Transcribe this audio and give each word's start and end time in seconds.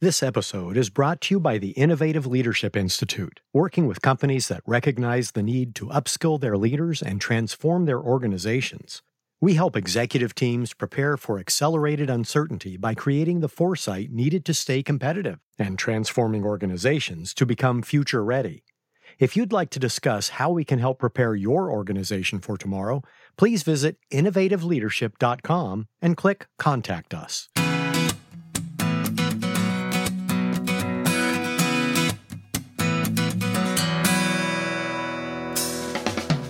This 0.00 0.22
episode 0.22 0.76
is 0.76 0.90
brought 0.90 1.20
to 1.22 1.34
you 1.34 1.40
by 1.40 1.58
the 1.58 1.70
Innovative 1.70 2.24
Leadership 2.24 2.76
Institute, 2.76 3.40
working 3.52 3.88
with 3.88 4.00
companies 4.00 4.46
that 4.46 4.62
recognize 4.64 5.32
the 5.32 5.42
need 5.42 5.74
to 5.74 5.86
upskill 5.86 6.40
their 6.40 6.56
leaders 6.56 7.02
and 7.02 7.20
transform 7.20 7.84
their 7.84 7.98
organizations. 7.98 9.02
We 9.40 9.54
help 9.54 9.74
executive 9.74 10.36
teams 10.36 10.72
prepare 10.72 11.16
for 11.16 11.40
accelerated 11.40 12.10
uncertainty 12.10 12.76
by 12.76 12.94
creating 12.94 13.40
the 13.40 13.48
foresight 13.48 14.12
needed 14.12 14.44
to 14.44 14.54
stay 14.54 14.84
competitive 14.84 15.40
and 15.58 15.76
transforming 15.76 16.44
organizations 16.44 17.34
to 17.34 17.44
become 17.44 17.82
future 17.82 18.22
ready. 18.22 18.62
If 19.18 19.36
you'd 19.36 19.52
like 19.52 19.70
to 19.70 19.80
discuss 19.80 20.28
how 20.28 20.50
we 20.50 20.64
can 20.64 20.78
help 20.78 21.00
prepare 21.00 21.34
your 21.34 21.72
organization 21.72 22.38
for 22.38 22.56
tomorrow, 22.56 23.02
please 23.36 23.64
visit 23.64 23.96
innovativeleadership.com 24.12 25.88
and 26.00 26.16
click 26.16 26.46
Contact 26.56 27.14
Us. 27.14 27.48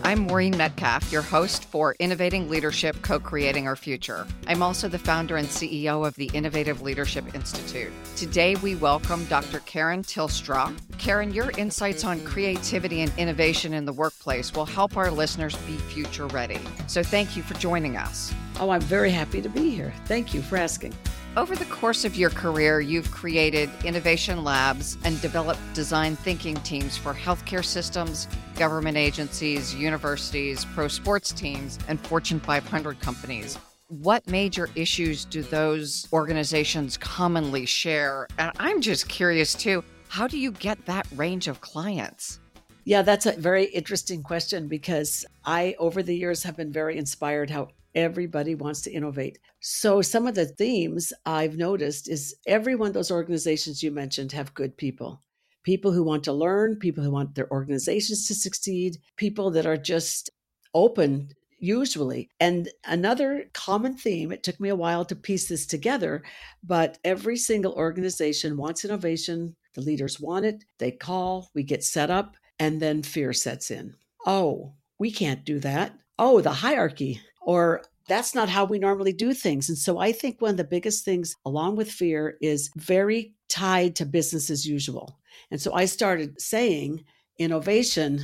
I'm 0.09 0.21
Maureen 0.21 0.57
Metcalf, 0.57 1.13
your 1.13 1.21
host 1.21 1.67
for 1.67 1.95
Innovating 1.99 2.49
Leadership 2.49 2.97
Co 3.03 3.21
Creating 3.21 3.67
Our 3.67 3.77
Future. 3.77 4.27
I'm 4.47 4.63
also 4.63 4.89
the 4.89 4.99
founder 4.99 5.37
and 5.37 5.47
CEO 5.47 6.07
of 6.07 6.15
the 6.15 6.31
Innovative 6.33 6.81
Leadership 6.81 7.35
Institute. 7.35 7.93
Today, 8.17 8.57
we 8.57 8.75
welcome 8.75 9.27
Dr. 9.27 9.59
Karen 9.67 10.03
Tilstra. 10.03 10.75
Karen, 10.97 11.35
your 11.35 11.51
insights 11.59 12.05
on 12.05 12.25
creativity 12.25 13.03
and 13.03 13.13
innovation 13.19 13.75
in 13.75 13.85
the 13.85 13.93
workplace 13.93 14.55
will 14.55 14.65
help 14.65 14.97
our 14.97 15.11
listeners 15.11 15.55
be 15.67 15.77
future 15.77 16.27
ready. 16.29 16.61
So, 16.87 17.03
thank 17.03 17.37
you 17.37 17.43
for 17.43 17.53
joining 17.59 17.99
us. 17.99 18.33
Oh, 18.61 18.71
I'm 18.71 18.81
very 18.81 19.11
happy 19.11 19.43
to 19.43 19.49
be 19.51 19.69
here. 19.69 19.93
Thank 20.07 20.33
you 20.33 20.41
for 20.41 20.57
asking. 20.57 20.95
Over 21.39 21.55
the 21.55 21.67
course 21.67 22.05
of 22.05 22.17
your 22.17 22.31
career, 22.31 22.81
you've 22.81 23.13
created 23.13 23.71
innovation 23.85 24.43
labs 24.43 24.99
and 25.05 25.21
developed 25.23 25.61
design 25.73 26.17
thinking 26.17 26.57
teams 26.57 26.97
for 26.97 27.15
healthcare 27.15 27.65
systems, 27.65 28.27
government 28.57 28.97
agencies, 28.97 29.73
universities, 29.73 30.65
pro 30.75 30.89
sports 30.89 31.31
teams, 31.31 31.79
and 31.87 32.01
Fortune 32.01 32.41
500 32.41 32.99
companies. 32.99 33.57
What 33.87 34.27
major 34.27 34.69
issues 34.75 35.25
do 35.25 35.45
those 35.45 36.09
organizations 36.13 36.97
commonly 36.97 37.67
share? 37.67 38.27
And 38.37 38.51
I'm 38.59 38.81
just 38.81 39.09
curious 39.09 39.55
too, 39.55 39.85
how 40.09 40.27
do 40.27 40.41
you 40.41 40.51
get 40.51 40.87
that 40.87 41.07
range 41.15 41.47
of 41.47 41.61
clients? 41.61 42.41
Yeah, 42.85 43.03
that's 43.03 43.27
a 43.27 43.33
very 43.33 43.67
interesting 43.67 44.25
question 44.25 44.67
because 44.67 45.25
I, 45.45 45.77
over 45.79 46.03
the 46.03 46.17
years, 46.17 46.43
have 46.43 46.57
been 46.57 46.73
very 46.73 46.99
inspired 46.99 47.51
how 47.51 47.69
everybody 47.99 48.55
wants 48.55 48.81
to 48.83 48.93
innovate. 48.93 49.39
So, 49.61 50.01
some 50.01 50.27
of 50.27 50.35
the 50.35 50.47
themes 50.47 51.13
I've 51.27 51.57
noticed 51.57 52.09
is 52.09 52.35
every 52.47 52.75
one 52.75 52.89
of 52.89 52.95
those 52.95 53.11
organizations 53.11 53.83
you 53.83 53.91
mentioned 53.91 54.33
have 54.33 54.55
good 54.55 54.77
people 54.77 55.23
people 55.65 55.93
who 55.93 56.03
want 56.03 56.25
to 56.25 56.33
learn, 56.33 56.77
people 56.77 57.05
who 57.05 57.11
want 57.11 57.35
their 57.35 57.51
organizations 57.51 58.27
to 58.27 58.35
succeed, 58.35 58.97
people 59.17 59.51
that 59.51 59.67
are 59.67 59.77
just 59.77 60.31
open 60.73 61.29
usually. 61.59 62.31
And 62.41 62.71
another 62.87 63.51
common 63.53 63.95
theme, 63.95 64.33
it 64.33 64.43
took 64.43 64.59
me 64.61 64.71
a 64.71 64.77
while 64.77 65.05
to 65.05 65.15
piece 65.15 65.49
this 65.49 65.67
together, 65.67 66.23
but 66.63 66.97
every 67.05 67.37
single 67.37 67.75
organization 67.75 68.57
wants 68.57 68.85
innovation. 68.85 69.57
The 69.75 69.83
leaders 69.83 70.19
want 70.19 70.47
it, 70.47 70.65
they 70.79 70.91
call, 70.91 71.51
we 71.55 71.65
get 71.65 71.85
set 71.85 72.11
up, 72.11 72.37
and 72.59 72.81
then 72.81 73.03
fear 73.03 73.35
sets 73.35 73.71
in. 73.71 73.95
Oh, 74.25 74.73
we 74.99 75.11
can't 75.11 75.45
do 75.45 75.59
that. 75.61 75.93
Oh, 76.19 76.41
the 76.41 76.51
hierarchy 76.51 77.21
or 77.49 77.81
that's 78.09 78.35
not 78.35 78.51
how 78.51 78.67
we 78.67 78.79
normally 78.79 79.15
do 79.15 79.33
things. 79.33 79.71
And 79.71 79.79
so 79.79 79.99
I 79.99 80.13
think 80.13 80.39
one 80.39 80.51
of 80.51 80.57
the 80.59 80.65
biggest 80.65 81.03
things, 81.03 81.35
along 81.47 81.77
with 81.77 81.91
fear, 81.91 82.37
is 82.43 82.71
very 82.77 83.33
tied 83.49 83.97
to 83.97 84.05
business 84.05 84.51
as 84.51 84.67
usual. 84.67 85.19
And 85.51 85.59
so 85.59 85.73
I 85.73 85.87
started 85.87 86.39
saying 86.39 87.05
innovation 87.39 88.21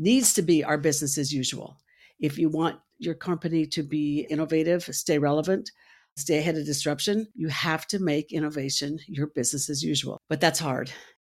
needs 0.00 0.34
to 0.34 0.42
be 0.42 0.64
our 0.64 0.78
business 0.78 1.16
as 1.16 1.32
usual. 1.32 1.78
If 2.18 2.38
you 2.38 2.48
want 2.48 2.80
your 2.98 3.14
company 3.14 3.66
to 3.66 3.84
be 3.84 4.26
innovative, 4.28 4.82
stay 4.82 5.20
relevant, 5.20 5.70
stay 6.16 6.38
ahead 6.38 6.56
of 6.56 6.66
disruption, 6.66 7.28
you 7.36 7.46
have 7.46 7.86
to 7.86 8.00
make 8.00 8.32
innovation 8.32 8.98
your 9.06 9.28
business 9.28 9.70
as 9.70 9.80
usual. 9.80 10.18
But 10.28 10.40
that's 10.40 10.58
hard. 10.58 10.90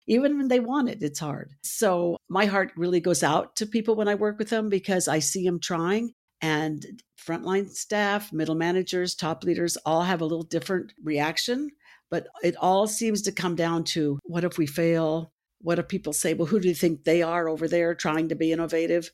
Even 0.09 0.37
when 0.37 0.49
they 0.49 0.59
want 0.59 0.89
it, 0.89 1.01
it's 1.01 1.21
hard. 1.21 1.53
So 1.63 2.17
my 2.29 2.47
heart 2.47 2.73
really 2.77 3.01
goes 3.01 3.23
out 3.23 3.55
to 3.57 3.67
people 3.67 3.95
when 3.95 4.09
I 4.09 4.17
work 4.17 4.37
with 4.37 4.49
them 4.49 4.69
because 4.69 5.07
I 5.07 5.21
see 5.21 5.45
them 5.45 5.61
trying 5.61 6.13
and 6.41 7.03
frontline 7.19 7.69
staff, 7.69 8.33
middle 8.33 8.55
managers, 8.55 9.15
top 9.15 9.45
leaders 9.45 9.77
all 9.85 10.03
have 10.03 10.21
a 10.21 10.25
little 10.25 10.43
different 10.43 10.93
reaction, 11.03 11.71
but 12.11 12.29
it 12.43 12.57
all 12.57 12.87
seems 12.87 13.23
to 13.23 13.33
come 13.33 13.55
down 13.55 13.85
to 13.85 14.19
what 14.25 14.45
if 14.45 14.59
we 14.59 14.67
fail? 14.67 15.33
What 15.61 15.79
if 15.79 15.89
people 15.89 16.13
say, 16.13 16.35
well, 16.35 16.47
who 16.47 16.61
do 16.61 16.69
you 16.69 16.75
think 16.75 17.05
they 17.05 17.23
are 17.23 17.49
over 17.49 17.69
there 17.69 17.95
trying 17.95 18.29
to 18.31 18.35
be 18.35 18.53
innovative? 18.53 19.11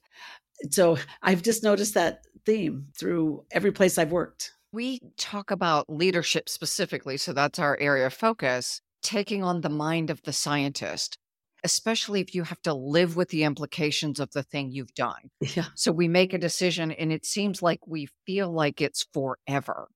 So 0.71 0.97
I've 1.23 1.43
just 1.43 1.63
noticed 1.63 1.95
that 1.95 2.25
theme 2.45 2.87
through 2.97 3.45
every 3.51 3.73
place 3.73 3.99
I've 3.99 4.13
worked. 4.13 4.53
We 4.73 5.01
talk 5.17 5.51
about 5.51 5.89
leadership 5.89 6.49
specifically, 6.49 7.17
so 7.17 7.33
that's 7.33 7.59
our 7.59 7.77
area 7.81 8.07
of 8.07 8.15
focus, 8.15 8.81
taking 9.03 9.43
on 9.43 9.61
the 9.61 9.69
mind 9.69 10.11
of 10.11 10.23
the 10.23 10.33
scientist 10.33 11.19
especially 11.67 12.21
if 12.21 12.33
you 12.33 12.45
have 12.45 12.63
to 12.63 12.73
live 12.73 13.17
with 13.17 13.31
the 13.31 13.43
implications 13.43 14.21
of 14.21 14.31
the 14.31 14.45
thing 14.45 14.71
you've 14.71 14.95
done. 14.95 15.31
Yeah. 15.41 15.65
So 15.75 15.91
we 15.91 16.07
make 16.07 16.33
a 16.33 16.39
decision 16.39 16.93
and 16.93 17.13
it 17.13 17.27
seems 17.27 17.61
like 17.61 17.81
we 17.89 18.09
feel 18.25 18.53
like 18.53 18.81
it's 18.81 19.05
forever. 19.13 19.89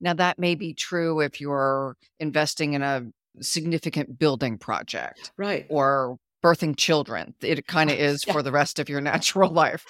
Now, 0.00 0.14
that 0.14 0.38
may 0.38 0.54
be 0.54 0.72
true 0.72 1.20
if 1.20 1.38
you're 1.38 1.98
investing 2.18 2.72
in 2.72 2.82
a 2.82 3.02
significant 3.42 4.18
building 4.18 4.56
project. 4.56 5.32
Right. 5.36 5.66
Or 5.68 6.16
birthing 6.42 6.78
children. 6.78 7.34
It 7.42 7.66
kind 7.66 7.90
of 7.90 7.98
is 8.10 8.24
yeah. 8.26 8.32
for 8.32 8.42
the 8.42 8.52
rest 8.52 8.78
of 8.78 8.88
your 8.88 9.00
natural 9.12 9.50
life. 9.50 9.84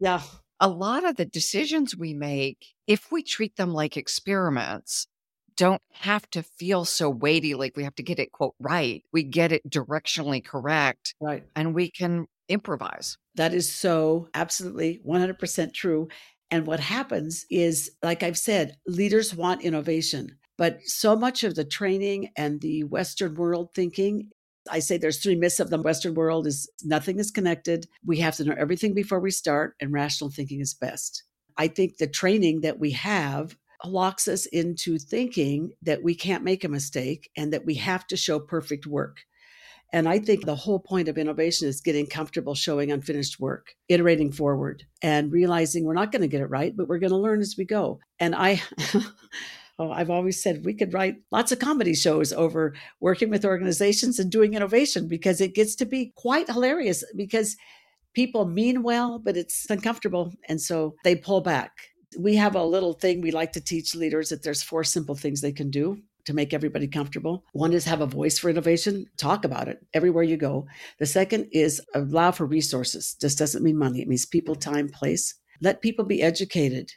yeah. 0.00 0.20
A 0.58 0.68
lot 0.68 1.04
of 1.04 1.14
the 1.14 1.26
decisions 1.26 1.96
we 1.96 2.12
make, 2.12 2.74
if 2.88 3.12
we 3.12 3.22
treat 3.22 3.54
them 3.54 3.72
like 3.72 3.96
experiments, 3.96 5.06
don't 5.56 5.82
have 5.92 6.28
to 6.30 6.42
feel 6.42 6.84
so 6.84 7.08
weighty 7.08 7.54
like 7.54 7.76
we 7.76 7.84
have 7.84 7.94
to 7.94 8.02
get 8.02 8.18
it 8.18 8.32
quote 8.32 8.54
right 8.60 9.02
we 9.12 9.22
get 9.22 9.52
it 9.52 9.68
directionally 9.68 10.44
correct 10.44 11.14
right 11.20 11.44
and 11.54 11.74
we 11.74 11.90
can 11.90 12.26
improvise 12.48 13.18
that 13.34 13.52
is 13.52 13.72
so 13.72 14.28
absolutely 14.34 15.00
100% 15.06 15.74
true 15.74 16.08
and 16.50 16.66
what 16.66 16.80
happens 16.80 17.44
is 17.50 17.90
like 18.02 18.22
i've 18.22 18.38
said 18.38 18.76
leaders 18.86 19.34
want 19.34 19.62
innovation 19.62 20.36
but 20.58 20.80
so 20.84 21.16
much 21.16 21.44
of 21.44 21.54
the 21.54 21.64
training 21.64 22.30
and 22.36 22.60
the 22.60 22.84
western 22.84 23.34
world 23.34 23.70
thinking 23.74 24.30
I 24.68 24.80
say 24.80 24.96
there's 24.96 25.22
three 25.22 25.36
myths 25.36 25.60
of 25.60 25.70
the 25.70 25.80
Western 25.80 26.14
world 26.14 26.44
is 26.44 26.68
nothing 26.82 27.20
is 27.20 27.30
connected. 27.30 27.86
We 28.04 28.18
have 28.18 28.34
to 28.36 28.44
know 28.44 28.54
everything 28.58 28.94
before 28.94 29.20
we 29.20 29.30
start, 29.30 29.76
and 29.80 29.92
rational 29.92 30.28
thinking 30.28 30.60
is 30.60 30.74
best. 30.74 31.22
I 31.56 31.68
think 31.68 31.98
the 31.98 32.08
training 32.08 32.62
that 32.62 32.80
we 32.80 32.90
have 32.92 33.56
locks 33.84 34.28
us 34.28 34.46
into 34.46 34.98
thinking 34.98 35.72
that 35.82 36.02
we 36.02 36.14
can't 36.14 36.44
make 36.44 36.64
a 36.64 36.68
mistake 36.68 37.30
and 37.36 37.52
that 37.52 37.64
we 37.64 37.74
have 37.74 38.06
to 38.08 38.16
show 38.16 38.40
perfect 38.40 38.86
work. 38.86 39.18
And 39.92 40.08
I 40.08 40.18
think 40.18 40.44
the 40.44 40.56
whole 40.56 40.80
point 40.80 41.08
of 41.08 41.16
innovation 41.16 41.68
is 41.68 41.80
getting 41.80 42.06
comfortable 42.06 42.54
showing 42.54 42.90
unfinished 42.90 43.38
work, 43.38 43.74
iterating 43.88 44.32
forward, 44.32 44.84
and 45.00 45.32
realizing 45.32 45.84
we're 45.84 45.94
not 45.94 46.10
going 46.10 46.22
to 46.22 46.28
get 46.28 46.40
it 46.40 46.50
right, 46.50 46.76
but 46.76 46.88
we're 46.88 46.98
going 46.98 47.12
to 47.12 47.16
learn 47.16 47.40
as 47.40 47.54
we 47.56 47.64
go. 47.64 48.00
And 48.18 48.34
I, 48.34 48.60
oh, 49.78 49.92
I've 49.92 50.10
always 50.10 50.42
said 50.42 50.64
we 50.64 50.74
could 50.74 50.92
write 50.92 51.16
lots 51.30 51.52
of 51.52 51.60
comedy 51.60 51.94
shows 51.94 52.32
over 52.32 52.74
working 53.00 53.30
with 53.30 53.44
organizations 53.44 54.18
and 54.18 54.30
doing 54.30 54.54
innovation 54.54 55.06
because 55.06 55.40
it 55.40 55.54
gets 55.54 55.76
to 55.76 55.86
be 55.86 56.12
quite 56.16 56.48
hilarious 56.48 57.04
because 57.16 57.56
people 58.12 58.44
mean 58.44 58.82
well, 58.82 59.20
but 59.20 59.36
it's 59.36 59.66
uncomfortable. 59.70 60.32
And 60.48 60.60
so 60.60 60.96
they 61.04 61.14
pull 61.14 61.42
back 61.42 61.72
we 62.18 62.36
have 62.36 62.54
a 62.54 62.64
little 62.64 62.92
thing 62.92 63.20
we 63.20 63.30
like 63.30 63.52
to 63.52 63.60
teach 63.60 63.94
leaders 63.94 64.28
that 64.30 64.42
there's 64.42 64.62
four 64.62 64.84
simple 64.84 65.14
things 65.14 65.40
they 65.40 65.52
can 65.52 65.70
do 65.70 65.98
to 66.26 66.34
make 66.34 66.52
everybody 66.52 66.88
comfortable. 66.88 67.44
One 67.52 67.72
is 67.72 67.84
have 67.84 68.00
a 68.00 68.06
voice 68.06 68.38
for 68.38 68.50
innovation, 68.50 69.06
talk 69.16 69.44
about 69.44 69.68
it 69.68 69.84
everywhere 69.94 70.24
you 70.24 70.36
go. 70.36 70.66
The 70.98 71.06
second 71.06 71.48
is 71.52 71.80
allow 71.94 72.32
for 72.32 72.46
resources. 72.46 73.16
This 73.20 73.34
doesn't 73.34 73.62
mean 73.62 73.78
money, 73.78 74.02
it 74.02 74.08
means 74.08 74.26
people, 74.26 74.54
time, 74.54 74.88
place. 74.88 75.34
Let 75.60 75.80
people 75.80 76.04
be 76.04 76.22
educated 76.22 76.90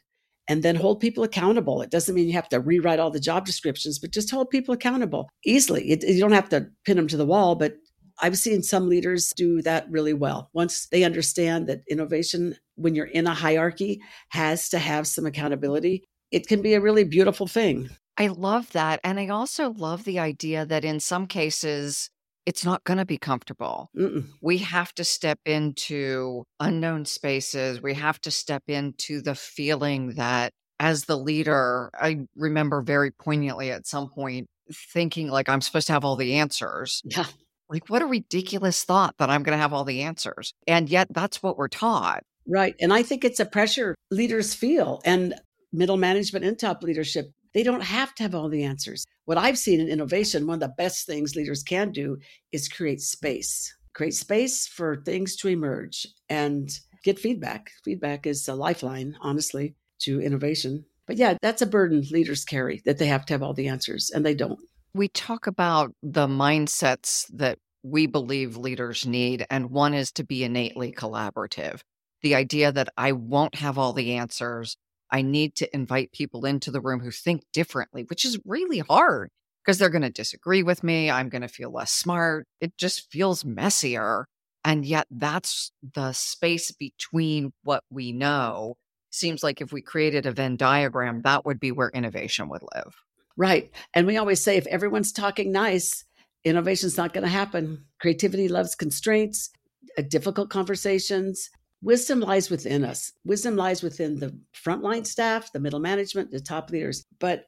and 0.47 0.63
then 0.63 0.75
hold 0.75 0.99
people 0.99 1.23
accountable. 1.23 1.81
It 1.81 1.91
doesn't 1.91 2.15
mean 2.15 2.27
you 2.27 2.33
have 2.33 2.49
to 2.49 2.59
rewrite 2.59 2.99
all 2.99 3.11
the 3.11 3.19
job 3.19 3.45
descriptions, 3.45 3.99
but 3.99 4.11
just 4.11 4.31
hold 4.31 4.49
people 4.49 4.73
accountable 4.73 5.29
easily. 5.45 5.91
It, 5.91 6.03
you 6.03 6.19
don't 6.19 6.31
have 6.31 6.49
to 6.49 6.67
pin 6.85 6.97
them 6.97 7.07
to 7.07 7.17
the 7.17 7.25
wall, 7.25 7.55
but 7.55 7.75
I've 8.21 8.37
seen 8.37 8.63
some 8.63 8.89
leaders 8.89 9.31
do 9.35 9.61
that 9.61 9.89
really 9.89 10.13
well. 10.13 10.49
Once 10.53 10.87
they 10.87 11.03
understand 11.03 11.67
that 11.67 11.83
innovation, 11.87 12.55
when 12.79 12.95
you're 12.95 13.05
in 13.05 13.27
a 13.27 13.33
hierarchy, 13.33 14.01
has 14.29 14.69
to 14.69 14.79
have 14.79 15.07
some 15.07 15.25
accountability, 15.25 16.03
it 16.31 16.47
can 16.47 16.61
be 16.61 16.73
a 16.73 16.81
really 16.81 17.03
beautiful 17.03 17.47
thing. 17.47 17.89
I 18.17 18.27
love 18.27 18.71
that. 18.71 18.99
And 19.03 19.19
I 19.19 19.27
also 19.27 19.71
love 19.71 20.03
the 20.03 20.19
idea 20.19 20.65
that 20.65 20.83
in 20.83 20.99
some 20.99 21.27
cases, 21.27 22.09
it's 22.45 22.65
not 22.65 22.83
going 22.83 22.97
to 22.97 23.05
be 23.05 23.17
comfortable. 23.17 23.89
Mm-mm. 23.97 24.25
We 24.41 24.57
have 24.59 24.93
to 24.95 25.03
step 25.03 25.39
into 25.45 26.43
unknown 26.59 27.05
spaces. 27.05 27.81
We 27.81 27.93
have 27.93 28.19
to 28.21 28.31
step 28.31 28.63
into 28.67 29.21
the 29.21 29.35
feeling 29.35 30.15
that 30.15 30.51
as 30.79 31.05
the 31.05 31.17
leader, 31.17 31.91
I 31.93 32.21
remember 32.35 32.81
very 32.81 33.11
poignantly 33.11 33.71
at 33.71 33.85
some 33.85 34.09
point 34.09 34.47
thinking 34.93 35.29
like 35.29 35.49
I'm 35.49 35.61
supposed 35.61 35.87
to 35.87 35.93
have 35.93 36.05
all 36.05 36.15
the 36.15 36.35
answers. 36.35 37.01
Yeah. 37.05 37.25
Like, 37.69 37.87
what 37.87 38.01
a 38.01 38.07
ridiculous 38.07 38.83
thought 38.83 39.13
that 39.19 39.29
I'm 39.29 39.43
going 39.43 39.55
to 39.55 39.61
have 39.61 39.73
all 39.73 39.85
the 39.85 40.01
answers. 40.01 40.53
And 40.65 40.89
yet, 40.89 41.07
that's 41.11 41.43
what 41.43 41.55
we're 41.55 41.67
taught. 41.67 42.23
Right. 42.49 42.75
And 42.81 42.91
I 42.91 43.03
think 43.03 43.23
it's 43.23 43.39
a 43.39 43.45
pressure 43.45 43.93
leaders 44.09 44.55
feel 44.55 45.01
and 45.05 45.35
middle 45.71 45.97
management 45.97 46.43
and 46.45 46.57
top 46.57 46.81
leadership. 46.81 47.27
They 47.53 47.61
don't 47.61 47.81
have 47.81 48.15
to 48.15 48.23
have 48.23 48.33
all 48.33 48.49
the 48.49 48.63
answers. 48.63 49.05
What 49.25 49.37
I've 49.37 49.57
seen 49.57 49.79
in 49.79 49.87
innovation, 49.87 50.47
one 50.47 50.55
of 50.55 50.59
the 50.61 50.73
best 50.75 51.05
things 51.05 51.35
leaders 51.35 51.61
can 51.61 51.91
do 51.91 52.17
is 52.51 52.67
create 52.67 53.01
space, 53.01 53.71
create 53.93 54.15
space 54.15 54.65
for 54.65 55.03
things 55.05 55.35
to 55.37 55.47
emerge 55.47 56.07
and 56.27 56.69
get 57.03 57.19
feedback. 57.19 57.71
Feedback 57.85 58.25
is 58.25 58.47
a 58.47 58.55
lifeline, 58.55 59.15
honestly, 59.21 59.75
to 59.99 60.19
innovation. 60.19 60.85
But 61.05 61.17
yeah, 61.17 61.35
that's 61.41 61.61
a 61.61 61.67
burden 61.67 62.03
leaders 62.11 62.45
carry 62.45 62.81
that 62.85 62.97
they 62.97 63.07
have 63.07 63.25
to 63.27 63.33
have 63.33 63.43
all 63.43 63.53
the 63.53 63.67
answers, 63.67 64.11
and 64.11 64.25
they 64.25 64.35
don't. 64.35 64.59
We 64.93 65.07
talk 65.07 65.45
about 65.45 65.91
the 66.01 66.27
mindsets 66.27 67.25
that 67.33 67.59
we 67.83 68.07
believe 68.07 68.57
leaders 68.57 69.05
need, 69.05 69.45
and 69.49 69.69
one 69.69 69.93
is 69.93 70.11
to 70.13 70.23
be 70.23 70.43
innately 70.43 70.91
collaborative. 70.91 71.81
The 72.21 72.35
idea 72.35 72.71
that 72.71 72.89
I 72.97 73.11
won't 73.11 73.55
have 73.55 73.77
all 73.77 73.93
the 73.93 74.13
answers. 74.13 74.77
I 75.11 75.21
need 75.21 75.55
to 75.55 75.75
invite 75.75 76.11
people 76.11 76.45
into 76.45 76.71
the 76.71 76.81
room 76.81 76.99
who 76.99 77.11
think 77.11 77.43
differently, 77.51 78.03
which 78.03 78.25
is 78.25 78.39
really 78.45 78.79
hard 78.79 79.29
because 79.63 79.77
they're 79.77 79.89
going 79.89 80.01
to 80.03 80.09
disagree 80.09 80.63
with 80.63 80.83
me. 80.83 81.09
I'm 81.09 81.29
going 81.29 81.41
to 81.41 81.47
feel 81.47 81.71
less 81.71 81.91
smart. 81.91 82.47
It 82.61 82.77
just 82.77 83.11
feels 83.11 83.45
messier. 83.45 84.25
And 84.65 84.85
yet, 84.85 85.07
that's 85.09 85.71
the 85.95 86.11
space 86.11 86.71
between 86.71 87.53
what 87.63 87.83
we 87.89 88.11
know 88.11 88.75
seems 89.11 89.41
like 89.41 89.61
if 89.61 89.71
we 89.71 89.81
created 89.81 90.25
a 90.25 90.31
Venn 90.31 90.57
diagram, 90.57 91.21
that 91.23 91.45
would 91.45 91.59
be 91.59 91.71
where 91.71 91.89
innovation 91.89 92.49
would 92.49 92.63
live. 92.75 92.95
Right. 93.37 93.71
And 93.93 94.05
we 94.05 94.17
always 94.17 94.43
say 94.43 94.57
if 94.57 94.67
everyone's 94.67 95.11
talking 95.11 95.51
nice, 95.51 96.03
innovation's 96.43 96.97
not 96.97 97.13
going 97.13 97.23
to 97.23 97.29
happen. 97.29 97.85
Creativity 98.01 98.47
loves 98.47 98.75
constraints, 98.75 99.49
uh, 99.97 100.01
difficult 100.01 100.49
conversations. 100.49 101.49
Wisdom 101.81 102.19
lies 102.19 102.49
within 102.49 102.83
us. 102.83 103.13
Wisdom 103.23 103.55
lies 103.55 103.81
within 103.81 104.19
the 104.19 104.37
frontline 104.53 105.05
staff, 105.05 105.51
the 105.51 105.59
middle 105.59 105.79
management, 105.79 106.31
the 106.31 106.39
top 106.39 106.69
leaders. 106.71 107.05
But 107.19 107.45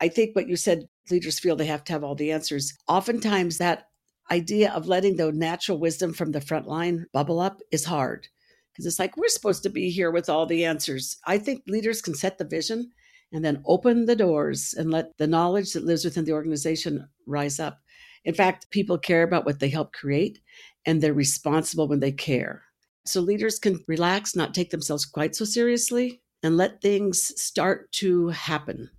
I 0.00 0.08
think 0.08 0.36
what 0.36 0.48
you 0.48 0.56
said, 0.56 0.86
leaders 1.10 1.40
feel 1.40 1.56
they 1.56 1.66
have 1.66 1.84
to 1.84 1.92
have 1.92 2.04
all 2.04 2.14
the 2.14 2.30
answers. 2.30 2.72
Oftentimes, 2.88 3.58
that 3.58 3.88
idea 4.30 4.72
of 4.72 4.86
letting 4.86 5.16
the 5.16 5.32
natural 5.32 5.78
wisdom 5.78 6.12
from 6.12 6.32
the 6.32 6.40
front 6.40 6.66
line 6.66 7.06
bubble 7.12 7.40
up 7.40 7.60
is 7.70 7.84
hard 7.84 8.28
because 8.72 8.86
it's 8.86 8.98
like 8.98 9.16
we're 9.16 9.28
supposed 9.28 9.62
to 9.62 9.70
be 9.70 9.90
here 9.90 10.10
with 10.10 10.28
all 10.28 10.46
the 10.46 10.64
answers. 10.64 11.18
I 11.26 11.38
think 11.38 11.62
leaders 11.66 12.00
can 12.02 12.14
set 12.14 12.38
the 12.38 12.44
vision 12.44 12.90
and 13.32 13.44
then 13.44 13.62
open 13.66 14.06
the 14.06 14.16
doors 14.16 14.74
and 14.76 14.90
let 14.90 15.16
the 15.18 15.26
knowledge 15.26 15.72
that 15.72 15.84
lives 15.84 16.04
within 16.04 16.24
the 16.24 16.32
organization 16.32 17.08
rise 17.26 17.60
up. 17.60 17.80
In 18.24 18.34
fact, 18.34 18.70
people 18.70 18.98
care 18.98 19.22
about 19.22 19.44
what 19.44 19.60
they 19.60 19.68
help 19.68 19.92
create 19.92 20.38
and 20.86 21.00
they're 21.00 21.14
responsible 21.14 21.88
when 21.88 22.00
they 22.00 22.12
care. 22.12 22.62
So 23.06 23.20
leaders 23.20 23.58
can 23.58 23.84
relax, 23.86 24.34
not 24.34 24.54
take 24.54 24.70
themselves 24.70 25.04
quite 25.04 25.36
so 25.36 25.44
seriously, 25.44 26.20
and 26.42 26.56
let 26.56 26.80
things 26.80 27.40
start 27.40 27.90
to 27.92 28.28
happen. 28.28 28.90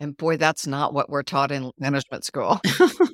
And 0.00 0.16
boy, 0.16 0.38
that's 0.38 0.66
not 0.66 0.94
what 0.94 1.10
we're 1.10 1.22
taught 1.22 1.52
in 1.52 1.70
management 1.78 2.24
school. 2.24 2.58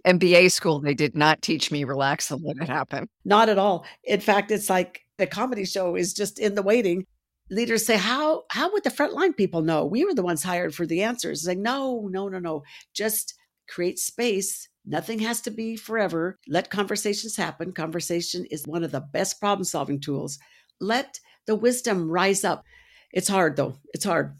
MBA 0.06 0.52
school, 0.52 0.80
they 0.80 0.94
did 0.94 1.16
not 1.16 1.42
teach 1.42 1.72
me 1.72 1.82
relax 1.82 2.30
and 2.30 2.40
let 2.44 2.58
it 2.58 2.68
happen. 2.68 3.08
Not 3.24 3.48
at 3.48 3.58
all. 3.58 3.84
In 4.04 4.20
fact, 4.20 4.52
it's 4.52 4.70
like 4.70 5.00
the 5.18 5.26
comedy 5.26 5.64
show 5.64 5.96
is 5.96 6.14
just 6.14 6.38
in 6.38 6.54
the 6.54 6.62
waiting. 6.62 7.04
Leaders 7.50 7.84
say, 7.84 7.96
How 7.96 8.44
how 8.50 8.72
would 8.72 8.84
the 8.84 8.90
frontline 8.90 9.36
people 9.36 9.62
know? 9.62 9.84
We 9.84 10.04
were 10.04 10.14
the 10.14 10.22
ones 10.22 10.44
hired 10.44 10.76
for 10.76 10.86
the 10.86 11.02
answers. 11.02 11.40
It's 11.40 11.48
like, 11.48 11.58
no, 11.58 12.08
no, 12.08 12.28
no, 12.28 12.38
no. 12.38 12.62
Just 12.94 13.34
create 13.68 13.98
space. 13.98 14.68
Nothing 14.86 15.18
has 15.20 15.40
to 15.42 15.50
be 15.50 15.76
forever. 15.76 16.38
Let 16.46 16.70
conversations 16.70 17.36
happen. 17.36 17.72
Conversation 17.72 18.44
is 18.50 18.64
one 18.66 18.84
of 18.84 18.92
the 18.92 19.00
best 19.00 19.40
problem 19.40 19.64
solving 19.64 20.00
tools. 20.00 20.38
Let 20.80 21.18
the 21.46 21.56
wisdom 21.56 22.08
rise 22.08 22.44
up. 22.44 22.62
It's 23.12 23.28
hard 23.28 23.56
though. 23.56 23.78
It's 23.92 24.04
hard. 24.04 24.36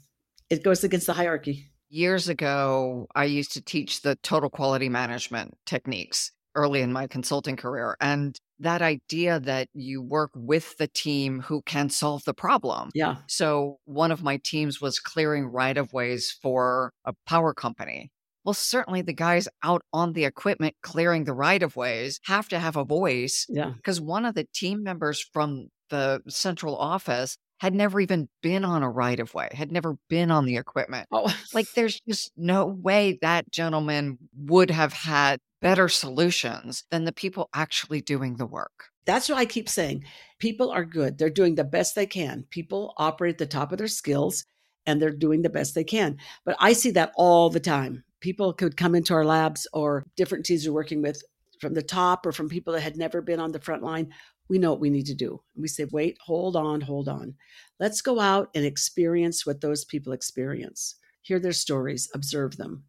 It 0.48 0.62
goes 0.62 0.84
against 0.84 1.06
the 1.06 1.14
hierarchy. 1.14 1.70
Years 1.88 2.28
ago, 2.28 3.06
I 3.14 3.24
used 3.24 3.52
to 3.52 3.62
teach 3.62 4.02
the 4.02 4.16
total 4.16 4.50
quality 4.50 4.88
management 4.88 5.56
techniques 5.66 6.30
early 6.54 6.80
in 6.80 6.92
my 6.92 7.06
consulting 7.06 7.56
career. 7.56 7.96
And 8.00 8.38
that 8.58 8.82
idea 8.82 9.38
that 9.40 9.68
you 9.74 10.02
work 10.02 10.30
with 10.34 10.76
the 10.78 10.88
team 10.88 11.40
who 11.40 11.62
can 11.62 11.90
solve 11.90 12.24
the 12.24 12.34
problem. 12.34 12.90
Yeah. 12.94 13.16
So 13.28 13.78
one 13.84 14.10
of 14.10 14.22
my 14.22 14.40
teams 14.42 14.80
was 14.80 14.98
clearing 14.98 15.46
right 15.46 15.76
of 15.76 15.92
ways 15.92 16.36
for 16.42 16.92
a 17.04 17.12
power 17.26 17.52
company. 17.52 18.10
Well, 18.46 18.54
certainly 18.54 19.02
the 19.02 19.12
guys 19.12 19.48
out 19.64 19.82
on 19.92 20.12
the 20.12 20.24
equipment 20.24 20.76
clearing 20.80 21.24
the 21.24 21.34
right 21.34 21.60
of 21.64 21.74
ways 21.74 22.20
have 22.26 22.48
to 22.50 22.60
have 22.60 22.76
a 22.76 22.84
voice. 22.84 23.44
Yeah. 23.48 23.72
Because 23.74 24.00
one 24.00 24.24
of 24.24 24.36
the 24.36 24.46
team 24.54 24.84
members 24.84 25.20
from 25.20 25.66
the 25.90 26.22
central 26.28 26.76
office 26.76 27.36
had 27.58 27.74
never 27.74 27.98
even 27.98 28.28
been 28.42 28.64
on 28.64 28.84
a 28.84 28.90
right 28.90 29.18
of 29.18 29.34
way, 29.34 29.48
had 29.52 29.72
never 29.72 29.96
been 30.08 30.30
on 30.30 30.44
the 30.44 30.58
equipment. 30.58 31.08
Oh. 31.10 31.34
like 31.54 31.66
there's 31.74 32.00
just 32.08 32.30
no 32.36 32.66
way 32.66 33.18
that 33.20 33.50
gentleman 33.50 34.18
would 34.36 34.70
have 34.70 34.92
had 34.92 35.40
better 35.60 35.88
solutions 35.88 36.84
than 36.90 37.04
the 37.04 37.12
people 37.12 37.48
actually 37.52 38.00
doing 38.00 38.36
the 38.36 38.46
work. 38.46 38.90
That's 39.06 39.28
what 39.28 39.38
I 39.38 39.44
keep 39.44 39.68
saying. 39.68 40.04
People 40.38 40.70
are 40.70 40.84
good. 40.84 41.18
They're 41.18 41.30
doing 41.30 41.56
the 41.56 41.64
best 41.64 41.96
they 41.96 42.06
can. 42.06 42.44
People 42.50 42.94
operate 42.96 43.34
at 43.34 43.38
the 43.38 43.46
top 43.46 43.72
of 43.72 43.78
their 43.78 43.88
skills 43.88 44.44
and 44.86 45.02
they're 45.02 45.10
doing 45.10 45.42
the 45.42 45.50
best 45.50 45.74
they 45.74 45.84
can. 45.84 46.18
But 46.44 46.56
I 46.60 46.74
see 46.74 46.92
that 46.92 47.12
all 47.16 47.50
the 47.50 47.60
time. 47.60 48.04
People 48.26 48.52
could 48.52 48.76
come 48.76 48.96
into 48.96 49.14
our 49.14 49.24
labs 49.24 49.68
or 49.72 50.04
different 50.16 50.44
teams 50.44 50.66
we're 50.66 50.74
working 50.74 51.00
with 51.00 51.22
from 51.60 51.74
the 51.74 51.82
top 51.82 52.26
or 52.26 52.32
from 52.32 52.48
people 52.48 52.72
that 52.72 52.80
had 52.80 52.96
never 52.96 53.22
been 53.22 53.38
on 53.38 53.52
the 53.52 53.60
front 53.60 53.84
line 53.84 54.12
we 54.48 54.58
know 54.58 54.70
what 54.70 54.80
we 54.80 54.90
need 54.90 55.06
to 55.06 55.14
do. 55.14 55.40
We 55.56 55.68
say, 55.68 55.86
wait, 55.90 56.18
hold 56.20 56.56
on, 56.56 56.80
hold 56.80 57.08
on. 57.08 57.34
Let's 57.80 58.00
go 58.00 58.20
out 58.20 58.50
and 58.54 58.64
experience 58.64 59.44
what 59.44 59.60
those 59.60 59.84
people 59.84 60.12
experience. 60.12 60.96
Hear 61.22 61.40
their 61.40 61.52
stories, 61.52 62.08
observe 62.14 62.56
them. 62.56 62.84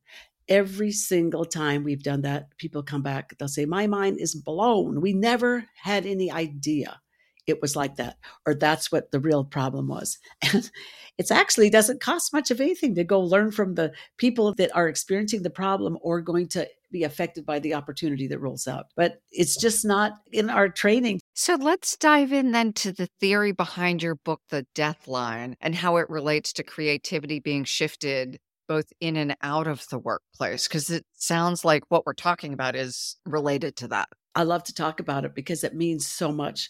Every 0.48 0.92
single 0.92 1.45
time 1.45 1.84
we've 1.84 2.04
done 2.04 2.22
that, 2.22 2.57
people 2.57 2.84
come 2.84 3.01
back, 3.01 3.38
they'll 3.38 3.48
say, 3.48 3.66
My 3.66 3.88
mind 3.88 4.19
is 4.19 4.36
blown. 4.36 5.01
We 5.01 5.13
never 5.13 5.66
had 5.75 6.06
any 6.06 6.31
idea 6.31 7.01
it 7.47 7.61
was 7.61 7.75
like 7.75 7.95
that, 7.95 8.17
or 8.45 8.53
that's 8.53 8.91
what 8.91 9.11
the 9.11 9.19
real 9.19 9.44
problem 9.44 9.88
was. 9.88 10.17
And 10.53 10.69
it 11.17 11.31
actually 11.31 11.71
doesn't 11.71 11.99
cost 11.99 12.31
much 12.31 12.51
of 12.51 12.61
anything 12.61 12.94
to 12.94 13.03
go 13.03 13.19
learn 13.19 13.51
from 13.51 13.73
the 13.73 13.91
people 14.17 14.53
that 14.55 14.75
are 14.75 14.88
experiencing 14.88 15.41
the 15.41 15.49
problem 15.49 15.97
or 16.01 16.21
going 16.21 16.47
to 16.49 16.67
be 16.91 17.03
affected 17.03 17.44
by 17.44 17.57
the 17.57 17.73
opportunity 17.73 18.27
that 18.27 18.39
rolls 18.39 18.67
out. 18.67 18.85
But 18.95 19.19
it's 19.31 19.59
just 19.59 19.83
not 19.83 20.13
in 20.31 20.50
our 20.50 20.69
training. 20.69 21.19
So 21.33 21.55
let's 21.55 21.98
dive 21.98 22.31
in 22.31 22.51
then 22.51 22.72
to 22.74 22.91
the 22.91 23.10
theory 23.19 23.51
behind 23.51 24.03
your 24.03 24.15
book, 24.15 24.41
The 24.50 24.67
Death 24.75 25.07
Line, 25.07 25.55
and 25.60 25.74
how 25.74 25.98
it 25.98 26.10
relates 26.10 26.53
to 26.53 26.63
creativity 26.63 27.39
being 27.39 27.63
shifted 27.63 28.38
both 28.67 28.91
in 29.00 29.15
and 29.15 29.36
out 29.41 29.65
of 29.65 29.88
the 29.89 29.98
workplace, 29.98 30.67
because 30.67 30.89
it 30.89 31.05
sounds 31.13 31.63
like 31.63 31.83
what 31.88 32.05
we're 32.05 32.13
talking 32.13 32.53
about 32.53 32.75
is 32.75 33.15
related 33.25 33.77
to 33.77 33.88
that. 33.88 34.10
I 34.36 34.43
love 34.43 34.63
to 34.65 34.74
talk 34.74 35.00
about 35.00 35.25
it 35.25 35.33
because 35.33 35.63
it 35.63 35.74
means 35.74 36.05
so 36.05 36.31
much, 36.31 36.69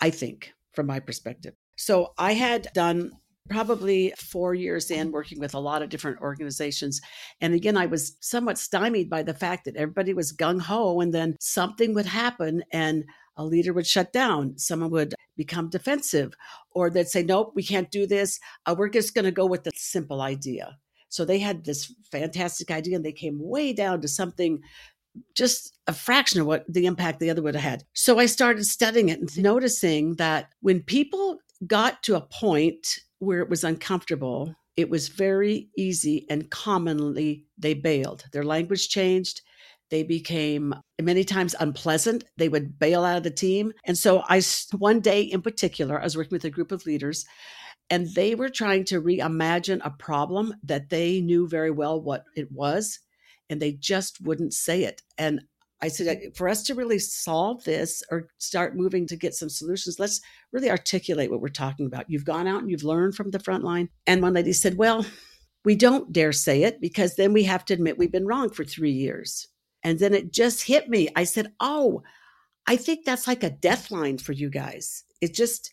I 0.00 0.10
think, 0.10 0.52
from 0.72 0.86
my 0.86 1.00
perspective. 1.00 1.54
So 1.76 2.12
I 2.18 2.32
had 2.34 2.68
done 2.74 3.12
probably 3.48 4.14
four 4.16 4.54
years 4.54 4.90
in 4.90 5.10
working 5.10 5.40
with 5.40 5.54
a 5.54 5.58
lot 5.58 5.82
of 5.82 5.88
different 5.88 6.20
organizations. 6.20 7.00
And 7.40 7.52
again, 7.52 7.76
I 7.76 7.86
was 7.86 8.16
somewhat 8.20 8.58
stymied 8.58 9.10
by 9.10 9.22
the 9.22 9.34
fact 9.34 9.64
that 9.64 9.76
everybody 9.76 10.14
was 10.14 10.32
gung 10.32 10.60
ho 10.60 11.00
and 11.00 11.12
then 11.12 11.36
something 11.40 11.94
would 11.94 12.06
happen 12.06 12.62
and 12.72 13.04
a 13.36 13.44
leader 13.44 13.72
would 13.72 13.86
shut 13.86 14.12
down. 14.12 14.56
Someone 14.56 14.90
would 14.90 15.14
become 15.36 15.68
defensive 15.68 16.34
or 16.70 16.90
they'd 16.90 17.08
say, 17.08 17.22
nope, 17.22 17.52
we 17.54 17.62
can't 17.62 17.90
do 17.90 18.06
this. 18.06 18.38
Uh, 18.66 18.74
we're 18.78 18.88
just 18.88 19.14
going 19.14 19.24
to 19.24 19.32
go 19.32 19.46
with 19.46 19.64
the 19.64 19.72
simple 19.74 20.20
idea. 20.20 20.76
So 21.08 21.24
they 21.24 21.40
had 21.40 21.64
this 21.64 21.92
fantastic 22.12 22.70
idea 22.70 22.96
and 22.96 23.04
they 23.04 23.12
came 23.12 23.38
way 23.40 23.72
down 23.72 24.00
to 24.02 24.08
something 24.08 24.60
just 25.34 25.78
a 25.86 25.92
fraction 25.92 26.40
of 26.40 26.46
what 26.46 26.64
the 26.68 26.86
impact 26.86 27.20
the 27.20 27.30
other 27.30 27.42
would 27.42 27.54
have 27.54 27.64
had. 27.64 27.84
So 27.94 28.18
I 28.18 28.26
started 28.26 28.64
studying 28.64 29.08
it 29.08 29.20
and 29.20 29.42
noticing 29.42 30.16
that 30.16 30.50
when 30.60 30.82
people 30.82 31.38
got 31.66 32.02
to 32.04 32.16
a 32.16 32.20
point 32.20 32.98
where 33.18 33.40
it 33.40 33.50
was 33.50 33.64
uncomfortable, 33.64 34.54
it 34.76 34.88
was 34.88 35.08
very 35.08 35.68
easy 35.76 36.26
and 36.30 36.50
commonly 36.50 37.46
they 37.58 37.74
bailed. 37.74 38.24
Their 38.32 38.44
language 38.44 38.88
changed. 38.88 39.42
They 39.90 40.04
became 40.04 40.74
many 41.00 41.24
times 41.24 41.56
unpleasant. 41.58 42.24
They 42.36 42.48
would 42.48 42.78
bail 42.78 43.04
out 43.04 43.18
of 43.18 43.24
the 43.24 43.30
team. 43.30 43.72
And 43.84 43.98
so 43.98 44.22
I, 44.28 44.40
one 44.78 45.00
day 45.00 45.22
in 45.22 45.42
particular, 45.42 46.00
I 46.00 46.04
was 46.04 46.16
working 46.16 46.36
with 46.36 46.44
a 46.44 46.50
group 46.50 46.70
of 46.72 46.86
leaders 46.86 47.26
and 47.90 48.06
they 48.14 48.36
were 48.36 48.48
trying 48.48 48.84
to 48.84 49.02
reimagine 49.02 49.80
a 49.84 49.90
problem 49.90 50.54
that 50.62 50.90
they 50.90 51.20
knew 51.20 51.48
very 51.48 51.72
well 51.72 52.00
what 52.00 52.24
it 52.36 52.50
was 52.52 53.00
and 53.50 53.60
they 53.60 53.72
just 53.72 54.20
wouldn't 54.22 54.54
say 54.54 54.84
it 54.84 55.02
and 55.18 55.42
i 55.82 55.88
said 55.88 56.20
for 56.34 56.48
us 56.48 56.62
to 56.62 56.74
really 56.74 56.98
solve 56.98 57.62
this 57.64 58.02
or 58.10 58.28
start 58.38 58.76
moving 58.76 59.06
to 59.06 59.16
get 59.16 59.34
some 59.34 59.50
solutions 59.50 59.98
let's 59.98 60.20
really 60.52 60.70
articulate 60.70 61.30
what 61.30 61.42
we're 61.42 61.48
talking 61.48 61.84
about 61.84 62.08
you've 62.08 62.24
gone 62.24 62.46
out 62.46 62.62
and 62.62 62.70
you've 62.70 62.84
learned 62.84 63.14
from 63.14 63.30
the 63.30 63.38
front 63.40 63.64
line 63.64 63.88
and 64.06 64.22
one 64.22 64.32
lady 64.32 64.52
said 64.52 64.78
well 64.78 65.04
we 65.64 65.76
don't 65.76 66.12
dare 66.12 66.32
say 66.32 66.62
it 66.62 66.80
because 66.80 67.16
then 67.16 67.32
we 67.32 67.44
have 67.44 67.64
to 67.66 67.74
admit 67.74 67.98
we've 67.98 68.12
been 68.12 68.26
wrong 68.26 68.50
for 68.50 68.64
three 68.64 68.92
years. 68.92 69.48
And 69.82 69.98
then 69.98 70.14
it 70.14 70.32
just 70.32 70.62
hit 70.62 70.88
me. 70.88 71.08
I 71.16 71.24
said, 71.24 71.52
Oh, 71.60 72.02
I 72.66 72.76
think 72.76 73.04
that's 73.04 73.26
like 73.26 73.42
a 73.42 73.50
death 73.50 73.90
line 73.90 74.18
for 74.18 74.32
you 74.32 74.50
guys. 74.50 75.04
It 75.20 75.34
just 75.34 75.72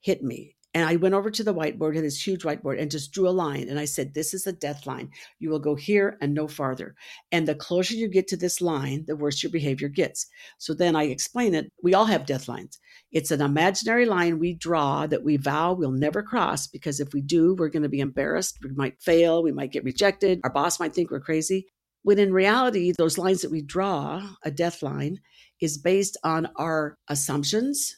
hit 0.00 0.22
me. 0.22 0.55
And 0.76 0.84
I 0.84 0.96
went 0.96 1.14
over 1.14 1.30
to 1.30 1.42
the 1.42 1.54
whiteboard, 1.54 1.94
had 1.94 2.04
this 2.04 2.22
huge 2.22 2.42
whiteboard, 2.42 2.78
and 2.78 2.90
just 2.90 3.10
drew 3.10 3.26
a 3.26 3.30
line. 3.30 3.66
And 3.70 3.80
I 3.80 3.86
said, 3.86 4.12
This 4.12 4.34
is 4.34 4.46
a 4.46 4.52
death 4.52 4.86
line. 4.86 5.08
You 5.38 5.48
will 5.48 5.58
go 5.58 5.74
here 5.74 6.18
and 6.20 6.34
no 6.34 6.46
farther. 6.46 6.94
And 7.32 7.48
the 7.48 7.54
closer 7.54 7.94
you 7.94 8.08
get 8.08 8.28
to 8.28 8.36
this 8.36 8.60
line, 8.60 9.06
the 9.06 9.16
worse 9.16 9.42
your 9.42 9.50
behavior 9.50 9.88
gets. 9.88 10.26
So 10.58 10.74
then 10.74 10.94
I 10.94 11.04
explain 11.04 11.54
it. 11.54 11.72
We 11.82 11.94
all 11.94 12.04
have 12.04 12.26
death 12.26 12.46
lines. 12.46 12.78
It's 13.10 13.30
an 13.30 13.40
imaginary 13.40 14.04
line 14.04 14.38
we 14.38 14.52
draw 14.52 15.06
that 15.06 15.24
we 15.24 15.38
vow 15.38 15.72
we'll 15.72 15.92
never 15.92 16.22
cross 16.22 16.66
because 16.66 17.00
if 17.00 17.14
we 17.14 17.22
do, 17.22 17.54
we're 17.54 17.70
going 17.70 17.82
to 17.82 17.88
be 17.88 18.00
embarrassed. 18.00 18.58
We 18.62 18.72
might 18.72 19.00
fail. 19.00 19.42
We 19.42 19.52
might 19.52 19.72
get 19.72 19.82
rejected. 19.82 20.40
Our 20.44 20.52
boss 20.52 20.78
might 20.78 20.94
think 20.94 21.10
we're 21.10 21.20
crazy. 21.20 21.68
When 22.02 22.18
in 22.18 22.34
reality, 22.34 22.92
those 22.98 23.16
lines 23.16 23.40
that 23.40 23.50
we 23.50 23.62
draw, 23.62 24.28
a 24.42 24.50
death 24.50 24.82
line, 24.82 25.20
is 25.58 25.78
based 25.78 26.18
on 26.22 26.50
our 26.56 26.98
assumptions, 27.08 27.96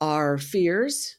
our 0.00 0.38
fears, 0.38 1.18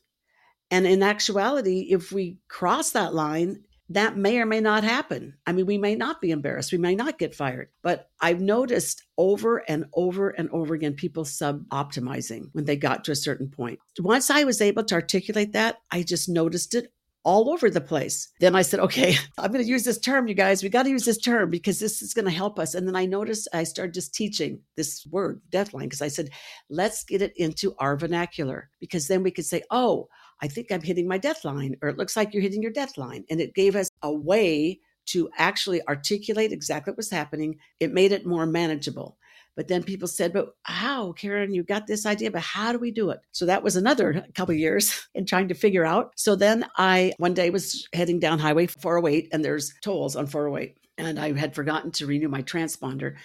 and 0.72 0.86
in 0.88 1.04
actuality, 1.04 1.88
if 1.92 2.12
we 2.12 2.38
cross 2.48 2.92
that 2.92 3.14
line, 3.14 3.64
that 3.90 4.18
may 4.18 4.40
or 4.40 4.46
may 4.46 4.62
not 4.62 4.84
happen. 4.84 5.36
I 5.46 5.52
mean, 5.52 5.68
we 5.68 5.78
may 5.78 5.96
not 5.96 6.20
be 6.20 6.32
embarrassed. 6.32 6.72
We 6.72 6.80
may 6.80 6.96
not 6.96 7.20
get 7.20 7.36
fired. 7.36 7.70
But 7.84 8.10
I've 8.20 8.42
noticed 8.42 9.04
over 9.18 9.58
and 9.70 9.86
over 9.94 10.30
and 10.30 10.50
over 10.50 10.74
again 10.74 10.96
people 10.96 11.24
sub 11.24 11.68
optimizing 11.70 12.50
when 12.54 12.66
they 12.66 12.78
got 12.78 13.04
to 13.04 13.12
a 13.12 13.16
certain 13.16 13.48
point. 13.48 13.80
Once 14.00 14.32
I 14.32 14.44
was 14.44 14.60
able 14.60 14.84
to 14.86 14.96
articulate 14.96 15.54
that, 15.54 15.78
I 15.92 16.02
just 16.02 16.28
noticed 16.28 16.74
it 16.74 16.92
all 17.24 17.50
over 17.50 17.70
the 17.70 17.82
place. 17.82 18.30
Then 18.40 18.56
I 18.56 18.62
said, 18.62 18.80
okay, 18.80 19.16
I'm 19.38 19.52
going 19.52 19.64
to 19.64 19.70
use 19.70 19.84
this 19.84 20.00
term, 20.00 20.28
you 20.28 20.36
guys. 20.36 20.64
We 20.64 20.70
got 20.70 20.84
to 20.84 20.90
use 20.90 21.06
this 21.06 21.18
term 21.18 21.50
because 21.50 21.80
this 21.80 22.02
is 22.02 22.14
going 22.14 22.26
to 22.26 22.32
help 22.32 22.60
us. 22.60 22.76
And 22.76 22.88
then 22.88 22.96
I 22.96 23.06
noticed 23.06 23.48
I 23.52 23.64
started 23.64 23.94
just 23.94 24.14
teaching 24.14 24.62
this 24.78 25.06
word, 25.12 25.42
death 25.50 25.74
line, 25.74 25.86
because 25.86 26.04
I 26.04 26.08
said, 26.08 26.30
let's 26.70 27.04
get 27.04 27.22
it 27.22 27.34
into 27.36 27.76
our 27.80 27.98
vernacular 27.98 28.70
because 28.80 29.08
then 29.08 29.24
we 29.24 29.32
could 29.32 29.46
say, 29.46 29.64
oh, 29.72 30.08
I 30.42 30.48
think 30.48 30.72
I'm 30.72 30.82
hitting 30.82 31.08
my 31.08 31.20
deathline, 31.20 31.76
or 31.82 31.90
it 31.90 31.98
looks 31.98 32.16
like 32.16 32.34
you're 32.34 32.44
hitting 32.44 32.62
your 32.62 32.74
deathline. 32.74 33.24
And 33.30 33.40
it 33.40 33.56
gave 33.56 33.76
us 33.76 33.90
a 34.02 34.12
way 34.12 34.80
to 35.08 35.30
actually 35.38 35.86
articulate 35.88 36.52
exactly 36.52 36.92
what 36.92 36.98
was 36.98 37.10
happening. 37.10 37.58
It 37.80 37.94
made 37.94 38.12
it 38.12 38.26
more 38.26 38.46
manageable. 38.46 39.18
But 39.56 39.70
then 39.70 39.84
people 39.84 40.08
said, 40.08 40.34
but 40.34 40.50
how, 40.64 41.14
Karen, 41.14 41.54
you 41.54 41.64
got 41.64 41.88
this 41.88 42.06
idea, 42.06 42.30
but 42.30 42.42
how 42.42 42.74
do 42.74 42.78
we 42.78 42.92
do 42.92 43.10
it? 43.10 43.20
So 43.32 43.46
that 43.46 43.64
was 43.64 43.76
another 43.76 44.26
couple 44.36 44.54
years 44.54 45.08
in 45.16 45.26
trying 45.26 45.48
to 45.48 45.54
figure 45.54 45.86
out. 45.86 46.12
So 46.18 46.36
then 46.36 46.66
I 46.78 47.14
one 47.18 47.34
day 47.34 47.50
was 47.50 47.88
heading 47.94 48.20
down 48.20 48.40
Highway 48.40 48.68
408 48.68 49.30
and 49.32 49.46
there's 49.46 49.74
tolls 49.82 50.16
on 50.16 50.28
408. 50.28 50.78
And 50.98 51.20
I 51.20 51.38
had 51.38 51.56
forgotten 51.56 51.92
to 51.92 52.06
renew 52.06 52.30
my 52.30 52.42
transponder. 52.42 53.16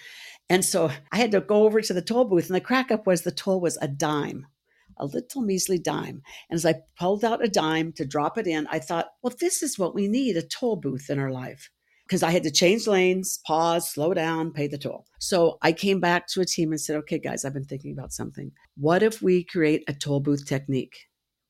And 0.49 0.65
so 0.65 0.91
I 1.11 1.17
had 1.17 1.31
to 1.31 1.39
go 1.39 1.63
over 1.63 1.79
to 1.81 1.93
the 1.93 2.01
toll 2.01 2.25
booth, 2.25 2.47
and 2.47 2.55
the 2.55 2.59
crack 2.59 2.91
up 2.91 3.07
was 3.07 3.21
the 3.21 3.31
toll 3.31 3.61
was 3.61 3.77
a 3.81 3.87
dime 3.87 4.47
a 5.01 5.05
little 5.05 5.41
measly 5.41 5.79
dime. 5.79 6.21
And 6.49 6.55
as 6.55 6.65
I 6.65 6.75
pulled 6.97 7.25
out 7.25 7.43
a 7.43 7.49
dime 7.49 7.91
to 7.93 8.05
drop 8.05 8.37
it 8.37 8.47
in, 8.47 8.67
I 8.67 8.79
thought, 8.79 9.07
well, 9.21 9.33
this 9.39 9.61
is 9.61 9.77
what 9.77 9.95
we 9.95 10.07
need 10.07 10.37
a 10.37 10.41
toll 10.41 10.77
booth 10.77 11.09
in 11.09 11.19
our 11.19 11.31
life. 11.31 11.69
Because 12.07 12.23
I 12.23 12.31
had 12.31 12.43
to 12.43 12.51
change 12.51 12.87
lanes, 12.87 13.39
pause, 13.45 13.89
slow 13.89 14.13
down, 14.13 14.51
pay 14.51 14.67
the 14.67 14.77
toll. 14.77 15.05
So 15.19 15.57
I 15.61 15.71
came 15.71 15.99
back 15.99 16.27
to 16.27 16.41
a 16.41 16.45
team 16.45 16.71
and 16.71 16.79
said, 16.79 16.97
okay, 16.97 17.19
guys, 17.19 17.45
I've 17.45 17.53
been 17.53 17.63
thinking 17.63 17.93
about 17.93 18.11
something. 18.11 18.51
What 18.75 19.01
if 19.01 19.21
we 19.21 19.43
create 19.45 19.83
a 19.87 19.93
toll 19.93 20.19
booth 20.19 20.45
technique? 20.45 20.95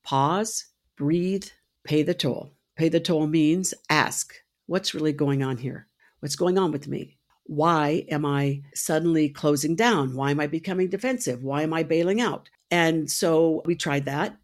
Pause, 0.04 0.66
breathe, 0.96 1.46
pay 1.84 2.02
the 2.02 2.14
toll. 2.14 2.54
Pay 2.76 2.88
the 2.88 3.00
toll 3.00 3.26
means 3.26 3.74
ask, 3.90 4.32
what's 4.66 4.94
really 4.94 5.12
going 5.12 5.42
on 5.42 5.56
here? 5.56 5.88
What's 6.20 6.36
going 6.36 6.58
on 6.58 6.70
with 6.70 6.86
me? 6.86 7.18
Why 7.44 8.04
am 8.08 8.24
I 8.24 8.62
suddenly 8.72 9.28
closing 9.28 9.74
down? 9.74 10.14
Why 10.14 10.30
am 10.30 10.38
I 10.38 10.46
becoming 10.46 10.88
defensive? 10.88 11.42
Why 11.42 11.62
am 11.62 11.74
I 11.74 11.82
bailing 11.82 12.20
out? 12.20 12.48
And 12.72 13.08
so 13.08 13.62
we 13.66 13.76
tried 13.76 14.06
that. 14.06 14.36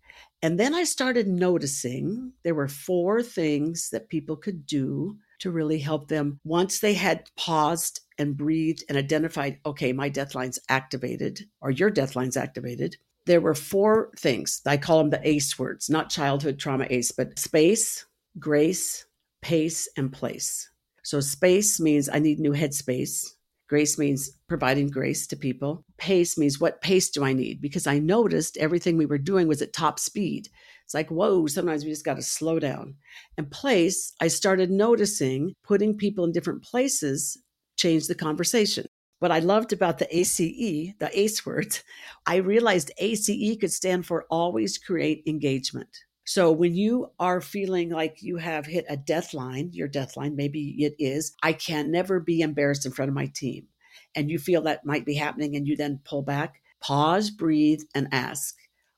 And 0.42 0.60
then 0.60 0.74
I 0.74 0.84
started 0.84 1.26
noticing 1.26 2.32
there 2.44 2.54
were 2.54 2.68
four 2.68 3.22
things 3.22 3.88
that 3.90 4.10
people 4.10 4.36
could 4.36 4.66
do 4.66 5.16
to 5.40 5.50
really 5.50 5.78
help 5.78 6.08
them 6.08 6.38
once 6.44 6.78
they 6.78 6.94
had 6.94 7.28
paused 7.36 8.00
and 8.18 8.36
breathed 8.36 8.84
and 8.88 8.98
identified, 8.98 9.58
okay, 9.64 9.92
my 9.92 10.08
deathline's 10.08 10.58
activated 10.68 11.40
or 11.60 11.70
your 11.70 11.90
deathline's 11.90 12.36
activated. 12.36 12.96
There 13.26 13.40
were 13.40 13.54
four 13.54 14.10
things. 14.18 14.60
I 14.66 14.76
call 14.76 14.98
them 14.98 15.10
the 15.10 15.26
ACE 15.26 15.58
words, 15.58 15.88
not 15.88 16.10
childhood 16.10 16.58
trauma 16.58 16.86
ACE, 16.90 17.12
but 17.12 17.38
space, 17.38 18.04
grace, 18.38 19.06
pace, 19.42 19.88
and 19.96 20.12
place. 20.12 20.70
So 21.02 21.20
space 21.20 21.80
means 21.80 22.08
I 22.08 22.18
need 22.18 22.40
new 22.40 22.52
headspace. 22.52 23.26
Grace 23.68 23.98
means 23.98 24.30
providing 24.48 24.88
grace 24.88 25.26
to 25.26 25.36
people. 25.36 25.84
Pace 25.98 26.38
means 26.38 26.58
what 26.58 26.80
pace 26.80 27.10
do 27.10 27.22
I 27.22 27.34
need? 27.34 27.60
Because 27.60 27.86
I 27.86 27.98
noticed 27.98 28.56
everything 28.56 28.96
we 28.96 29.06
were 29.06 29.18
doing 29.18 29.46
was 29.46 29.60
at 29.60 29.74
top 29.74 29.98
speed. 29.98 30.48
It's 30.84 30.94
like, 30.94 31.10
whoa, 31.10 31.46
sometimes 31.46 31.84
we 31.84 31.90
just 31.90 32.04
got 32.04 32.14
to 32.14 32.22
slow 32.22 32.58
down. 32.58 32.94
And 33.36 33.50
place, 33.50 34.14
I 34.20 34.28
started 34.28 34.70
noticing 34.70 35.52
putting 35.62 35.98
people 35.98 36.24
in 36.24 36.32
different 36.32 36.62
places 36.62 37.36
changed 37.76 38.08
the 38.08 38.14
conversation. 38.14 38.86
What 39.18 39.32
I 39.32 39.40
loved 39.40 39.74
about 39.74 39.98
the 39.98 40.16
ACE, 40.16 40.38
the 40.38 41.10
ACE 41.12 41.44
words, 41.44 41.82
I 42.24 42.36
realized 42.36 42.92
ACE 42.98 43.58
could 43.60 43.72
stand 43.72 44.06
for 44.06 44.24
always 44.30 44.78
create 44.78 45.24
engagement. 45.26 46.04
So 46.28 46.52
when 46.52 46.74
you 46.74 47.10
are 47.18 47.40
feeling 47.40 47.88
like 47.88 48.18
you 48.20 48.36
have 48.36 48.66
hit 48.66 48.84
a 48.90 48.98
death 48.98 49.32
line, 49.32 49.70
your 49.72 49.88
death 49.88 50.14
line, 50.14 50.36
maybe 50.36 50.74
it 50.78 50.94
is, 50.98 51.34
I 51.42 51.54
can 51.54 51.90
never 51.90 52.20
be 52.20 52.42
embarrassed 52.42 52.84
in 52.84 52.92
front 52.92 53.08
of 53.08 53.14
my 53.14 53.32
team. 53.34 53.68
And 54.14 54.30
you 54.30 54.38
feel 54.38 54.60
that 54.62 54.84
might 54.84 55.06
be 55.06 55.14
happening 55.14 55.56
and 55.56 55.66
you 55.66 55.74
then 55.74 56.02
pull 56.04 56.20
back, 56.20 56.60
pause, 56.82 57.30
breathe, 57.30 57.80
and 57.94 58.08
ask, 58.12 58.54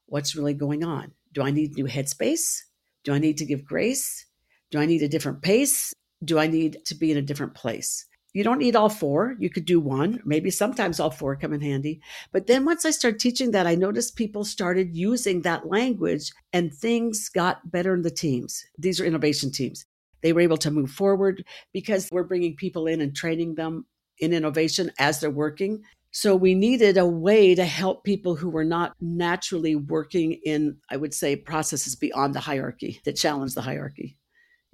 what's 0.06 0.34
really 0.34 0.54
going 0.54 0.82
on? 0.82 1.12
Do 1.32 1.42
I 1.42 1.52
need 1.52 1.76
new 1.76 1.84
headspace? 1.84 2.62
Do 3.04 3.14
I 3.14 3.18
need 3.18 3.36
to 3.36 3.46
give 3.46 3.64
grace? 3.64 4.26
Do 4.72 4.80
I 4.80 4.86
need 4.86 5.02
a 5.02 5.08
different 5.08 5.40
pace? 5.40 5.94
Do 6.24 6.36
I 6.36 6.48
need 6.48 6.78
to 6.86 6.96
be 6.96 7.12
in 7.12 7.16
a 7.16 7.22
different 7.22 7.54
place? 7.54 8.06
You 8.32 8.44
don't 8.44 8.58
need 8.58 8.76
all 8.76 8.88
four. 8.88 9.34
You 9.38 9.50
could 9.50 9.64
do 9.64 9.80
one. 9.80 10.20
Maybe 10.24 10.50
sometimes 10.50 11.00
all 11.00 11.10
four 11.10 11.36
come 11.36 11.52
in 11.52 11.60
handy. 11.60 12.00
But 12.32 12.46
then 12.46 12.64
once 12.64 12.84
I 12.84 12.90
started 12.90 13.18
teaching 13.18 13.50
that, 13.50 13.66
I 13.66 13.74
noticed 13.74 14.16
people 14.16 14.44
started 14.44 14.96
using 14.96 15.42
that 15.42 15.66
language 15.66 16.32
and 16.52 16.72
things 16.72 17.28
got 17.28 17.70
better 17.70 17.94
in 17.94 18.02
the 18.02 18.10
teams. 18.10 18.64
These 18.78 19.00
are 19.00 19.04
innovation 19.04 19.50
teams. 19.50 19.84
They 20.22 20.32
were 20.32 20.42
able 20.42 20.58
to 20.58 20.70
move 20.70 20.90
forward 20.90 21.44
because 21.72 22.08
we're 22.12 22.24
bringing 22.24 22.54
people 22.54 22.86
in 22.86 23.00
and 23.00 23.16
training 23.16 23.54
them 23.54 23.86
in 24.18 24.32
innovation 24.32 24.92
as 24.98 25.18
they're 25.18 25.30
working. 25.30 25.82
So 26.12 26.36
we 26.36 26.54
needed 26.54 26.98
a 26.98 27.06
way 27.06 27.54
to 27.54 27.64
help 27.64 28.04
people 28.04 28.34
who 28.36 28.50
were 28.50 28.64
not 28.64 28.94
naturally 29.00 29.76
working 29.76 30.32
in, 30.44 30.76
I 30.90 30.96
would 30.96 31.14
say, 31.14 31.36
processes 31.36 31.94
beyond 31.94 32.34
the 32.34 32.40
hierarchy 32.40 33.00
that 33.04 33.16
challenge 33.16 33.54
the 33.54 33.62
hierarchy 33.62 34.16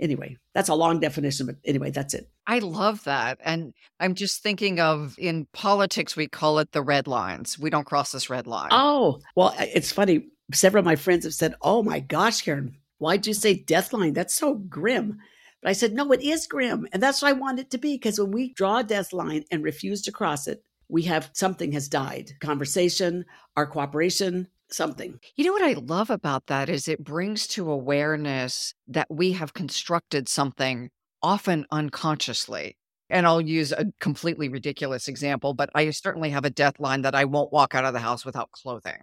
anyway, 0.01 0.37
that's 0.55 0.69
a 0.69 0.75
long 0.75 1.01
definition, 1.01 1.47
but 1.47 1.57
anyway, 1.65 1.91
that's 1.91 2.15
it. 2.15 2.29
I 2.47 2.59
love 2.61 3.05
that. 3.05 3.39
And 3.43 3.75
I'm 4.01 4.15
just 4.15 4.43
thinking 4.43 4.81
of 4.81 5.15
in 5.19 5.47
politics, 5.53 6.17
we 6.17 6.29
call 6.29 6.59
it 6.59 6.73
the 6.73 6.83
red 6.83 7.07
lines. 7.07 7.59
We 7.59 7.71
don't 7.71 7.87
cross 7.87 8.13
this 8.13 8.31
red 8.31 8.47
line. 8.47 8.69
Oh, 8.71 9.21
well, 9.35 9.55
it's 9.59 9.93
funny. 9.93 10.29
Several 10.53 10.81
of 10.81 10.87
my 10.87 10.97
friends 10.97 11.25
have 11.25 11.35
said, 11.35 11.55
Oh 11.63 11.83
my 11.83 12.01
gosh, 12.01 12.43
Karen, 12.43 12.77
why'd 12.99 13.27
you 13.27 13.35
say 13.35 13.55
death 13.55 13.93
line? 13.93 14.13
That's 14.13 14.35
so 14.35 14.55
grim. 14.55 15.19
But 15.63 15.71
I 15.71 15.73
said, 15.73 15.93
No, 15.93 16.13
it 16.13 16.23
is 16.23 16.47
grim. 16.47 16.87
And 16.93 17.03
that's 17.03 17.23
what 17.23 17.29
I 17.29 17.33
want 17.33 17.59
it 17.59 17.71
to 17.71 17.79
be. 17.79 17.95
Because 17.95 18.21
when 18.21 18.31
we 18.31 18.53
draw 18.53 18.79
a 18.79 18.85
death 18.85 19.13
line 19.13 19.45
and 19.51 19.65
refuse 19.65 20.03
to 20.03 20.13
cross 20.13 20.47
it, 20.47 20.63
we 20.89 21.03
have 21.03 21.31
something 21.33 21.73
has 21.73 21.89
died 21.89 22.31
conversation, 22.41 23.25
our 23.57 23.67
cooperation, 23.67 24.47
something. 24.71 25.19
You 25.37 25.45
know 25.45 25.53
what 25.53 25.63
I 25.63 25.75
love 25.75 26.11
about 26.11 26.47
that 26.47 26.69
is 26.69 26.89
it 26.89 27.05
brings 27.05 27.47
to 27.49 27.71
awareness 27.71 28.75
that 28.89 29.07
we 29.11 29.33
have 29.33 29.55
constructed 29.55 30.29
something 30.29 30.91
often 31.23 31.67
unconsciously. 31.71 32.77
And 33.09 33.27
I'll 33.27 33.41
use 33.41 33.71
a 33.71 33.87
completely 34.01 34.49
ridiculous 34.49 35.07
example, 35.07 35.55
but 35.55 35.71
I 35.75 35.91
certainly 35.91 36.31
have 36.31 36.45
a 36.45 36.51
deathline 36.51 37.03
that 37.03 37.15
I 37.15 37.25
won't 37.25 37.53
walk 37.53 37.75
out 37.75 37.85
of 37.85 37.93
the 37.93 38.01
house 38.01 38.25
without 38.25 38.51
clothing. 38.51 38.99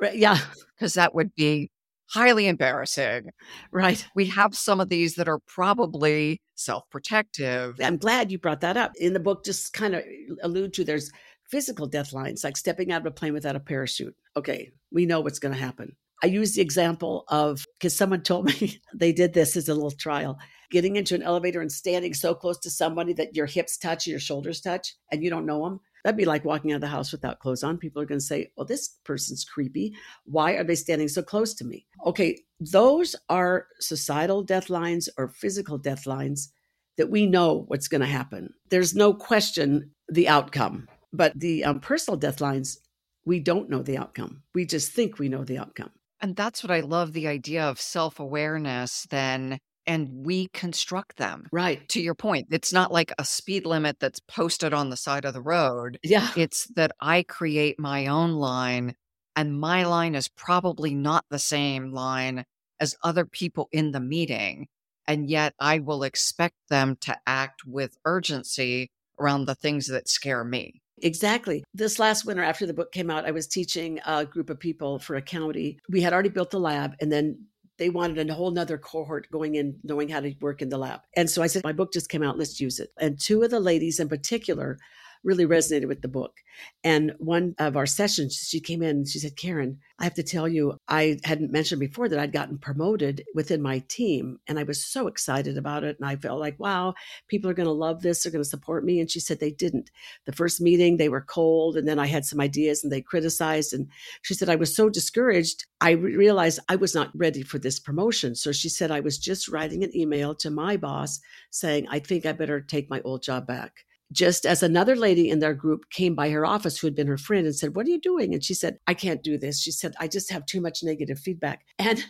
Right, 0.00 0.16
yeah. 0.16 0.38
Because 0.76 0.94
that 0.94 1.14
would 1.14 1.32
be 1.36 1.70
highly 2.08 2.48
embarrassing. 2.48 3.30
Right. 3.70 4.04
We 4.14 4.26
have 4.26 4.56
some 4.56 4.80
of 4.80 4.88
these 4.88 5.14
that 5.14 5.28
are 5.28 5.38
probably 5.46 6.40
self 6.54 6.84
protective. 6.90 7.76
I'm 7.80 7.96
glad 7.96 8.32
you 8.32 8.38
brought 8.38 8.60
that 8.62 8.76
up. 8.76 8.92
In 8.96 9.12
the 9.12 9.20
book, 9.20 9.44
just 9.44 9.72
kind 9.72 9.94
of 9.94 10.02
eh, 10.02 10.34
allude 10.42 10.74
to 10.74 10.84
there's 10.84 11.10
physical 11.50 11.86
death 11.86 12.12
lines, 12.12 12.44
like 12.44 12.56
stepping 12.56 12.92
out 12.92 13.02
of 13.02 13.06
a 13.06 13.10
plane 13.10 13.32
without 13.32 13.56
a 13.56 13.60
parachute. 13.60 14.14
Okay, 14.36 14.72
we 14.90 15.06
know 15.06 15.20
what's 15.20 15.38
going 15.38 15.54
to 15.54 15.60
happen. 15.60 15.96
I 16.22 16.28
use 16.28 16.54
the 16.54 16.62
example 16.62 17.24
of 17.28 17.64
because 17.78 17.96
someone 17.96 18.22
told 18.22 18.46
me 18.46 18.80
they 18.94 19.12
did 19.12 19.34
this 19.34 19.56
as 19.56 19.68
a 19.68 19.74
little 19.74 19.90
trial 19.90 20.38
getting 20.70 20.96
into 20.96 21.14
an 21.14 21.22
elevator 21.22 21.60
and 21.60 21.70
standing 21.70 22.14
so 22.14 22.34
close 22.34 22.58
to 22.58 22.70
somebody 22.70 23.12
that 23.12 23.36
your 23.36 23.46
hips 23.46 23.76
touch, 23.76 24.06
your 24.06 24.18
shoulders 24.18 24.60
touch, 24.60 24.94
and 25.12 25.22
you 25.22 25.30
don't 25.30 25.46
know 25.46 25.62
them. 25.62 25.80
That'd 26.02 26.18
be 26.18 26.24
like 26.24 26.44
walking 26.44 26.72
out 26.72 26.76
of 26.76 26.80
the 26.80 26.88
house 26.88 27.12
without 27.12 27.38
clothes 27.38 27.62
on. 27.62 27.78
People 27.78 28.02
are 28.02 28.06
going 28.06 28.18
to 28.18 28.24
say, 28.24 28.50
well, 28.56 28.66
this 28.66 28.96
person's 29.04 29.44
creepy. 29.44 29.94
Why 30.24 30.52
are 30.52 30.64
they 30.64 30.74
standing 30.74 31.08
so 31.08 31.22
close 31.22 31.54
to 31.54 31.64
me? 31.64 31.86
Okay, 32.04 32.40
those 32.58 33.14
are 33.28 33.68
societal 33.78 34.42
death 34.42 34.68
lines 34.68 35.08
or 35.16 35.28
physical 35.28 35.78
death 35.78 36.06
lines 36.06 36.52
that 36.96 37.10
we 37.10 37.26
know 37.26 37.64
what's 37.68 37.88
going 37.88 38.00
to 38.00 38.06
happen. 38.06 38.52
There's 38.68 38.94
no 38.94 39.14
question 39.14 39.92
the 40.08 40.28
outcome. 40.28 40.88
But 41.14 41.38
the 41.38 41.64
um, 41.64 41.80
personal 41.80 42.18
deathlines, 42.18 42.78
we 43.24 43.38
don't 43.40 43.70
know 43.70 43.82
the 43.82 43.96
outcome. 43.96 44.42
We 44.54 44.66
just 44.66 44.92
think 44.92 45.18
we 45.18 45.28
know 45.28 45.44
the 45.44 45.58
outcome. 45.58 45.90
And 46.20 46.34
that's 46.34 46.62
what 46.64 46.70
I 46.70 46.80
love 46.80 47.12
the 47.12 47.28
idea 47.28 47.64
of 47.64 47.80
self 47.80 48.18
awareness, 48.18 49.06
then, 49.10 49.58
and 49.86 50.26
we 50.26 50.48
construct 50.48 51.16
them. 51.16 51.46
Right. 51.52 51.86
To 51.90 52.00
your 52.02 52.14
point, 52.14 52.48
it's 52.50 52.72
not 52.72 52.92
like 52.92 53.12
a 53.18 53.24
speed 53.24 53.66
limit 53.66 54.00
that's 54.00 54.20
posted 54.20 54.74
on 54.74 54.90
the 54.90 54.96
side 54.96 55.24
of 55.24 55.34
the 55.34 55.42
road. 55.42 55.98
Yeah. 56.02 56.30
It's 56.36 56.66
that 56.76 56.92
I 57.00 57.22
create 57.22 57.78
my 57.78 58.06
own 58.06 58.32
line, 58.32 58.96
and 59.36 59.58
my 59.58 59.84
line 59.84 60.14
is 60.14 60.28
probably 60.28 60.94
not 60.94 61.24
the 61.30 61.38
same 61.38 61.92
line 61.92 62.44
as 62.80 62.96
other 63.04 63.24
people 63.24 63.68
in 63.70 63.92
the 63.92 64.00
meeting. 64.00 64.66
And 65.06 65.28
yet 65.28 65.54
I 65.60 65.80
will 65.80 66.02
expect 66.02 66.56
them 66.70 66.96
to 67.02 67.16
act 67.26 67.66
with 67.66 67.98
urgency 68.04 68.90
around 69.20 69.44
the 69.44 69.54
things 69.54 69.86
that 69.88 70.08
scare 70.08 70.44
me. 70.44 70.80
Exactly. 71.04 71.62
This 71.74 71.98
last 71.98 72.24
winter, 72.24 72.42
after 72.42 72.66
the 72.66 72.72
book 72.72 72.90
came 72.90 73.10
out, 73.10 73.26
I 73.26 73.30
was 73.30 73.46
teaching 73.46 74.00
a 74.06 74.24
group 74.24 74.48
of 74.48 74.58
people 74.58 74.98
for 74.98 75.16
a 75.16 75.22
county. 75.22 75.78
We 75.90 76.00
had 76.00 76.14
already 76.14 76.30
built 76.30 76.50
the 76.50 76.58
lab, 76.58 76.94
and 76.98 77.12
then 77.12 77.44
they 77.76 77.90
wanted 77.90 78.30
a 78.30 78.34
whole 78.34 78.50
nother 78.50 78.78
cohort 78.78 79.30
going 79.30 79.56
in, 79.56 79.76
knowing 79.84 80.08
how 80.08 80.20
to 80.20 80.34
work 80.40 80.62
in 80.62 80.70
the 80.70 80.78
lab. 80.78 81.00
And 81.14 81.28
so 81.28 81.42
I 81.42 81.46
said, 81.46 81.62
My 81.62 81.72
book 81.72 81.92
just 81.92 82.08
came 82.08 82.22
out, 82.22 82.38
let's 82.38 82.58
use 82.58 82.80
it. 82.80 82.90
And 82.98 83.20
two 83.20 83.42
of 83.42 83.50
the 83.50 83.60
ladies 83.60 84.00
in 84.00 84.08
particular 84.08 84.78
really 85.24 85.46
resonated 85.46 85.88
with 85.88 86.02
the 86.02 86.08
book. 86.08 86.36
And 86.84 87.14
one 87.18 87.54
of 87.58 87.76
our 87.76 87.86
sessions, 87.86 88.36
she 88.36 88.60
came 88.60 88.82
in 88.82 88.90
and 88.90 89.08
she 89.08 89.18
said, 89.18 89.36
Karen, 89.36 89.78
I 89.98 90.04
have 90.04 90.14
to 90.14 90.22
tell 90.22 90.46
you, 90.46 90.76
I 90.86 91.18
hadn't 91.24 91.52
mentioned 91.52 91.80
before 91.80 92.08
that 92.08 92.18
I'd 92.18 92.32
gotten 92.32 92.58
promoted 92.58 93.24
within 93.34 93.62
my 93.62 93.82
team. 93.88 94.38
And 94.46 94.58
I 94.58 94.64
was 94.64 94.84
so 94.84 95.06
excited 95.06 95.56
about 95.56 95.84
it. 95.84 95.96
And 95.98 96.08
I 96.08 96.16
felt 96.16 96.40
like, 96.40 96.60
wow, 96.60 96.94
people 97.28 97.50
are 97.50 97.54
going 97.54 97.66
to 97.66 97.72
love 97.72 98.02
this. 98.02 98.22
They're 98.22 98.32
going 98.32 98.44
to 98.44 98.48
support 98.48 98.84
me. 98.84 99.00
And 99.00 99.10
she 99.10 99.20
said 99.20 99.40
they 99.40 99.50
didn't. 99.50 99.90
The 100.26 100.32
first 100.32 100.60
meeting, 100.60 100.96
they 100.96 101.08
were 101.08 101.22
cold. 101.22 101.76
And 101.76 101.88
then 101.88 101.98
I 101.98 102.06
had 102.06 102.24
some 102.24 102.40
ideas 102.40 102.84
and 102.84 102.92
they 102.92 103.00
criticized. 103.00 103.72
And 103.72 103.88
she 104.22 104.34
said, 104.34 104.48
I 104.48 104.56
was 104.56 104.76
so 104.76 104.88
discouraged. 104.88 105.64
I 105.80 105.92
realized 105.92 106.60
I 106.68 106.76
was 106.76 106.94
not 106.94 107.10
ready 107.14 107.42
for 107.42 107.58
this 107.58 107.80
promotion. 107.80 108.34
So 108.34 108.52
she 108.52 108.68
said, 108.68 108.90
I 108.90 109.00
was 109.00 109.18
just 109.18 109.48
writing 109.48 109.82
an 109.84 109.96
email 109.96 110.34
to 110.36 110.50
my 110.50 110.76
boss 110.76 111.20
saying, 111.50 111.86
I 111.88 111.98
think 111.98 112.26
I 112.26 112.32
better 112.32 112.60
take 112.60 112.90
my 112.90 113.00
old 113.02 113.22
job 113.22 113.46
back 113.46 113.84
just 114.14 114.46
as 114.46 114.62
another 114.62 114.96
lady 114.96 115.28
in 115.28 115.40
their 115.40 115.54
group 115.54 115.90
came 115.90 116.14
by 116.14 116.30
her 116.30 116.46
office 116.46 116.78
who 116.78 116.86
had 116.86 116.94
been 116.94 117.08
her 117.08 117.18
friend 117.18 117.46
and 117.46 117.54
said, 117.54 117.74
What 117.76 117.86
are 117.86 117.90
you 117.90 118.00
doing? 118.00 118.32
And 118.32 118.42
she 118.42 118.54
said, 118.54 118.78
I 118.86 118.94
can't 118.94 119.22
do 119.22 119.36
this. 119.36 119.60
She 119.60 119.72
said, 119.72 119.94
I 120.00 120.08
just 120.08 120.30
have 120.30 120.46
too 120.46 120.60
much 120.60 120.82
negative 120.82 121.18
feedback. 121.18 121.66
And 121.78 122.04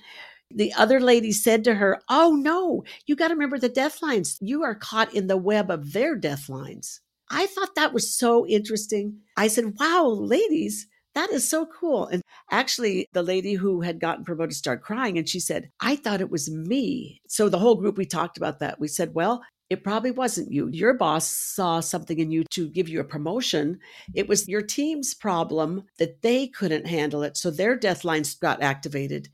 the 0.51 0.73
other 0.75 1.01
lady 1.01 1.33
said 1.33 1.65
to 1.65 1.75
her, 1.75 2.01
Oh, 2.09 2.37
no, 2.39 2.85
you 3.07 3.17
got 3.17 3.29
to 3.29 3.35
remember 3.35 3.59
the 3.59 3.69
death 3.69 4.03
lines. 4.03 4.39
You 4.41 4.63
are 4.63 4.75
caught 4.75 5.13
in 5.15 5.27
the 5.27 5.37
web 5.37 5.71
of 5.71 5.93
their 5.93 6.15
death 6.15 6.49
lines. 6.49 7.01
I 7.31 7.47
thought 7.47 7.75
that 7.75 7.95
was 7.95 8.15
so 8.15 8.47
interesting. 8.47 9.21
I 9.37 9.49
said, 9.49 9.75
Wow, 9.81 10.07
ladies, 10.07 10.87
that 11.15 11.31
is 11.31 11.49
so 11.49 11.67
cool. 11.67 12.07
And 12.07 12.23
actually, 12.51 13.07
the 13.13 13.23
lady 13.23 13.55
who 13.55 13.81
had 13.81 14.01
gotten 14.01 14.25
promoted 14.25 14.55
started 14.55 14.83
crying 14.83 15.17
and 15.17 15.29
she 15.29 15.41
said, 15.41 15.71
I 15.81 15.97
thought 15.97 16.21
it 16.21 16.31
was 16.31 16.51
me. 16.51 17.21
So 17.29 17.49
the 17.49 17.59
whole 17.59 17.77
group, 17.77 17.97
we 17.97 18.05
talked 18.05 18.37
about 18.37 18.59
that. 18.61 18.79
We 18.79 18.89
said, 18.89 19.15
Well, 19.15 19.43
it 19.71 19.83
probably 19.83 20.11
wasn't 20.11 20.53
you. 20.53 20.69
Your 20.69 20.95
boss 20.95 21.29
saw 21.29 21.81
something 21.81 22.19
in 22.19 22.31
you 22.31 22.45
to 22.51 22.69
give 22.69 22.89
you 22.89 23.01
a 23.01 23.05
promotion. 23.05 23.79
It 24.15 24.29
was 24.29 24.49
your 24.49 24.63
team's 24.63 25.15
problem 25.15 25.85
that 25.99 26.23
they 26.23 26.49
couldn't 26.49 26.87
handle 26.87 27.23
it. 27.23 27.37
So 27.37 27.51
their 27.51 27.79
deathlines 27.79 28.39
got 28.39 28.63
activated. 28.63 29.29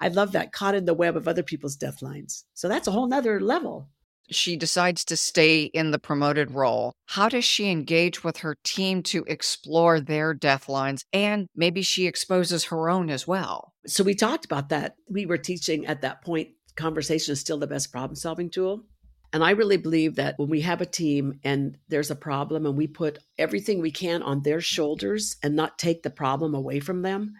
I 0.00 0.08
love 0.08 0.32
that, 0.32 0.52
caught 0.52 0.74
in 0.74 0.84
the 0.84 0.94
web 0.94 1.16
of 1.16 1.28
other 1.28 1.42
people's 1.42 1.76
deathlines. 1.76 2.44
So 2.54 2.68
that's 2.68 2.88
a 2.88 2.90
whole 2.90 3.06
nother 3.06 3.40
level. 3.40 3.88
She 4.28 4.56
decides 4.56 5.04
to 5.04 5.16
stay 5.16 5.62
in 5.62 5.92
the 5.92 6.00
promoted 6.00 6.50
role. 6.50 6.92
How 7.06 7.28
does 7.28 7.44
she 7.44 7.70
engage 7.70 8.24
with 8.24 8.38
her 8.38 8.56
team 8.64 9.04
to 9.04 9.24
explore 9.28 10.00
their 10.00 10.34
deathlines? 10.34 11.02
And 11.12 11.46
maybe 11.54 11.82
she 11.82 12.08
exposes 12.08 12.64
her 12.64 12.90
own 12.90 13.08
as 13.08 13.28
well. 13.28 13.72
So 13.86 14.02
we 14.02 14.16
talked 14.16 14.44
about 14.44 14.68
that. 14.70 14.96
We 15.08 15.26
were 15.26 15.38
teaching 15.38 15.86
at 15.86 16.02
that 16.02 16.22
point 16.22 16.48
conversation 16.74 17.32
is 17.32 17.40
still 17.40 17.58
the 17.58 17.66
best 17.66 17.90
problem 17.90 18.16
solving 18.16 18.50
tool. 18.50 18.84
And 19.32 19.44
I 19.44 19.50
really 19.50 19.76
believe 19.76 20.16
that 20.16 20.38
when 20.38 20.48
we 20.48 20.60
have 20.62 20.80
a 20.80 20.86
team 20.86 21.40
and 21.44 21.76
there's 21.88 22.10
a 22.10 22.16
problem 22.16 22.64
and 22.64 22.76
we 22.76 22.86
put 22.86 23.18
everything 23.38 23.80
we 23.80 23.90
can 23.90 24.22
on 24.22 24.42
their 24.42 24.60
shoulders 24.60 25.36
and 25.42 25.54
not 25.54 25.78
take 25.78 26.02
the 26.02 26.10
problem 26.10 26.54
away 26.54 26.80
from 26.80 27.02
them, 27.02 27.34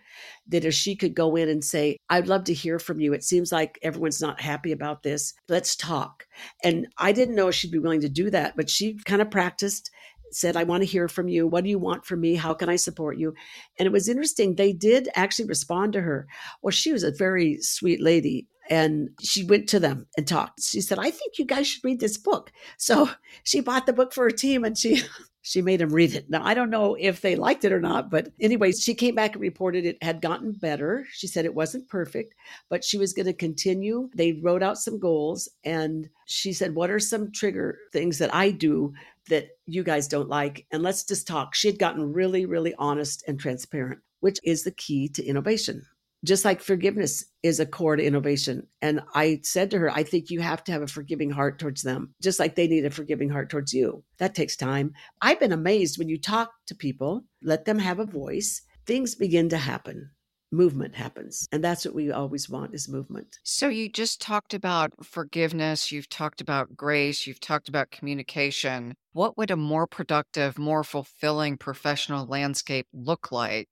that 0.48 0.64
if 0.64 0.74
she 0.74 0.96
could 0.96 1.14
go 1.14 1.36
in 1.36 1.48
and 1.48 1.64
say, 1.64 1.96
I'd 2.10 2.28
love 2.28 2.44
to 2.44 2.54
hear 2.54 2.78
from 2.78 3.00
you. 3.00 3.12
It 3.12 3.24
seems 3.24 3.52
like 3.52 3.78
everyone's 3.82 4.20
not 4.20 4.40
happy 4.40 4.72
about 4.72 5.02
this. 5.02 5.34
Let's 5.48 5.76
talk. 5.76 6.26
And 6.62 6.86
I 6.98 7.12
didn't 7.12 7.36
know 7.36 7.50
she'd 7.50 7.70
be 7.70 7.78
willing 7.78 8.02
to 8.02 8.08
do 8.08 8.30
that, 8.30 8.56
but 8.56 8.68
she 8.68 8.98
kind 9.04 9.22
of 9.22 9.30
practiced 9.30 9.90
said, 10.32 10.56
I 10.56 10.64
want 10.64 10.82
to 10.82 10.88
hear 10.88 11.08
from 11.08 11.28
you. 11.28 11.46
What 11.46 11.64
do 11.64 11.70
you 11.70 11.78
want 11.78 12.04
from 12.04 12.20
me? 12.20 12.34
How 12.34 12.52
can 12.54 12.68
I 12.68 12.76
support 12.76 13.18
you? 13.18 13.34
And 13.78 13.86
it 13.86 13.92
was 13.92 14.08
interesting. 14.08 14.54
They 14.54 14.72
did 14.72 15.08
actually 15.14 15.48
respond 15.48 15.92
to 15.94 16.02
her. 16.02 16.26
Well, 16.62 16.72
she 16.72 16.92
was 16.92 17.02
a 17.02 17.12
very 17.12 17.58
sweet 17.60 18.02
lady 18.02 18.48
and 18.70 19.10
she 19.20 19.44
went 19.44 19.68
to 19.68 19.80
them 19.80 20.06
and 20.16 20.26
talked. 20.26 20.62
She 20.62 20.80
said, 20.80 20.98
"I 20.98 21.10
think 21.10 21.38
you 21.38 21.44
guys 21.44 21.66
should 21.66 21.84
read 21.84 22.00
this 22.00 22.16
book." 22.16 22.52
So 22.76 23.10
she 23.44 23.60
bought 23.60 23.86
the 23.86 23.92
book 23.92 24.12
for 24.12 24.24
her 24.24 24.30
team, 24.30 24.64
and 24.64 24.76
she 24.76 25.02
she 25.42 25.62
made 25.62 25.80
them 25.80 25.92
read 25.92 26.14
it. 26.14 26.28
Now 26.28 26.44
I 26.44 26.54
don't 26.54 26.70
know 26.70 26.96
if 26.98 27.20
they 27.20 27.36
liked 27.36 27.64
it 27.64 27.72
or 27.72 27.80
not, 27.80 28.10
but 28.10 28.32
anyways, 28.40 28.82
she 28.82 28.94
came 28.94 29.14
back 29.14 29.34
and 29.34 29.42
reported 29.42 29.84
it 29.84 30.02
had 30.02 30.20
gotten 30.20 30.52
better. 30.52 31.06
She 31.12 31.26
said 31.26 31.44
it 31.44 31.54
wasn't 31.54 31.88
perfect, 31.88 32.34
but 32.68 32.84
she 32.84 32.98
was 32.98 33.12
going 33.12 33.26
to 33.26 33.32
continue. 33.32 34.10
They 34.14 34.32
wrote 34.32 34.62
out 34.62 34.78
some 34.78 34.98
goals, 34.98 35.48
and 35.64 36.08
she 36.26 36.52
said, 36.52 36.74
"What 36.74 36.90
are 36.90 37.00
some 37.00 37.32
trigger 37.32 37.78
things 37.92 38.18
that 38.18 38.34
I 38.34 38.50
do?" 38.50 38.94
That 39.28 39.48
you 39.66 39.82
guys 39.82 40.06
don't 40.06 40.28
like, 40.28 40.66
and 40.70 40.82
let's 40.82 41.04
just 41.04 41.26
talk. 41.26 41.54
She 41.54 41.68
had 41.68 41.80
gotten 41.80 42.12
really, 42.12 42.46
really 42.46 42.74
honest 42.78 43.24
and 43.26 43.40
transparent, 43.40 44.00
which 44.20 44.38
is 44.44 44.62
the 44.62 44.70
key 44.70 45.08
to 45.08 45.24
innovation 45.24 45.84
just 46.24 46.44
like 46.44 46.60
forgiveness 46.60 47.24
is 47.42 47.60
a 47.60 47.66
core 47.66 47.96
to 47.96 48.04
innovation. 48.04 48.66
And 48.82 49.00
I 49.14 49.40
said 49.42 49.70
to 49.70 49.78
her, 49.78 49.90
I 49.90 50.02
think 50.02 50.30
you 50.30 50.40
have 50.40 50.64
to 50.64 50.72
have 50.72 50.82
a 50.82 50.86
forgiving 50.86 51.30
heart 51.30 51.58
towards 51.58 51.82
them, 51.82 52.14
just 52.22 52.38
like 52.38 52.54
they 52.54 52.66
need 52.66 52.84
a 52.84 52.90
forgiving 52.90 53.28
heart 53.28 53.50
towards 53.50 53.72
you. 53.72 54.04
That 54.18 54.34
takes 54.34 54.56
time. 54.56 54.92
I've 55.20 55.40
been 55.40 55.52
amazed 55.52 55.98
when 55.98 56.08
you 56.08 56.20
talk 56.20 56.50
to 56.66 56.74
people, 56.74 57.24
let 57.42 57.64
them 57.64 57.78
have 57.78 58.00
a 58.00 58.06
voice, 58.06 58.62
things 58.86 59.14
begin 59.14 59.48
to 59.50 59.58
happen. 59.58 60.10
Movement 60.52 60.94
happens. 60.94 61.46
And 61.50 61.62
that's 61.62 61.84
what 61.84 61.94
we 61.94 62.12
always 62.12 62.48
want 62.48 62.72
is 62.72 62.88
movement. 62.88 63.38
So 63.42 63.68
you 63.68 63.88
just 63.88 64.20
talked 64.20 64.54
about 64.54 64.92
forgiveness, 65.04 65.90
you've 65.90 66.08
talked 66.08 66.40
about 66.40 66.76
grace, 66.76 67.26
you've 67.26 67.40
talked 67.40 67.68
about 67.68 67.90
communication. 67.90 68.94
What 69.12 69.36
would 69.36 69.50
a 69.50 69.56
more 69.56 69.88
productive, 69.88 70.56
more 70.56 70.84
fulfilling 70.84 71.56
professional 71.58 72.26
landscape 72.26 72.86
look 72.92 73.32
like 73.32 73.68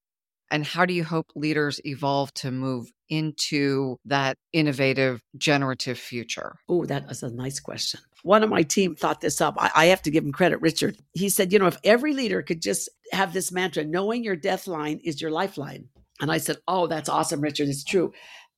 and 0.50 0.64
how 0.64 0.84
do 0.84 0.94
you 0.94 1.04
hope 1.04 1.32
leaders 1.34 1.80
evolve 1.84 2.32
to 2.34 2.50
move 2.50 2.90
into 3.08 3.98
that 4.04 4.36
innovative, 4.52 5.22
generative 5.36 5.98
future? 5.98 6.56
Oh, 6.68 6.84
that 6.86 7.10
is 7.10 7.22
a 7.22 7.30
nice 7.30 7.60
question. 7.60 8.00
One 8.22 8.42
of 8.42 8.50
my 8.50 8.62
team 8.62 8.94
thought 8.94 9.20
this 9.20 9.40
up. 9.40 9.54
I, 9.58 9.70
I, 9.74 9.86
have 9.86 10.02
to 10.02 10.10
give 10.10 10.24
him 10.24 10.32
credit, 10.32 10.60
Richard. 10.60 10.96
He 11.12 11.28
said, 11.28 11.52
you 11.52 11.58
know, 11.58 11.66
if 11.66 11.78
every 11.84 12.14
leader 12.14 12.42
could 12.42 12.62
just 12.62 12.88
have 13.12 13.32
this 13.32 13.52
mantra, 13.52 13.84
knowing 13.84 14.24
your 14.24 14.36
death 14.36 14.66
line 14.66 15.00
is 15.04 15.20
your 15.20 15.30
lifeline. 15.30 15.88
And 16.20 16.30
I 16.30 16.38
said, 16.38 16.56
oh, 16.66 16.86
that's 16.86 17.08
awesome, 17.08 17.40
Richard. 17.40 17.68
It's 17.68 17.84
true. 17.84 18.12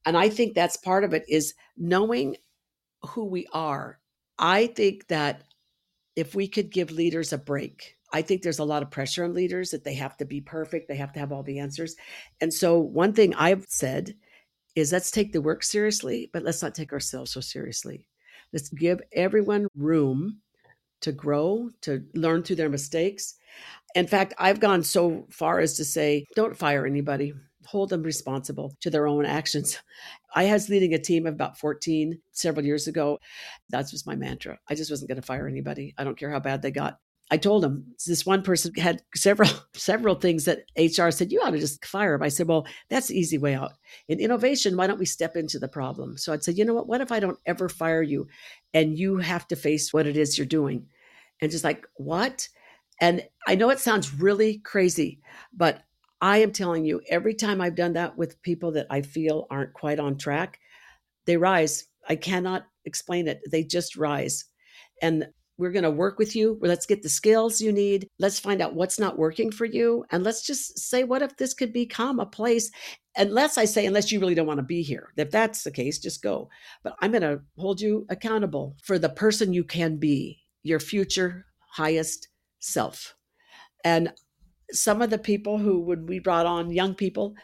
And 0.05 0.17
I 0.17 0.29
think 0.29 0.55
that's 0.55 0.77
part 0.77 1.03
of 1.03 1.15
it 1.15 1.25
is 1.29 1.55
knowing 1.77 2.37
who 3.09 3.25
we 3.25 3.47
are. 3.53 3.99
I 4.39 4.69
think 4.69 5.09
that 5.09 5.43
if 6.15 6.35
we 6.35 6.47
could 6.47 6.71
give 6.71 6.91
leaders 6.91 7.33
a 7.33 7.39
break, 7.39 7.96
I 8.17 8.23
think 8.23 8.41
there's 8.41 8.61
a 8.61 8.65
lot 8.65 8.83
of 8.83 8.91
pressure 8.91 9.25
on 9.25 9.35
leaders 9.35 9.73
that 9.73 9.85
they 9.85 9.93
have 9.97 10.17
to 10.17 10.25
be 10.25 10.41
perfect, 10.41 10.89
they 10.89 10.97
have 10.97 11.13
to 11.13 11.21
have 11.21 11.33
all 11.33 11.43
the 11.43 11.59
answers. 11.59 11.97
And 12.41 12.51
so, 12.51 12.79
one 12.79 13.13
thing 13.13 13.35
I've 13.35 13.67
said 13.69 14.15
is 14.75 14.91
let's 14.91 15.11
take 15.11 15.35
the 15.35 15.43
work 15.43 15.63
seriously, 15.63 16.31
but 16.33 16.43
let's 16.43 16.63
not 16.63 16.75
take 16.75 16.95
ourselves 16.95 17.31
so 17.31 17.43
seriously. 17.43 18.09
Let's 18.55 18.71
give 18.71 19.03
everyone 19.13 19.67
room 19.77 20.41
to 21.03 21.13
grow, 21.13 21.69
to 21.83 22.07
learn 22.15 22.43
through 22.43 22.57
their 22.57 22.71
mistakes. 22.71 23.35
In 23.95 24.07
fact, 24.07 24.33
I've 24.39 24.61
gone 24.61 24.83
so 24.83 25.27
far 25.29 25.59
as 25.59 25.75
to 25.75 25.85
say, 25.85 26.25
don't 26.35 26.57
fire 26.57 26.87
anybody, 26.87 27.35
hold 27.67 27.91
them 27.91 28.03
responsible 28.03 28.75
to 28.81 28.89
their 28.89 29.07
own 29.07 29.27
actions. 29.27 29.79
I 30.35 30.51
was 30.51 30.71
leading 30.71 30.95
a 30.95 30.99
team 30.99 31.27
of 31.27 31.35
about 31.35 31.59
14 31.59 32.19
several 32.33 32.65
years 32.65 32.87
ago. 32.87 33.19
That 33.69 33.91
was 33.93 34.07
my 34.07 34.17
mantra. 34.17 34.59
I 34.71 34.75
just 34.75 34.91
wasn't 34.91 35.11
going 35.11 35.21
to 35.21 35.27
fire 35.27 35.47
anybody. 35.47 35.93
I 35.99 36.05
don't 36.05 36.19
care 36.19 36.31
how 36.31 36.41
bad 36.41 36.63
they 36.63 36.71
got. 36.71 36.99
I 37.31 37.37
told 37.39 37.65
him 37.65 37.95
this 38.07 38.25
one 38.25 38.43
person 38.43 38.73
had 38.75 39.03
several 39.15 39.51
several 39.75 40.15
things 40.15 40.45
that 40.45 40.65
HR 40.77 41.11
said 41.11 41.33
you 41.33 41.41
ought 41.41 41.51
to 41.51 41.59
just 41.59 41.85
fire 41.85 42.15
him. 42.15 42.23
I 42.23 42.29
said, 42.29 42.47
well, 42.47 42.67
that's 42.89 43.09
the 43.09 43.19
easy 43.19 43.39
way 43.39 43.55
out. 43.55 43.73
In 44.09 44.21
innovation, 44.21 44.77
why 44.77 44.87
don't 44.87 44.99
we 44.99 45.07
step 45.07 45.37
into 45.37 45.59
the 45.59 45.69
problem? 45.69 46.17
So 46.17 46.33
I'd 46.33 46.45
say, 46.45 46.53
you 46.53 46.65
know 46.65 46.75
what? 46.75 46.89
What 46.89 47.01
if 47.01 47.11
I 47.11 47.21
don't 47.21 47.39
ever 47.47 47.69
fire 47.69 48.03
you, 48.03 48.29
and 48.75 48.99
you 48.99 49.19
have 49.19 49.49
to 49.49 49.57
face 49.57 49.93
what 49.93 50.07
it 50.07 50.17
is 50.17 50.39
you're 50.39 50.47
doing, 50.47 50.87
and 51.41 51.51
just 51.51 51.65
like 51.65 51.87
what? 51.97 52.49
And 53.01 53.23
I 53.47 53.57
know 53.57 53.71
it 53.71 53.81
sounds 53.81 54.15
really 54.15 54.59
crazy, 54.59 55.21
but 55.53 55.83
I 56.21 56.39
am 56.39 56.53
telling 56.53 56.85
you, 56.85 57.03
every 57.09 57.35
time 57.35 57.61
I've 57.61 57.75
done 57.75 57.93
that 57.95 58.17
with 58.17 58.41
people 58.43 58.73
that 58.73 58.87
I 58.89 59.03
feel 59.03 59.47
aren't 59.51 59.75
quite 59.75 60.01
on 60.01 60.17
track, 60.17 60.61
they 61.27 61.37
rise. 61.37 61.85
I 62.09 62.17
cannot 62.17 62.67
explain 62.85 63.29
it. 63.29 63.41
They 63.51 63.65
just 63.65 63.97
rise 63.97 64.47
And 65.03 65.27
we're 65.59 65.73
going 65.73 65.85
to 65.85 65.91
work 65.91 66.19
with 66.19 66.37
you. 66.37 66.59
Let's 66.61 66.87
get 66.87 67.03
the 67.03 67.09
skills 67.09 67.61
you 67.61 67.73
need. 67.73 68.09
Let's 68.19 68.39
find 68.39 68.61
out 68.61 68.75
what's 68.75 68.99
not 68.99 69.19
working 69.19 69.51
for 69.51 69.65
you. 69.65 70.05
And 70.11 70.23
let's 70.23 70.47
just 70.47 70.79
say, 70.79 71.05
what 71.05 71.23
if 71.23 71.37
this 71.37 71.55
could 71.55 71.73
become 71.73 72.21
a 72.21 72.27
place? 72.27 72.71
Unless 73.17 73.57
I 73.57 73.65
say, 73.65 73.87
unless 73.87 74.13
you 74.13 74.21
really 74.21 74.35
don't 74.35 74.47
want 74.47 74.59
to 74.59 74.65
be 74.65 74.83
here. 74.83 75.13
If 75.17 75.31
that's 75.31 75.65
the 75.65 75.71
case, 75.71 75.99
just 75.99 76.23
go. 76.23 76.51
But 76.83 76.95
I'm 77.01 77.13
going 77.13 77.23
to 77.23 77.41
hold 77.57 77.81
you 77.81 78.07
accountable 78.11 78.77
for 78.83 78.99
the 78.99 79.09
person 79.09 79.53
you 79.53 79.65
can 79.65 79.97
be, 79.97 80.43
your 80.63 80.81
future 80.81 81.47
highest 81.73 82.29
self. 82.59 83.15
And 83.85 84.13
some 84.73 85.01
of 85.01 85.11
the 85.11 85.19
people 85.19 85.59
who 85.59 85.81
would 85.83 86.09
we 86.09 86.19
brought 86.19 86.47
on, 86.47 86.71
young 86.71 86.95
people, 86.95 87.35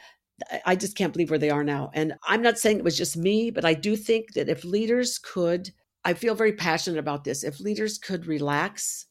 I 0.67 0.75
just 0.77 0.97
can't 0.97 1.13
believe 1.13 1.31
where 1.31 1.39
they 1.39 1.51
are 1.51 1.65
now. 1.65 1.91
And 1.95 2.15
I'm 2.27 2.43
not 2.43 2.59
saying 2.59 2.79
it 2.79 2.85
was 2.85 2.99
just 2.99 3.17
me, 3.17 3.51
but 3.51 3.65
I 3.65 3.75
do 3.75 3.97
think 3.97 4.33
that 4.35 4.49
if 4.49 4.65
leaders 4.65 5.19
could 5.19 5.71
I 6.05 6.15
feel 6.15 6.35
very 6.35 6.53
passionate 6.53 6.99
about 6.99 7.25
this. 7.25 7.45
If 7.45 7.61
leaders 7.61 7.99
could 7.99 8.27
relax, 8.27 9.07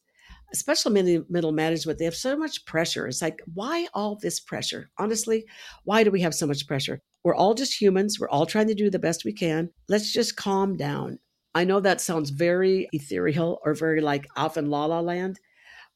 especially 0.52 1.24
middle 1.28 1.52
management, 1.52 1.98
they 1.98 2.04
have 2.04 2.14
so 2.14 2.36
much 2.36 2.64
pressure. 2.66 3.06
It's 3.06 3.22
like, 3.22 3.40
why 3.54 3.88
all 3.94 4.18
this 4.20 4.40
pressure? 4.40 4.90
Honestly, 4.98 5.46
why 5.84 6.04
do 6.04 6.10
we 6.10 6.20
have 6.20 6.34
so 6.34 6.46
much 6.46 6.66
pressure? 6.66 7.00
We're 7.24 7.34
all 7.34 7.54
just 7.54 7.80
humans. 7.80 8.18
We're 8.20 8.28
all 8.28 8.46
trying 8.46 8.68
to 8.68 8.74
do 8.74 8.90
the 8.90 8.98
best 8.98 9.24
we 9.24 9.32
can. 9.32 9.70
Let's 9.88 10.12
just 10.12 10.36
calm 10.36 10.76
down. 10.76 11.18
I 11.54 11.64
know 11.64 11.80
that 11.80 12.00
sounds 12.00 12.30
very 12.30 12.88
ethereal 12.92 13.60
or 13.64 13.74
very 13.74 14.00
like 14.00 14.26
off 14.36 14.56
in 14.56 14.70
la 14.70 14.86
la 14.86 15.00
land, 15.00 15.38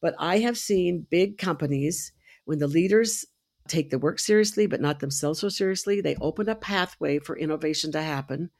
but 0.00 0.14
I 0.18 0.38
have 0.38 0.58
seen 0.58 1.06
big 1.10 1.38
companies 1.38 2.12
when 2.44 2.58
the 2.58 2.68
leaders 2.68 3.24
take 3.66 3.90
the 3.90 3.98
work 3.98 4.18
seriously, 4.18 4.66
but 4.66 4.80
not 4.80 5.00
themselves 5.00 5.40
so 5.40 5.48
seriously, 5.48 6.00
they 6.00 6.16
open 6.20 6.48
a 6.48 6.54
pathway 6.54 7.18
for 7.18 7.36
innovation 7.36 7.90
to 7.92 8.02
happen 8.02 8.50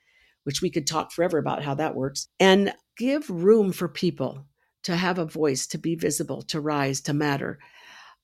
which 0.47 0.63
we 0.63 0.71
could 0.71 0.87
talk 0.87 1.11
forever 1.11 1.39
about 1.39 1.65
how 1.65 1.75
that 1.75 1.97
works, 1.97 2.29
and 2.39 2.73
give 2.97 3.29
room 3.29 3.73
for 3.73 3.89
people 3.89 4.47
to 4.85 4.95
have 4.95 5.19
a 5.19 5.27
voice, 5.27 5.67
to 5.67 5.79
be 5.79 5.97
visible, 5.97 6.43
to 6.43 6.61
rise, 6.61 7.01
to 7.01 7.13
matter. 7.13 7.59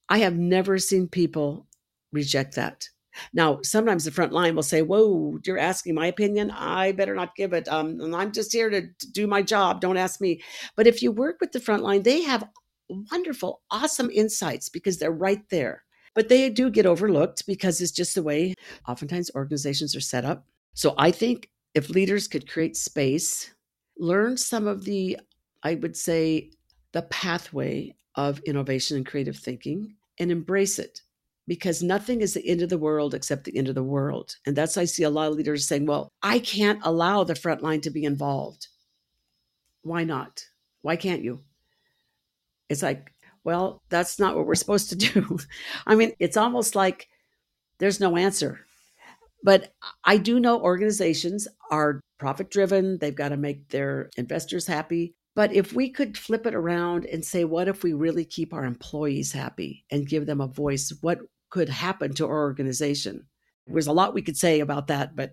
I 0.09 0.19
have 0.19 0.37
never 0.37 0.79
seen 0.79 1.09
people 1.09 1.67
reject 2.13 2.55
that. 2.55 2.89
Now, 3.33 3.59
sometimes 3.63 4.05
the 4.05 4.11
front 4.11 4.33
line 4.33 4.55
will 4.55 4.63
say, 4.63 4.83
Whoa, 4.83 5.39
you're 5.45 5.59
asking 5.59 5.95
my 5.97 6.07
opinion. 6.07 6.51
I 6.53 6.93
better 6.93 7.15
not 7.15 7.35
give 7.35 7.53
it. 7.53 7.69
Um, 7.69 8.15
I'm 8.15 8.33
just 8.33 8.53
here 8.53 8.71
to 8.71 8.89
do 9.13 9.27
my 9.27 9.43
job. 9.43 9.81
Don't 9.81 9.97
ask 9.97 10.21
me. 10.21 10.41
But 10.77 10.87
if 10.87 11.03
you 11.03 11.11
work 11.11 11.39
with 11.41 11.53
the 11.53 11.61
front 11.61 11.83
line, 11.83 12.05
they 12.05 12.23
have 12.23 12.49
wonderful, 12.89 13.63
awesome 13.71 14.11
insights 14.11 14.69
because 14.69 14.99
they're 14.99 15.11
right 15.11 15.43
there. 15.51 15.83
But 16.15 16.29
they 16.29 16.49
do 16.51 16.71
get 16.71 16.87
overlooked 16.87 17.47
because 17.47 17.81
it's 17.81 17.91
just 17.91 18.15
the 18.15 18.23
way 18.23 18.55
oftentimes 18.87 19.31
organizations 19.35 19.97
are 19.97 20.01
set 20.01 20.25
up. 20.25 20.47
So 20.75 20.95
I 20.97 21.11
think 21.11 21.49
if 21.75 21.91
leaders 21.91 22.29
could 22.29 22.51
create 22.51 22.77
space, 22.77 23.53
learn 23.99 24.37
some 24.37 24.67
of 24.67 24.85
the, 24.85 25.19
I 25.63 25.77
would 25.77 25.97
say, 25.97 26.51
the 26.93 27.03
pathway 27.03 27.95
of 28.15 28.41
innovation 28.41 28.97
and 28.97 29.07
creative 29.07 29.37
thinking 29.37 29.95
and 30.19 30.31
embrace 30.31 30.79
it 30.79 31.01
because 31.49 31.83
nothing 31.83 32.21
is 32.21 32.35
the 32.35 32.47
end 32.47 32.63
of 32.63 32.69
the 32.69 32.79
world 32.79 33.15
except 33.15 33.45
the 33.45 33.57
end 33.57 33.69
of 33.69 33.75
the 33.75 33.83
world. 33.83 34.37
And 34.47 34.55
that's 34.55 34.77
I 34.77 34.85
see 34.85 35.03
a 35.03 35.11
lot 35.11 35.31
of 35.31 35.37
leaders 35.37 35.67
saying, 35.67 35.87
well, 35.87 36.09
I 36.23 36.39
can't 36.39 36.81
allow 36.83 37.25
the 37.25 37.35
front 37.35 37.63
line 37.63 37.81
to 37.83 37.91
be 37.91 38.05
involved. 38.05 38.69
Why 39.83 40.05
not? 40.05 40.45
Why 40.83 40.97
can't 40.97 41.23
you? 41.23 41.41
It's 42.69 42.83
like, 42.83 43.13
well, 43.45 43.83
that's 43.89 44.19
not 44.19 44.37
what 44.37 44.47
we're 44.47 44.55
supposed 44.55 44.91
to 44.91 44.97
do. 44.97 45.39
I 45.87 45.95
mean, 45.95 46.13
it's 46.19 46.37
almost 46.37 46.75
like 46.77 47.09
there's 47.79 48.01
no 48.01 48.17
answer. 48.17 48.61
But 49.43 49.73
I 50.05 50.19
do 50.19 50.39
know 50.39 50.61
organizations 50.61 51.49
are 51.71 52.01
profit 52.19 52.51
driven, 52.51 52.99
they've 52.99 53.15
got 53.15 53.31
to 53.31 53.37
make 53.37 53.69
their 53.69 54.11
investors 54.17 54.67
happy. 54.67 55.15
But 55.35 55.53
if 55.53 55.73
we 55.73 55.91
could 55.91 56.19
flip 56.19 56.47
it 56.47 56.55
around 56.55 57.07
and 57.07 57.25
say, 57.25 57.45
what 57.45 57.67
if 57.67 57.83
we 57.83 57.95
really 57.95 58.25
keep 58.25 58.53
our 58.53 58.65
employees 58.65 59.33
happy 59.33 59.85
and 59.91 60.09
give 60.09 60.27
them 60.27 60.41
a 60.41 60.47
voice? 60.47 60.93
What 61.01 61.21
could 61.51 61.69
happen 61.69 62.15
to 62.15 62.27
our 62.27 62.43
organization? 62.43 63.27
There's 63.67 63.87
a 63.87 63.93
lot 63.93 64.15
we 64.15 64.23
could 64.23 64.37
say 64.37 64.61
about 64.61 64.89
that, 64.89 65.17
but 65.17 65.33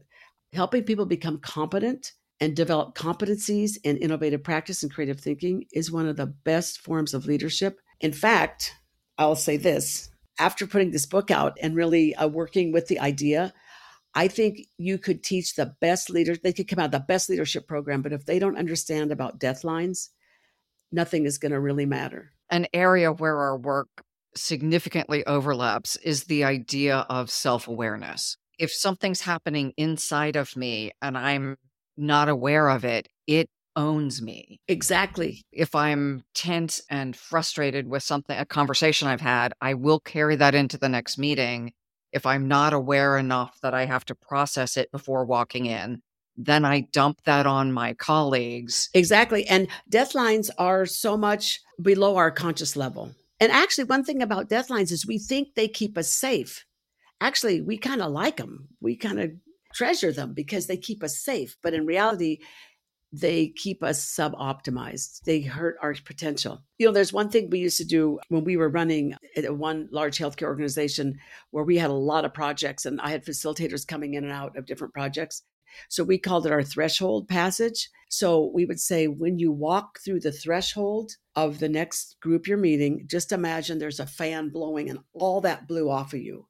helping 0.53 0.83
people 0.83 1.05
become 1.05 1.39
competent 1.39 2.13
and 2.39 2.55
develop 2.55 2.95
competencies 2.95 3.77
in 3.83 3.97
innovative 3.97 4.43
practice 4.43 4.81
and 4.81 4.91
creative 4.91 5.19
thinking 5.19 5.65
is 5.73 5.91
one 5.91 6.07
of 6.07 6.15
the 6.15 6.27
best 6.27 6.79
forms 6.79 7.13
of 7.13 7.25
leadership. 7.25 7.79
In 7.99 8.13
fact, 8.13 8.73
I'll 9.17 9.35
say 9.35 9.57
this 9.57 10.09
after 10.39 10.65
putting 10.65 10.91
this 10.91 11.05
book 11.05 11.29
out 11.29 11.57
and 11.61 11.75
really 11.75 12.15
uh, 12.15 12.27
working 12.27 12.71
with 12.71 12.87
the 12.87 12.99
idea, 12.99 13.53
I 14.15 14.27
think 14.27 14.67
you 14.77 14.97
could 14.97 15.23
teach 15.23 15.55
the 15.55 15.73
best 15.79 16.09
leaders, 16.09 16.39
they 16.39 16.53
could 16.53 16.67
come 16.67 16.79
out 16.79 16.91
the 16.91 16.99
best 16.99 17.29
leadership 17.29 17.67
program, 17.67 18.01
but 18.01 18.13
if 18.13 18.25
they 18.25 18.39
don't 18.39 18.57
understand 18.57 19.11
about 19.11 19.39
death 19.39 19.63
lines, 19.63 20.09
nothing 20.91 21.25
is 21.25 21.37
going 21.37 21.51
to 21.51 21.59
really 21.59 21.85
matter. 21.85 22.31
An 22.49 22.67
area 22.73 23.11
where 23.11 23.37
our 23.37 23.57
work 23.57 23.87
significantly 24.35 25.25
overlaps 25.25 25.95
is 25.97 26.25
the 26.25 26.43
idea 26.43 27.05
of 27.09 27.29
self 27.29 27.67
awareness. 27.67 28.37
If 28.57 28.71
something's 28.71 29.21
happening 29.21 29.73
inside 29.77 30.35
of 30.35 30.55
me 30.55 30.91
and 31.01 31.17
I'm 31.17 31.57
not 31.95 32.29
aware 32.29 32.69
of 32.69 32.83
it, 32.83 33.07
it 33.27 33.47
owns 33.75 34.21
me. 34.21 34.59
Exactly. 34.67 35.43
If 35.51 35.75
I'm 35.75 36.23
tense 36.33 36.81
and 36.89 37.15
frustrated 37.15 37.87
with 37.87 38.03
something, 38.03 38.37
a 38.37 38.45
conversation 38.45 39.07
I've 39.07 39.21
had, 39.21 39.53
I 39.61 39.75
will 39.75 39.99
carry 39.99 40.35
that 40.37 40.55
into 40.55 40.77
the 40.77 40.89
next 40.89 41.17
meeting 41.17 41.71
if 42.11 42.25
I'm 42.25 42.47
not 42.47 42.73
aware 42.73 43.17
enough 43.17 43.59
that 43.61 43.73
I 43.73 43.85
have 43.85 44.05
to 44.05 44.15
process 44.15 44.77
it 44.77 44.91
before 44.91 45.25
walking 45.25 45.65
in, 45.65 46.01
then 46.37 46.63
I 46.63 46.87
dump 46.93 47.21
that 47.25 47.45
on 47.45 47.71
my 47.71 47.93
colleagues. 47.93 48.89
Exactly. 48.93 49.45
And 49.47 49.67
deathlines 49.91 50.49
are 50.57 50.85
so 50.85 51.17
much 51.17 51.59
below 51.81 52.15
our 52.15 52.31
conscious 52.31 52.75
level. 52.75 53.11
And 53.41 53.51
actually, 53.51 53.85
one 53.85 54.03
thing 54.03 54.21
about 54.21 54.49
deathlines 54.49 54.91
is 54.91 55.05
we 55.05 55.19
think 55.19 55.55
they 55.55 55.67
keep 55.67 55.97
us 55.97 56.09
safe. 56.09 56.65
Actually, 57.21 57.61
we 57.61 57.77
kind 57.77 58.01
of 58.01 58.11
like 58.11 58.37
them. 58.37 58.69
We 58.79 58.95
kind 58.95 59.19
of 59.19 59.31
treasure 59.73 60.11
them 60.11 60.33
because 60.33 60.67
they 60.67 60.77
keep 60.77 61.03
us 61.03 61.17
safe. 61.17 61.57
But 61.61 61.73
in 61.73 61.85
reality, 61.85 62.39
they 63.11 63.47
keep 63.47 63.83
us 63.83 64.03
sub 64.03 64.33
optimized. 64.35 65.21
They 65.21 65.41
hurt 65.41 65.77
our 65.81 65.95
potential. 66.05 66.63
You 66.77 66.85
know, 66.85 66.91
there's 66.91 67.13
one 67.13 67.29
thing 67.29 67.49
we 67.49 67.59
used 67.59 67.77
to 67.77 67.85
do 67.85 68.19
when 68.29 68.43
we 68.43 68.57
were 68.57 68.69
running 68.69 69.15
uh, 69.35 69.53
one 69.53 69.89
large 69.91 70.17
healthcare 70.17 70.47
organization 70.47 71.17
where 71.51 71.63
we 71.63 71.77
had 71.77 71.89
a 71.89 71.93
lot 71.93 72.25
of 72.25 72.33
projects 72.33 72.85
and 72.85 73.01
I 73.01 73.09
had 73.09 73.25
facilitators 73.25 73.87
coming 73.87 74.13
in 74.13 74.23
and 74.23 74.33
out 74.33 74.57
of 74.57 74.65
different 74.65 74.93
projects. 74.93 75.43
So 75.87 76.03
we 76.03 76.17
called 76.17 76.45
it 76.45 76.51
our 76.51 76.63
threshold 76.63 77.27
passage. 77.27 77.89
So 78.09 78.51
we 78.53 78.65
would 78.65 78.79
say, 78.79 79.07
when 79.07 79.37
you 79.37 79.51
walk 79.51 79.99
through 80.03 80.21
the 80.21 80.31
threshold 80.31 81.11
of 81.35 81.59
the 81.59 81.69
next 81.69 82.17
group 82.21 82.47
you're 82.47 82.57
meeting, 82.57 83.03
just 83.05 83.31
imagine 83.31 83.77
there's 83.77 83.99
a 83.99 84.07
fan 84.07 84.49
blowing 84.49 84.89
and 84.89 84.99
all 85.13 85.41
that 85.41 85.67
blew 85.67 85.89
off 85.89 86.13
of 86.13 86.19
you. 86.19 86.47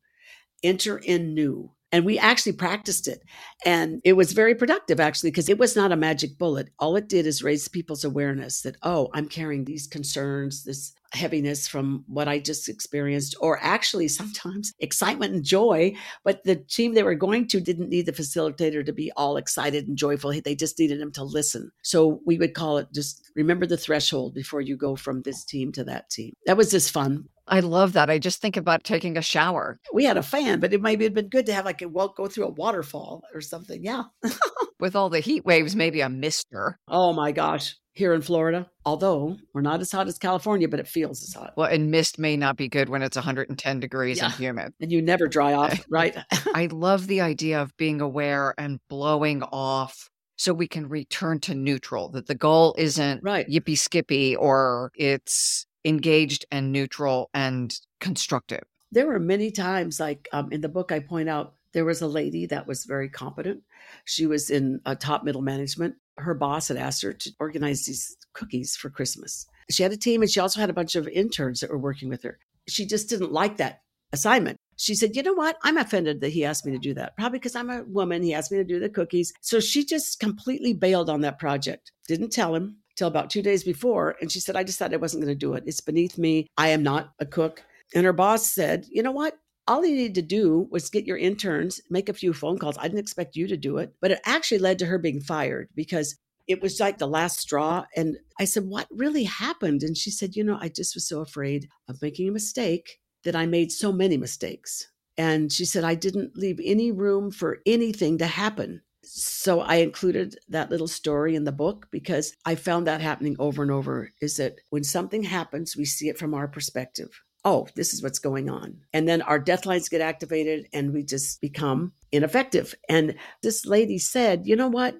Enter 0.63 0.97
in 0.97 1.33
new 1.33 1.71
and 1.91 2.05
we 2.05 2.19
actually 2.19 2.53
practiced 2.53 3.07
it. 3.07 3.23
And 3.65 4.01
it 4.03 4.13
was 4.13 4.33
very 4.33 4.55
productive, 4.55 4.99
actually, 4.99 5.31
because 5.31 5.49
it 5.49 5.57
was 5.57 5.75
not 5.75 5.91
a 5.91 5.97
magic 5.97 6.37
bullet. 6.37 6.69
All 6.79 6.95
it 6.95 7.09
did 7.09 7.25
is 7.25 7.43
raise 7.43 7.67
people's 7.67 8.03
awareness 8.03 8.61
that, 8.61 8.77
oh, 8.83 9.09
I'm 9.13 9.27
carrying 9.27 9.65
these 9.65 9.87
concerns, 9.87 10.63
this 10.63 10.93
heaviness 11.11 11.67
from 11.67 12.03
what 12.07 12.27
I 12.27 12.37
just 12.37 12.69
experienced, 12.69 13.35
or 13.41 13.59
actually 13.61 14.07
sometimes 14.19 14.73
excitement 14.79 15.33
and 15.33 15.43
joy. 15.43 15.93
But 16.23 16.43
the 16.43 16.55
team 16.55 16.93
they 16.93 17.03
were 17.03 17.15
going 17.15 17.47
to 17.47 17.59
didn't 17.59 17.89
need 17.89 18.05
the 18.05 18.13
facilitator 18.13 18.85
to 18.85 18.93
be 18.93 19.11
all 19.17 19.37
excited 19.37 19.87
and 19.87 19.97
joyful. 19.97 20.31
They 20.31 20.55
just 20.55 20.77
needed 20.77 21.01
him 21.01 21.11
to 21.13 21.23
listen. 21.23 21.71
So 21.81 22.21
we 22.25 22.37
would 22.37 22.53
call 22.53 22.77
it 22.77 22.87
just 22.93 23.31
remember 23.35 23.65
the 23.65 23.77
threshold 23.77 24.35
before 24.35 24.61
you 24.61 24.77
go 24.77 24.95
from 24.95 25.23
this 25.23 25.43
team 25.43 25.71
to 25.73 25.83
that 25.85 26.09
team. 26.09 26.33
That 26.45 26.57
was 26.57 26.71
just 26.71 26.91
fun. 26.91 27.27
I 27.49 27.59
love 27.61 27.93
that. 27.93 28.09
I 28.09 28.19
just 28.19 28.41
think 28.41 28.55
about 28.55 28.83
taking 28.83 29.17
a 29.17 29.21
shower. 29.21 29.79
We 29.91 30.05
had 30.05 30.17
a 30.17 30.23
fan, 30.23 30.59
but 30.59 30.73
it 30.73 30.81
maybe 30.81 31.03
have 31.03 31.13
been 31.13 31.29
good 31.29 31.45
to 31.47 31.53
have 31.53 31.65
like 31.65 31.81
a 31.81 31.89
well 31.89 32.13
go 32.15 32.27
through 32.27 32.45
a 32.45 32.51
waterfall 32.51 33.23
or 33.33 33.41
something. 33.41 33.83
Yeah. 33.83 34.03
With 34.79 34.95
all 34.95 35.09
the 35.09 35.19
heat 35.19 35.45
waves, 35.45 35.75
maybe 35.75 36.01
a 36.01 36.09
mister. 36.09 36.77
Oh 36.87 37.11
my 37.11 37.31
gosh. 37.31 37.75
Here 37.93 38.13
in 38.13 38.21
Florida, 38.21 38.69
although 38.85 39.35
we're 39.53 39.61
not 39.61 39.81
as 39.81 39.91
hot 39.91 40.07
as 40.07 40.17
California, 40.17 40.69
but 40.69 40.79
it 40.79 40.87
feels 40.87 41.21
as 41.21 41.33
hot. 41.33 41.53
Well, 41.57 41.67
and 41.67 41.91
mist 41.91 42.17
may 42.17 42.37
not 42.37 42.55
be 42.55 42.69
good 42.69 42.87
when 42.87 43.01
it's 43.01 43.17
110 43.17 43.79
degrees 43.81 44.19
yeah. 44.19 44.25
and 44.25 44.33
humid. 44.35 44.73
And 44.79 44.89
you 44.89 45.01
never 45.01 45.27
dry 45.27 45.53
off, 45.53 45.83
right? 45.89 46.15
I 46.53 46.67
love 46.71 47.07
the 47.07 47.19
idea 47.19 47.61
of 47.61 47.75
being 47.75 47.99
aware 47.99 48.53
and 48.57 48.79
blowing 48.89 49.43
off 49.43 50.09
so 50.37 50.53
we 50.53 50.69
can 50.69 50.87
return 50.87 51.41
to 51.41 51.53
neutral, 51.53 52.09
that 52.11 52.27
the 52.27 52.35
goal 52.35 52.73
isn't 52.77 53.21
right. 53.21 53.45
yippee 53.49 53.77
skippy 53.77 54.37
or 54.37 54.91
it's 54.95 55.65
engaged 55.89 56.45
and 56.51 56.71
neutral 56.71 57.29
and 57.33 57.77
constructive. 57.99 58.63
There 58.91 59.07
were 59.07 59.19
many 59.19 59.51
times, 59.51 59.99
like 59.99 60.27
um, 60.31 60.51
in 60.51 60.61
the 60.61 60.69
book, 60.69 60.91
I 60.91 60.99
point 60.99 61.29
out 61.29 61.55
there 61.73 61.85
was 61.85 62.01
a 62.01 62.07
lady 62.07 62.45
that 62.47 62.67
was 62.67 62.85
very 62.85 63.09
competent. 63.09 63.63
She 64.05 64.25
was 64.25 64.49
in 64.49 64.79
a 64.85 64.95
top 64.95 65.23
middle 65.23 65.41
management. 65.41 65.95
Her 66.17 66.33
boss 66.33 66.67
had 66.67 66.77
asked 66.77 67.01
her 67.03 67.13
to 67.13 67.31
organize 67.39 67.85
these 67.85 68.17
cookies 68.33 68.75
for 68.75 68.89
Christmas. 68.89 69.45
She 69.69 69.83
had 69.83 69.91
a 69.91 69.97
team 69.97 70.21
and 70.21 70.31
she 70.31 70.39
also 70.39 70.59
had 70.59 70.69
a 70.69 70.73
bunch 70.73 70.95
of 70.95 71.07
interns 71.07 71.59
that 71.59 71.69
were 71.69 71.77
working 71.77 72.09
with 72.09 72.23
her. 72.23 72.39
She 72.67 72.85
just 72.85 73.09
didn't 73.09 73.31
like 73.31 73.57
that 73.57 73.81
assignment. 74.11 74.57
She 74.77 74.95
said, 74.95 75.15
You 75.15 75.23
know 75.23 75.33
what? 75.33 75.57
I'm 75.63 75.77
offended 75.77 76.21
that 76.21 76.29
he 76.29 76.45
asked 76.45 76.65
me 76.65 76.71
to 76.71 76.79
do 76.79 76.93
that. 76.95 77.15
Probably 77.17 77.39
because 77.39 77.55
I'm 77.55 77.69
a 77.69 77.83
woman. 77.83 78.23
He 78.23 78.33
asked 78.33 78.51
me 78.51 78.57
to 78.57 78.63
do 78.63 78.79
the 78.79 78.89
cookies. 78.89 79.31
So 79.41 79.59
she 79.59 79.85
just 79.85 80.19
completely 80.19 80.73
bailed 80.73 81.09
on 81.09 81.21
that 81.21 81.39
project. 81.39 81.91
Didn't 82.07 82.31
tell 82.31 82.55
him, 82.55 82.77
till 82.99 83.07
about 83.07 83.29
two 83.29 83.41
days 83.41 83.63
before. 83.63 84.15
And 84.21 84.31
she 84.31 84.41
said, 84.41 84.55
I 84.57 84.63
decided 84.63 84.93
I 84.93 85.01
wasn't 85.01 85.23
going 85.23 85.33
to 85.33 85.39
do 85.39 85.53
it. 85.53 85.63
It's 85.65 85.81
beneath 85.81 86.17
me. 86.17 86.47
I 86.57 86.69
am 86.69 86.83
not 86.83 87.13
a 87.19 87.25
cook. 87.25 87.63
And 87.95 88.05
her 88.05 88.13
boss 88.13 88.53
said, 88.53 88.85
You 88.89 89.01
know 89.01 89.11
what? 89.11 89.39
All 89.67 89.85
you 89.85 89.95
need 89.95 90.15
to 90.15 90.21
do 90.21 90.67
was 90.69 90.89
get 90.89 91.05
your 91.05 91.17
interns, 91.17 91.79
make 91.89 92.09
a 92.09 92.13
few 92.13 92.33
phone 92.33 92.57
calls. 92.57 92.77
I 92.77 92.83
didn't 92.83 92.99
expect 92.99 93.35
you 93.35 93.47
to 93.47 93.57
do 93.57 93.77
it, 93.77 93.93
but 94.01 94.11
it 94.11 94.19
actually 94.25 94.57
led 94.57 94.79
to 94.79 94.85
her 94.87 94.97
being 94.97 95.21
fired 95.21 95.69
because 95.75 96.17
it 96.47 96.61
was 96.61 96.79
like 96.79 96.97
the 96.97 97.07
last 97.07 97.39
straw. 97.39 97.85
And 97.95 98.17
I 98.39 98.45
said, 98.45 98.65
What 98.65 98.87
really 98.91 99.23
happened? 99.23 99.81
And 99.81 99.95
she 99.95 100.11
said, 100.11 100.35
You 100.35 100.43
know, 100.43 100.57
I 100.59 100.67
just 100.67 100.93
was 100.93 101.07
so 101.07 101.21
afraid 101.21 101.69
of 101.87 102.01
making 102.01 102.27
a 102.27 102.33
mistake 102.33 102.99
that 103.23 103.35
I 103.35 103.45
made 103.45 103.71
so 103.71 103.91
many 103.91 104.17
mistakes. 104.17 104.91
And 105.17 105.51
she 105.51 105.65
said, 105.65 105.83
I 105.83 105.95
didn't 105.95 106.37
leave 106.37 106.59
any 106.63 106.91
room 106.91 107.31
for 107.31 107.59
anything 107.65 108.17
to 108.19 108.27
happen. 108.27 108.81
So 109.11 109.61
I 109.61 109.77
included 109.77 110.37
that 110.49 110.69
little 110.69 110.87
story 110.87 111.35
in 111.35 111.43
the 111.43 111.51
book 111.51 111.87
because 111.89 112.35
I 112.45 112.53
found 112.53 112.85
that 112.85 113.01
happening 113.01 113.35
over 113.39 113.63
and 113.63 113.71
over 113.71 114.11
is 114.21 114.37
that 114.37 114.59
when 114.69 114.83
something 114.83 115.23
happens, 115.23 115.75
we 115.75 115.85
see 115.85 116.09
it 116.09 116.19
from 116.19 116.35
our 116.35 116.47
perspective. 116.47 117.09
Oh, 117.43 117.67
this 117.75 117.91
is 117.91 118.03
what's 118.03 118.19
going 118.19 118.51
on. 118.51 118.81
And 118.93 119.07
then 119.07 119.23
our 119.23 119.39
death 119.39 119.65
lines 119.65 119.89
get 119.89 120.01
activated 120.01 120.67
and 120.73 120.93
we 120.93 121.01
just 121.01 121.41
become 121.41 121.93
ineffective. 122.11 122.75
And 122.87 123.15
this 123.41 123.65
lady 123.65 123.97
said, 123.97 124.45
You 124.45 124.55
know 124.55 124.67
what? 124.67 124.95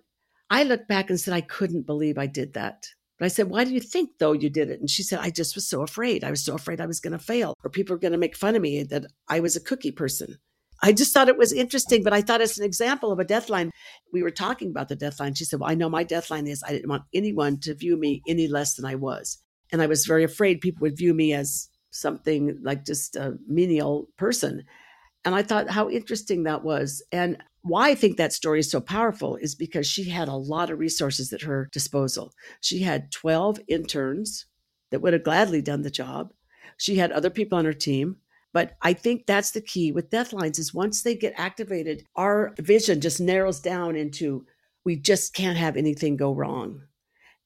I 0.50 0.64
looked 0.64 0.88
back 0.88 1.12
and 1.12 1.20
said, 1.20 1.36
I 1.36 1.42
couldn't 1.42 1.86
believe 1.86 2.18
I 2.18 2.26
did 2.26 2.56
that. 2.56 2.88
But 3.20 3.26
I 3.26 3.30
said, 3.30 3.52
Why 3.52 3.64
do 3.64 3.72
you 3.72 3.80
think, 3.80 4.12
though, 4.18 4.32
you 4.32 4.50
did 4.50 4.72
it? 4.72 4.80
And 4.80 4.90
she 4.90 5.04
said, 5.04 5.20
I 5.20 5.30
just 5.30 5.54
was 5.54 5.70
so 5.70 5.84
afraid. 5.84 6.24
I 6.24 6.32
was 6.32 6.44
so 6.44 6.56
afraid 6.56 6.82
I 6.82 6.88
was 6.88 7.00
going 7.00 7.14
to 7.14 7.20
fail 7.20 7.54
or 7.64 7.70
people 7.70 7.94
were 7.94 8.00
going 8.00 8.14
to 8.14 8.18
make 8.18 8.36
fun 8.36 8.56
of 8.56 8.62
me 8.64 8.82
that 8.84 9.06
I 9.28 9.40
was 9.40 9.56
a 9.56 9.62
cookie 9.62 9.92
person. 9.92 10.40
I 10.82 10.94
just 10.94 11.14
thought 11.14 11.30
it 11.30 11.38
was 11.38 11.52
interesting, 11.52 12.04
but 12.04 12.14
I 12.14 12.22
thought 12.22 12.42
it's 12.42 12.58
an 12.58 12.66
example 12.66 13.12
of 13.12 13.20
a 13.20 13.26
deathline. 13.26 13.70
We 14.14 14.24
were 14.24 14.32
talking 14.32 14.70
about 14.70 14.88
the 14.88 14.96
deathline. 14.96 15.38
She 15.38 15.46
said, 15.46 15.60
Well, 15.60 15.70
I 15.70 15.76
know 15.76 15.90
my 15.90 16.06
deathline 16.06 16.48
is 16.48 16.64
I 16.66 16.72
didn't 16.72 16.90
want 16.90 17.04
anyone 17.14 17.60
to 17.62 17.76
view 17.76 17.98
me 17.98 18.22
any 18.28 18.48
less 18.48 18.76
than 18.76 18.86
I 18.86 18.96
was. 18.96 19.40
And 19.72 19.82
I 19.82 19.88
was 19.88 20.06
very 20.06 20.24
afraid 20.24 20.62
people 20.62 20.82
would 20.82 20.98
view 20.98 21.14
me 21.14 21.34
as 21.34 21.70
something 21.92 22.58
like 22.62 22.86
just 22.86 23.16
a 23.16 23.38
menial 23.48 24.08
person. 24.18 24.64
And 25.26 25.36
I 25.36 25.44
thought 25.44 25.70
how 25.70 25.90
interesting 25.90 26.44
that 26.44 26.64
was. 26.64 27.04
And 27.12 27.38
why 27.62 27.90
I 27.90 27.96
think 27.96 28.18
that 28.18 28.34
story 28.34 28.60
is 28.60 28.72
so 28.72 28.80
powerful 28.80 29.36
is 29.36 29.54
because 29.54 29.86
she 29.86 30.10
had 30.10 30.28
a 30.28 30.36
lot 30.36 30.70
of 30.70 30.80
resources 30.80 31.34
at 31.34 31.42
her 31.42 31.70
disposal. 31.74 32.32
She 32.62 32.80
had 32.80 33.12
12 33.12 33.60
interns 33.68 34.46
that 34.92 35.02
would 35.02 35.14
have 35.14 35.24
gladly 35.24 35.62
done 35.62 35.82
the 35.82 35.92
job. 35.92 36.34
She 36.78 36.96
had 36.96 37.12
other 37.12 37.30
people 37.30 37.58
on 37.58 37.66
her 37.66 37.74
team. 37.74 38.18
But 38.54 38.78
I 38.82 38.94
think 38.94 39.26
that's 39.26 39.52
the 39.52 39.62
key 39.62 39.92
with 39.92 40.10
deathlines 40.10 40.58
is 40.58 40.74
once 40.74 41.04
they 41.04 41.16
get 41.16 41.34
activated, 41.38 42.06
our 42.16 42.54
vision 42.60 43.00
just 43.00 43.20
narrows 43.22 43.60
down 43.60 43.96
into 43.96 44.46
we 44.86 44.96
just 44.96 45.34
can't 45.34 45.58
have 45.58 45.78
anything 45.78 46.18
go 46.18 46.34
wrong. 46.34 46.82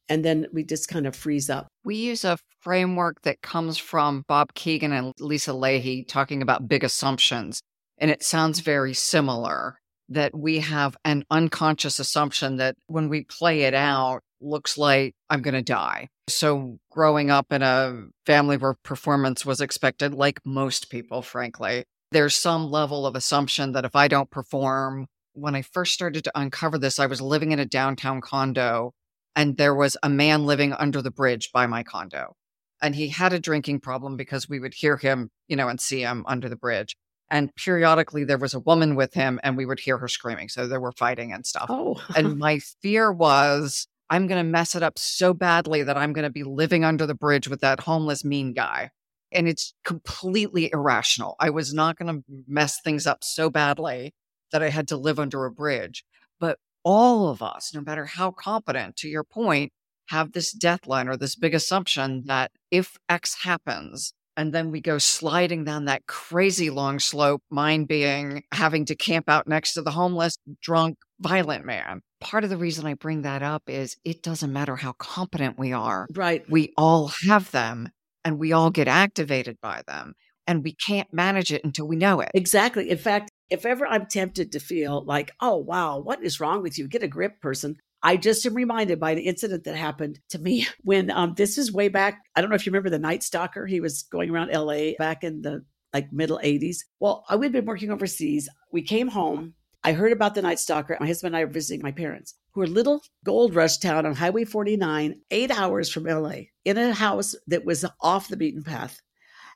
And 0.09 0.23
then 0.23 0.47
we 0.53 0.63
just 0.63 0.87
kind 0.87 1.07
of 1.07 1.15
freeze 1.15 1.49
up. 1.49 1.67
We 1.83 1.95
use 1.95 2.23
a 2.23 2.37
framework 2.61 3.21
that 3.23 3.41
comes 3.41 3.77
from 3.77 4.23
Bob 4.27 4.53
Kegan 4.53 4.91
and 4.91 5.13
Lisa 5.19 5.51
Lahey 5.51 6.07
talking 6.07 6.41
about 6.41 6.67
big 6.67 6.83
assumptions. 6.83 7.61
And 7.97 8.11
it 8.11 8.23
sounds 8.23 8.59
very 8.59 8.93
similar 8.93 9.79
that 10.09 10.35
we 10.37 10.59
have 10.59 10.97
an 11.05 11.23
unconscious 11.31 11.99
assumption 11.99 12.57
that 12.57 12.75
when 12.87 13.09
we 13.09 13.23
play 13.23 13.61
it 13.61 13.73
out, 13.73 14.21
looks 14.43 14.77
like 14.77 15.15
I'm 15.29 15.41
going 15.41 15.53
to 15.53 15.61
die. 15.61 16.09
So, 16.29 16.79
growing 16.91 17.29
up 17.31 17.51
in 17.51 17.61
a 17.61 18.05
family 18.25 18.57
where 18.57 18.75
performance 18.83 19.45
was 19.45 19.61
expected, 19.61 20.13
like 20.13 20.39
most 20.45 20.89
people, 20.89 21.21
frankly, 21.21 21.85
there's 22.11 22.35
some 22.35 22.69
level 22.69 23.05
of 23.05 23.15
assumption 23.15 23.73
that 23.73 23.85
if 23.85 23.95
I 23.95 24.07
don't 24.07 24.29
perform, 24.29 25.07
when 25.33 25.55
I 25.55 25.63
first 25.63 25.93
started 25.93 26.23
to 26.23 26.31
uncover 26.35 26.77
this, 26.77 26.99
I 26.99 27.07
was 27.07 27.21
living 27.21 27.51
in 27.51 27.59
a 27.59 27.65
downtown 27.65 28.21
condo 28.21 28.93
and 29.35 29.57
there 29.57 29.75
was 29.75 29.97
a 30.03 30.09
man 30.09 30.45
living 30.45 30.73
under 30.73 31.01
the 31.01 31.11
bridge 31.11 31.51
by 31.51 31.65
my 31.65 31.83
condo. 31.83 32.35
And 32.81 32.95
he 32.95 33.09
had 33.09 33.33
a 33.33 33.39
drinking 33.39 33.79
problem 33.79 34.17
because 34.17 34.47
we 34.47 34.59
would 34.59 34.73
hear 34.73 34.97
him, 34.97 35.29
you 35.47 35.55
know, 35.55 35.69
and 35.69 35.79
see 35.79 36.01
him 36.01 36.23
under 36.27 36.49
the 36.49 36.55
bridge. 36.55 36.95
And 37.29 37.55
periodically 37.55 38.25
there 38.25 38.37
was 38.37 38.53
a 38.53 38.59
woman 38.59 38.95
with 38.95 39.13
him 39.13 39.39
and 39.41 39.57
we 39.57 39.65
would 39.65 39.79
hear 39.79 39.97
her 39.97 40.07
screaming. 40.07 40.49
So 40.49 40.67
they 40.67 40.77
were 40.77 40.91
fighting 40.91 41.33
and 41.33 41.45
stuff. 41.45 41.67
Oh. 41.69 42.01
and 42.15 42.37
my 42.37 42.59
fear 42.59 43.11
was 43.11 43.87
I'm 44.13 44.27
going 44.27 44.45
to 44.45 44.47
mess 44.47 44.75
it 44.75 44.83
up 44.83 44.99
so 44.99 45.33
badly 45.33 45.81
that 45.81 45.97
I'm 45.97 46.13
going 46.13 46.21
to 46.21 46.29
be 46.29 46.43
living 46.43 46.85
under 46.85 47.07
the 47.07 47.15
bridge 47.15 47.47
with 47.47 47.61
that 47.61 47.79
homeless 47.79 48.23
mean 48.23 48.53
guy. 48.53 48.91
And 49.31 49.47
it's 49.47 49.73
completely 49.83 50.69
irrational. 50.71 51.35
I 51.39 51.49
was 51.49 51.73
not 51.73 51.97
going 51.97 52.17
to 52.17 52.23
mess 52.47 52.79
things 52.79 53.07
up 53.07 53.23
so 53.23 53.49
badly 53.49 54.13
that 54.51 54.61
I 54.61 54.69
had 54.69 54.87
to 54.89 54.97
live 54.97 55.17
under 55.17 55.45
a 55.45 55.51
bridge. 55.51 56.03
But 56.39 56.59
all 56.83 57.27
of 57.27 57.41
us, 57.41 57.73
no 57.73 57.81
matter 57.81 58.05
how 58.05 58.29
competent, 58.29 58.97
to 58.97 59.09
your 59.09 59.23
point, 59.23 59.73
have 60.09 60.33
this 60.33 60.51
death 60.51 60.85
line 60.85 61.07
or 61.07 61.17
this 61.17 61.35
big 61.35 61.55
assumption 61.55 62.25
that 62.27 62.51
if 62.69 62.97
X 63.09 63.43
happens, 63.43 64.13
and 64.37 64.53
then 64.53 64.69
we 64.69 64.79
go 64.79 64.99
sliding 64.99 65.63
down 65.63 65.85
that 65.85 66.05
crazy 66.05 66.69
long 66.69 66.99
slope, 66.99 67.41
mine 67.49 67.85
being 67.85 68.43
having 68.51 68.85
to 68.85 68.95
camp 68.95 69.27
out 69.27 69.47
next 69.47 69.73
to 69.73 69.81
the 69.81 69.91
homeless, 69.91 70.37
drunk, 70.61 70.99
violent 71.23 71.65
man. 71.65 72.01
Part 72.21 72.43
of 72.43 72.49
the 72.49 72.57
reason 72.57 72.85
I 72.85 72.93
bring 72.93 73.23
that 73.23 73.41
up 73.41 73.63
is 73.67 73.97
it 74.03 74.21
doesn't 74.21 74.53
matter 74.53 74.75
how 74.75 74.93
competent 74.93 75.57
we 75.57 75.73
are. 75.73 76.07
Right. 76.13 76.43
We 76.49 76.73
all 76.77 77.11
have 77.27 77.51
them 77.51 77.89
and 78.23 78.39
we 78.39 78.51
all 78.51 78.69
get 78.69 78.87
activated 78.87 79.57
by 79.61 79.81
them. 79.87 80.13
And 80.45 80.63
we 80.63 80.75
can't 80.75 81.11
manage 81.13 81.53
it 81.53 81.63
until 81.63 81.87
we 81.87 81.95
know 81.95 82.19
it. 82.19 82.29
Exactly. 82.33 82.89
In 82.89 82.97
fact, 82.97 83.31
if 83.49 83.65
ever 83.65 83.87
I'm 83.87 84.07
tempted 84.07 84.51
to 84.51 84.59
feel 84.59 85.05
like, 85.05 85.31
oh, 85.39 85.55
wow, 85.55 85.99
what 85.99 86.21
is 86.21 86.39
wrong 86.39 86.61
with 86.61 86.77
you? 86.77 86.87
Get 86.87 87.03
a 87.03 87.07
grip, 87.07 87.39
person. 87.39 87.77
I 88.01 88.17
just 88.17 88.45
am 88.45 88.53
reminded 88.53 88.99
by 88.99 89.15
the 89.15 89.21
incident 89.21 89.63
that 89.63 89.77
happened 89.77 90.19
to 90.29 90.39
me 90.39 90.67
when 90.83 91.09
um, 91.09 91.33
this 91.37 91.57
is 91.57 91.71
way 91.71 91.87
back. 91.87 92.21
I 92.35 92.41
don't 92.41 92.49
know 92.49 92.57
if 92.57 92.65
you 92.65 92.71
remember 92.71 92.89
the 92.89 92.99
Night 92.99 93.23
Stalker. 93.23 93.65
He 93.65 93.79
was 93.79 94.03
going 94.03 94.29
around 94.29 94.51
LA 94.51 94.91
back 94.99 95.23
in 95.23 95.41
the 95.41 95.63
like 95.93 96.11
middle 96.11 96.39
80s. 96.43 96.79
Well, 96.99 97.23
I 97.29 97.35
would 97.35 97.45
have 97.45 97.53
been 97.53 97.65
working 97.65 97.91
overseas. 97.91 98.49
We 98.71 98.81
came 98.81 99.07
home. 99.07 99.53
I 99.85 99.91
heard 99.91 100.13
about 100.13 100.33
the 100.33 100.41
Night 100.41 100.59
Stalker. 100.59 100.97
My 100.99 101.07
husband 101.07 101.35
and 101.35 101.41
I 101.41 101.45
were 101.45 101.51
visiting 101.51 101.81
my 101.81 101.91
parents, 101.91 102.35
who 102.51 102.61
are 102.61 102.67
little 102.67 103.01
gold 103.25 103.53
rush 103.53 103.79
town 103.79 104.05
on 104.05 104.15
Highway 104.15 104.45
49, 104.45 105.19
eight 105.31 105.51
hours 105.51 105.89
from 105.89 106.05
LA, 106.05 106.43
in 106.63 106.77
a 106.77 106.93
house 106.93 107.35
that 107.47 107.65
was 107.65 107.83
off 107.99 108.29
the 108.29 108.37
beaten 108.37 108.63
path. 108.63 109.01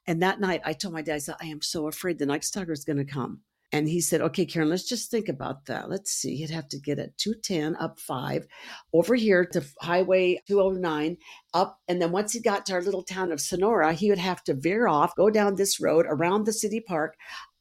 And 0.05 0.21
that 0.21 0.41
night, 0.41 0.61
I 0.65 0.73
told 0.73 0.93
my 0.93 1.01
dad, 1.01 1.15
I 1.15 1.19
said, 1.19 1.35
I 1.41 1.45
am 1.45 1.61
so 1.61 1.87
afraid 1.87 2.19
the 2.19 2.25
Night 2.25 2.43
Stalker 2.43 2.73
is 2.73 2.83
going 2.83 2.97
to 2.97 3.05
come. 3.05 3.39
And 3.71 3.87
he 3.87 4.01
said, 4.01 4.21
okay, 4.21 4.45
Karen, 4.45 4.69
let's 4.69 4.87
just 4.87 5.11
think 5.11 5.29
about 5.29 5.65
that. 5.65 5.89
Let's 5.89 6.11
see. 6.11 6.35
He'd 6.35 6.49
have 6.49 6.69
to 6.69 6.79
get 6.79 6.99
at 6.99 7.17
210 7.17 7.75
up 7.77 7.99
five, 7.99 8.47
over 8.93 9.15
here 9.15 9.45
to 9.45 9.63
Highway 9.81 10.41
209 10.47 11.17
up. 11.53 11.79
And 11.87 12.01
then 12.01 12.11
once 12.11 12.33
he 12.33 12.41
got 12.41 12.65
to 12.65 12.73
our 12.73 12.81
little 12.81 13.03
town 13.03 13.31
of 13.31 13.41
Sonora, 13.41 13.93
he 13.93 14.09
would 14.09 14.19
have 14.19 14.43
to 14.45 14.53
veer 14.53 14.87
off, 14.87 15.15
go 15.15 15.29
down 15.29 15.55
this 15.55 15.79
road 15.79 16.05
around 16.07 16.45
the 16.45 16.53
city 16.53 16.81
park. 16.81 17.15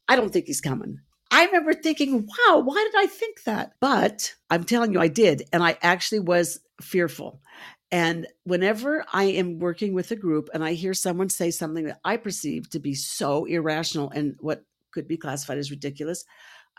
I 0.07 0.15
don't 0.15 0.31
think 0.31 0.47
he's 0.47 0.61
coming. 0.61 0.99
I 1.31 1.45
remember 1.45 1.73
thinking, 1.73 2.27
wow, 2.27 2.59
why 2.59 2.89
did 2.91 2.99
I 3.01 3.07
think 3.07 3.43
that? 3.43 3.73
But 3.79 4.33
I'm 4.49 4.63
telling 4.63 4.93
you, 4.93 4.99
I 4.99 5.07
did. 5.07 5.43
And 5.51 5.63
I 5.63 5.77
actually 5.81 6.19
was 6.19 6.59
fearful. 6.81 7.41
And 7.91 8.27
whenever 8.43 9.05
I 9.13 9.25
am 9.25 9.59
working 9.59 9.93
with 9.93 10.11
a 10.11 10.15
group 10.15 10.49
and 10.53 10.63
I 10.63 10.73
hear 10.73 10.93
someone 10.93 11.29
say 11.29 11.51
something 11.51 11.85
that 11.85 11.99
I 12.03 12.17
perceive 12.17 12.69
to 12.71 12.79
be 12.79 12.93
so 12.93 13.45
irrational 13.45 14.09
and 14.09 14.35
what 14.39 14.63
could 14.91 15.07
be 15.07 15.17
classified 15.17 15.57
as 15.57 15.71
ridiculous. 15.71 16.25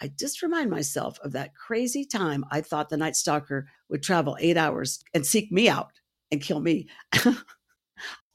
I 0.00 0.08
just 0.08 0.42
remind 0.42 0.70
myself 0.70 1.18
of 1.20 1.32
that 1.32 1.54
crazy 1.54 2.04
time 2.04 2.44
I 2.50 2.60
thought 2.60 2.88
the 2.88 2.96
Night 2.96 3.16
Stalker 3.16 3.68
would 3.88 4.02
travel 4.02 4.36
eight 4.40 4.56
hours 4.56 5.02
and 5.14 5.26
seek 5.26 5.50
me 5.50 5.68
out 5.68 5.92
and 6.30 6.40
kill 6.40 6.60
me. 6.60 6.88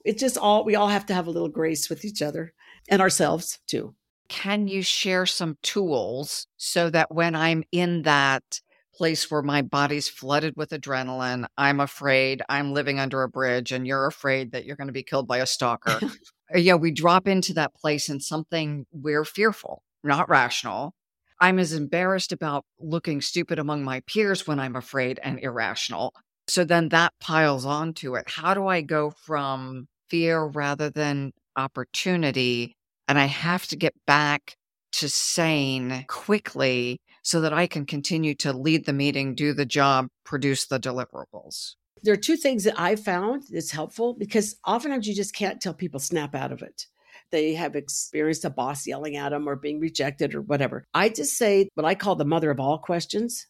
it's 0.05 0.19
just 0.19 0.37
all, 0.37 0.65
we 0.65 0.75
all 0.75 0.87
have 0.87 1.05
to 1.07 1.13
have 1.13 1.27
a 1.27 1.31
little 1.31 1.49
grace 1.49 1.89
with 1.89 2.05
each 2.05 2.21
other 2.21 2.53
and 2.89 3.01
ourselves 3.01 3.59
too. 3.67 3.93
Can 4.29 4.67
you 4.67 4.81
share 4.81 5.25
some 5.25 5.57
tools 5.61 6.47
so 6.57 6.89
that 6.89 7.13
when 7.13 7.35
I'm 7.35 7.63
in 7.71 8.03
that 8.03 8.61
place 8.95 9.29
where 9.29 9.41
my 9.41 9.61
body's 9.61 10.07
flooded 10.07 10.53
with 10.55 10.69
adrenaline, 10.69 11.45
I'm 11.57 11.79
afraid 11.79 12.41
I'm 12.47 12.73
living 12.73 12.99
under 12.99 13.23
a 13.23 13.29
bridge 13.29 13.71
and 13.71 13.87
you're 13.87 14.05
afraid 14.05 14.51
that 14.51 14.65
you're 14.65 14.75
going 14.75 14.87
to 14.87 14.93
be 14.93 15.03
killed 15.03 15.27
by 15.27 15.39
a 15.39 15.45
stalker? 15.45 15.99
Uh, 16.53 16.57
yeah, 16.57 16.75
we 16.75 16.91
drop 16.91 17.25
into 17.25 17.53
that 17.53 17.73
place 17.73 18.09
and 18.09 18.21
something 18.21 18.85
we're 18.91 19.23
fearful, 19.23 19.81
not 20.03 20.29
rational. 20.29 20.93
I'm 21.39 21.57
as 21.57 21.73
embarrassed 21.73 22.31
about 22.31 22.65
looking 22.79 23.21
stupid 23.21 23.59
among 23.59 23.83
my 23.83 24.01
peers 24.01 24.45
when 24.45 24.59
I'm 24.59 24.75
afraid 24.75 25.19
and 25.23 25.39
irrational. 25.39 26.13
So 26.47 26.63
then 26.63 26.89
that 26.89 27.13
piles 27.19 27.65
onto 27.65 28.15
it. 28.15 28.25
How 28.27 28.53
do 28.53 28.67
I 28.67 28.81
go 28.81 29.11
from 29.25 29.87
fear 30.09 30.43
rather 30.43 30.89
than 30.89 31.31
opportunity? 31.55 32.75
And 33.07 33.19
I 33.19 33.25
have 33.25 33.67
to 33.67 33.75
get 33.75 33.93
back 34.05 34.55
to 34.93 35.09
sane 35.09 36.05
quickly 36.07 36.99
so 37.23 37.41
that 37.41 37.53
I 37.53 37.67
can 37.67 37.85
continue 37.85 38.35
to 38.35 38.53
lead 38.53 38.85
the 38.85 38.93
meeting, 38.93 39.35
do 39.35 39.53
the 39.53 39.65
job, 39.65 40.07
produce 40.23 40.67
the 40.67 40.79
deliverables 40.79 41.75
there 42.03 42.13
are 42.13 42.17
two 42.17 42.35
things 42.35 42.65
that 42.65 42.79
I 42.79 42.97
found 42.97 43.43
that's 43.49 43.71
helpful 43.71 44.13
because 44.13 44.57
oftentimes 44.67 45.07
you 45.07 45.15
just 45.15 45.33
can't 45.33 45.61
tell 45.61 45.73
people 45.73 45.99
snap 45.99 46.35
out 46.35 46.51
of 46.51 46.61
it. 46.61 46.85
They 47.31 47.53
have 47.53 47.75
experienced 47.75 48.45
a 48.45 48.49
boss 48.49 48.85
yelling 48.85 49.15
at 49.15 49.29
them 49.29 49.47
or 49.47 49.55
being 49.55 49.79
rejected 49.79 50.35
or 50.35 50.41
whatever. 50.41 50.85
I 50.93 51.09
just 51.09 51.37
say 51.37 51.69
what 51.75 51.85
I 51.85 51.95
call 51.95 52.15
the 52.15 52.25
mother 52.25 52.51
of 52.51 52.59
all 52.59 52.77
questions 52.77 53.47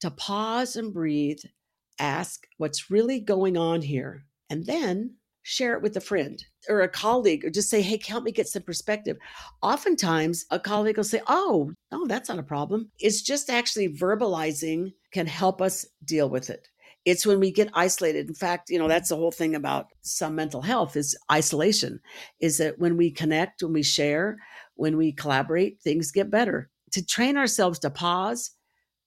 to 0.00 0.10
pause 0.10 0.76
and 0.76 0.92
breathe 0.92 1.38
ask 2.00 2.46
what's 2.58 2.90
really 2.90 3.20
going 3.20 3.56
on 3.56 3.80
here 3.80 4.24
and 4.50 4.66
then 4.66 5.14
share 5.44 5.74
it 5.74 5.82
with 5.82 5.96
a 5.96 6.00
friend 6.00 6.42
or 6.68 6.80
a 6.80 6.88
colleague 6.88 7.44
or 7.44 7.50
just 7.50 7.70
say 7.70 7.82
hey 7.82 8.00
help 8.04 8.24
me 8.24 8.32
get 8.32 8.48
some 8.48 8.62
perspective? 8.62 9.16
Oftentimes 9.62 10.46
a 10.50 10.58
colleague 10.58 10.96
will 10.96 11.04
say 11.04 11.20
oh 11.28 11.70
no 11.92 12.06
that's 12.06 12.28
not 12.28 12.38
a 12.38 12.42
problem. 12.42 12.90
It's 12.98 13.22
just 13.22 13.50
actually 13.50 13.88
verbalizing 13.88 14.92
can 15.12 15.26
help 15.26 15.62
us 15.62 15.86
deal 16.04 16.28
with 16.28 16.50
it. 16.50 16.68
It's 17.04 17.26
when 17.26 17.38
we 17.38 17.52
get 17.52 17.68
isolated. 17.74 18.28
In 18.28 18.34
fact 18.34 18.70
you 18.70 18.78
know 18.78 18.88
that's 18.88 19.10
the 19.10 19.16
whole 19.16 19.30
thing 19.32 19.54
about 19.54 19.86
some 20.02 20.34
mental 20.34 20.62
health 20.62 20.96
is 20.96 21.16
isolation 21.30 22.00
is 22.40 22.58
that 22.58 22.78
when 22.78 22.96
we 22.96 23.10
connect 23.10 23.62
when 23.62 23.72
we 23.72 23.82
share 23.82 24.38
when 24.74 24.96
we 24.96 25.12
collaborate 25.12 25.80
things 25.80 26.10
get 26.10 26.30
better. 26.30 26.70
To 26.92 27.04
train 27.04 27.36
ourselves 27.36 27.78
to 27.80 27.90
pause 27.90 28.52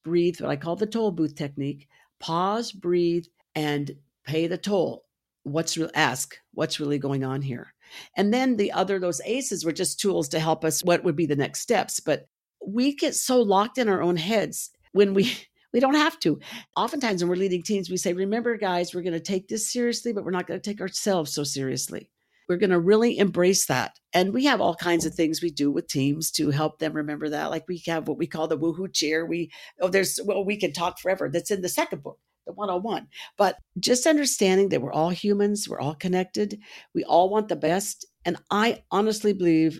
breathe 0.03 0.39
what 0.39 0.49
i 0.49 0.55
call 0.55 0.75
the 0.75 0.85
toll 0.85 1.11
booth 1.11 1.35
technique 1.35 1.87
pause 2.19 2.71
breathe 2.71 3.25
and 3.55 3.91
pay 4.25 4.47
the 4.47 4.57
toll 4.57 5.06
what's 5.51 5.77
real 5.77 5.89
ask 5.93 6.37
what's 6.53 6.79
really 6.79 6.97
going 6.97 7.23
on 7.23 7.41
here? 7.41 7.73
And 8.15 8.33
then 8.33 8.57
the 8.57 8.71
other 8.71 8.99
those 8.99 9.21
aces 9.25 9.63
were 9.63 9.71
just 9.71 9.99
tools 9.99 10.29
to 10.29 10.39
help 10.39 10.65
us 10.65 10.83
what 10.83 11.03
would 11.03 11.15
be 11.15 11.25
the 11.25 11.35
next 11.35 11.61
steps 11.61 11.99
but 11.99 12.27
we 12.65 12.95
get 12.95 13.15
so 13.15 13.41
locked 13.41 13.77
in 13.77 13.87
our 13.87 14.01
own 14.01 14.17
heads 14.17 14.71
when 14.91 15.13
we 15.13 15.31
we 15.73 15.79
don't 15.81 15.95
have 15.95 16.17
to. 16.21 16.39
Oftentimes 16.75 17.21
when 17.21 17.29
we're 17.29 17.35
leading 17.35 17.63
teams 17.63 17.89
we 17.89 17.97
say 17.97 18.13
remember 18.13 18.57
guys 18.57 18.93
we're 18.93 19.01
going 19.01 19.13
to 19.13 19.19
take 19.19 19.47
this 19.47 19.71
seriously 19.71 20.13
but 20.13 20.23
we're 20.23 20.31
not 20.31 20.47
going 20.47 20.59
to 20.59 20.69
take 20.69 20.81
ourselves 20.81 21.33
so 21.33 21.43
seriously. 21.43 22.09
We're 22.47 22.57
going 22.57 22.69
to 22.69 22.79
really 22.79 23.17
embrace 23.17 23.65
that. 23.65 23.99
And 24.13 24.33
we 24.33 24.45
have 24.45 24.61
all 24.61 24.73
kinds 24.73 25.05
of 25.05 25.13
things 25.13 25.41
we 25.41 25.51
do 25.51 25.69
with 25.69 25.89
teams 25.89 26.31
to 26.31 26.49
help 26.49 26.79
them 26.79 26.93
remember 26.93 27.27
that. 27.27 27.51
Like 27.51 27.65
we 27.67 27.83
have 27.87 28.07
what 28.07 28.17
we 28.17 28.25
call 28.25 28.47
the 28.47 28.57
woohoo 28.57 28.91
cheer 28.93 29.25
we 29.25 29.51
oh 29.81 29.89
there's 29.89 30.19
well 30.23 30.45
we 30.45 30.57
can 30.57 30.73
talk 30.73 30.99
forever. 30.99 31.29
That's 31.29 31.51
in 31.51 31.61
the 31.61 31.69
second 31.69 32.03
book 32.03 32.19
the 32.47 32.53
101. 32.53 33.07
But 33.37 33.57
just 33.79 34.07
understanding 34.07 34.69
that 34.69 34.81
we're 34.81 34.93
all 34.93 35.09
humans, 35.09 35.69
we're 35.69 35.79
all 35.79 35.95
connected, 35.95 36.59
we 36.95 37.03
all 37.03 37.29
want 37.29 37.49
the 37.49 37.55
best. 37.55 38.05
And 38.25 38.37
I 38.49 38.83
honestly 38.89 39.33
believe, 39.33 39.79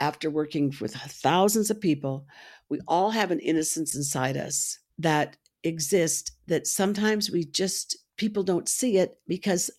after 0.00 0.28
working 0.28 0.74
with 0.80 0.94
thousands 0.94 1.70
of 1.70 1.80
people, 1.80 2.26
we 2.68 2.80
all 2.88 3.10
have 3.10 3.30
an 3.30 3.38
innocence 3.40 3.94
inside 3.94 4.36
us 4.36 4.78
that 4.98 5.36
exists 5.62 6.32
that 6.48 6.66
sometimes 6.66 7.30
we 7.30 7.44
just, 7.44 7.96
people 8.16 8.42
don't 8.42 8.68
see 8.68 8.98
it 8.98 9.18
because 9.26 9.70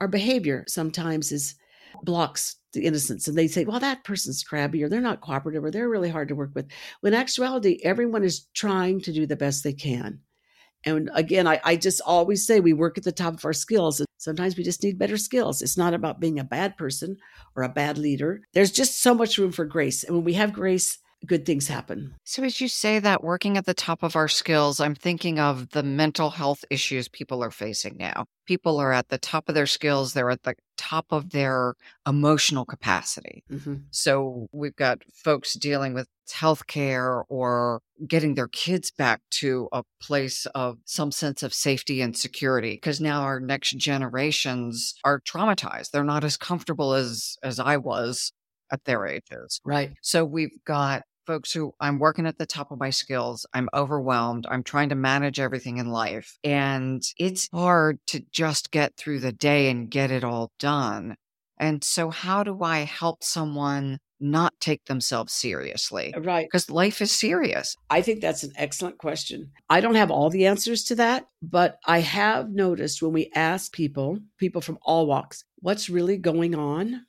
our 0.00 0.08
behavior 0.08 0.64
sometimes 0.68 1.32
is 1.32 1.54
blocks 2.02 2.56
the 2.72 2.84
innocence 2.84 3.28
and 3.28 3.38
they 3.38 3.46
say 3.46 3.64
well 3.64 3.78
that 3.78 4.02
person's 4.02 4.42
crabby 4.42 4.82
or 4.82 4.88
they're 4.88 5.00
not 5.00 5.20
cooperative 5.20 5.62
or 5.62 5.70
they're 5.70 5.88
really 5.88 6.10
hard 6.10 6.26
to 6.26 6.34
work 6.34 6.50
with 6.54 6.66
when 7.00 7.14
actuality 7.14 7.78
everyone 7.84 8.24
is 8.24 8.48
trying 8.52 9.00
to 9.00 9.12
do 9.12 9.26
the 9.26 9.36
best 9.36 9.62
they 9.62 9.72
can 9.72 10.18
and 10.84 11.10
again, 11.14 11.46
I, 11.46 11.60
I 11.64 11.76
just 11.76 12.00
always 12.04 12.46
say 12.46 12.60
we 12.60 12.72
work 12.72 12.98
at 12.98 13.04
the 13.04 13.12
top 13.12 13.34
of 13.34 13.44
our 13.44 13.52
skills. 13.52 14.00
And 14.00 14.06
Sometimes 14.18 14.56
we 14.56 14.64
just 14.64 14.82
need 14.82 14.98
better 14.98 15.16
skills. 15.16 15.62
It's 15.62 15.76
not 15.76 15.94
about 15.94 16.20
being 16.20 16.38
a 16.38 16.44
bad 16.44 16.76
person 16.76 17.16
or 17.56 17.62
a 17.62 17.68
bad 17.68 17.98
leader. 17.98 18.42
There's 18.52 18.70
just 18.70 19.02
so 19.02 19.14
much 19.14 19.38
room 19.38 19.52
for 19.52 19.64
grace. 19.64 20.04
And 20.04 20.14
when 20.14 20.24
we 20.24 20.34
have 20.34 20.52
grace, 20.52 20.98
good 21.26 21.46
things 21.46 21.68
happen. 21.68 22.14
So, 22.24 22.42
as 22.42 22.60
you 22.60 22.68
say 22.68 22.98
that, 22.98 23.24
working 23.24 23.56
at 23.56 23.66
the 23.66 23.74
top 23.74 24.02
of 24.02 24.16
our 24.16 24.28
skills, 24.28 24.80
I'm 24.80 24.94
thinking 24.94 25.38
of 25.38 25.70
the 25.70 25.82
mental 25.82 26.30
health 26.30 26.64
issues 26.70 27.08
people 27.08 27.42
are 27.42 27.50
facing 27.50 27.96
now. 27.98 28.26
People 28.46 28.78
are 28.78 28.92
at 28.92 29.08
the 29.08 29.18
top 29.18 29.48
of 29.48 29.54
their 29.54 29.66
skills, 29.66 30.12
they're 30.12 30.30
at 30.30 30.42
the 30.42 30.54
top 30.76 31.06
of 31.10 31.30
their 31.30 31.74
emotional 32.06 32.64
capacity. 32.64 33.42
Mm-hmm. 33.50 33.74
So, 33.90 34.48
we've 34.52 34.76
got 34.76 35.02
folks 35.12 35.54
dealing 35.54 35.94
with 35.94 36.08
healthcare 36.30 37.24
or 37.28 37.80
getting 38.06 38.34
their 38.34 38.48
kids 38.48 38.90
back 38.90 39.20
to 39.30 39.68
a 39.72 39.82
place 40.00 40.46
of 40.54 40.78
some 40.84 41.12
sense 41.12 41.42
of 41.42 41.52
safety 41.52 42.00
and 42.00 42.16
security 42.16 42.72
because 42.72 43.00
now 43.00 43.22
our 43.22 43.40
next 43.40 43.76
generations 43.76 44.94
are 45.04 45.20
traumatized 45.20 45.90
they're 45.90 46.02
not 46.02 46.24
as 46.24 46.36
comfortable 46.36 46.94
as 46.94 47.36
as 47.42 47.60
i 47.60 47.76
was 47.76 48.32
at 48.72 48.84
their 48.84 49.06
ages 49.06 49.60
right 49.64 49.92
so 50.00 50.24
we've 50.24 50.58
got 50.64 51.02
folks 51.26 51.52
who 51.52 51.74
I'm 51.80 51.98
working 51.98 52.26
at 52.26 52.38
the 52.38 52.46
top 52.46 52.70
of 52.70 52.78
my 52.78 52.90
skills. 52.90 53.46
I'm 53.52 53.68
overwhelmed. 53.74 54.46
I'm 54.48 54.62
trying 54.62 54.90
to 54.90 54.94
manage 54.94 55.40
everything 55.40 55.78
in 55.78 55.90
life. 55.90 56.38
And 56.44 57.02
it's 57.18 57.48
hard 57.52 57.98
to 58.08 58.20
just 58.30 58.70
get 58.70 58.96
through 58.96 59.20
the 59.20 59.32
day 59.32 59.70
and 59.70 59.90
get 59.90 60.10
it 60.10 60.24
all 60.24 60.52
done. 60.58 61.16
And 61.58 61.84
so, 61.84 62.10
how 62.10 62.42
do 62.42 62.62
I 62.62 62.78
help 62.78 63.22
someone 63.22 63.98
not 64.20 64.54
take 64.60 64.84
themselves 64.86 65.32
seriously? 65.32 66.12
Uh, 66.14 66.20
right. 66.20 66.46
Because 66.46 66.70
life 66.70 67.00
is 67.00 67.12
serious. 67.12 67.76
I 67.90 68.02
think 68.02 68.20
that's 68.20 68.42
an 68.42 68.52
excellent 68.56 68.98
question. 68.98 69.52
I 69.70 69.80
don't 69.80 69.94
have 69.94 70.10
all 70.10 70.30
the 70.30 70.46
answers 70.46 70.84
to 70.84 70.96
that, 70.96 71.26
but 71.42 71.78
I 71.86 72.00
have 72.00 72.50
noticed 72.50 73.02
when 73.02 73.12
we 73.12 73.30
ask 73.34 73.72
people, 73.72 74.18
people 74.38 74.60
from 74.60 74.78
all 74.82 75.06
walks, 75.06 75.44
what's 75.60 75.88
really 75.88 76.16
going 76.16 76.54
on? 76.54 77.06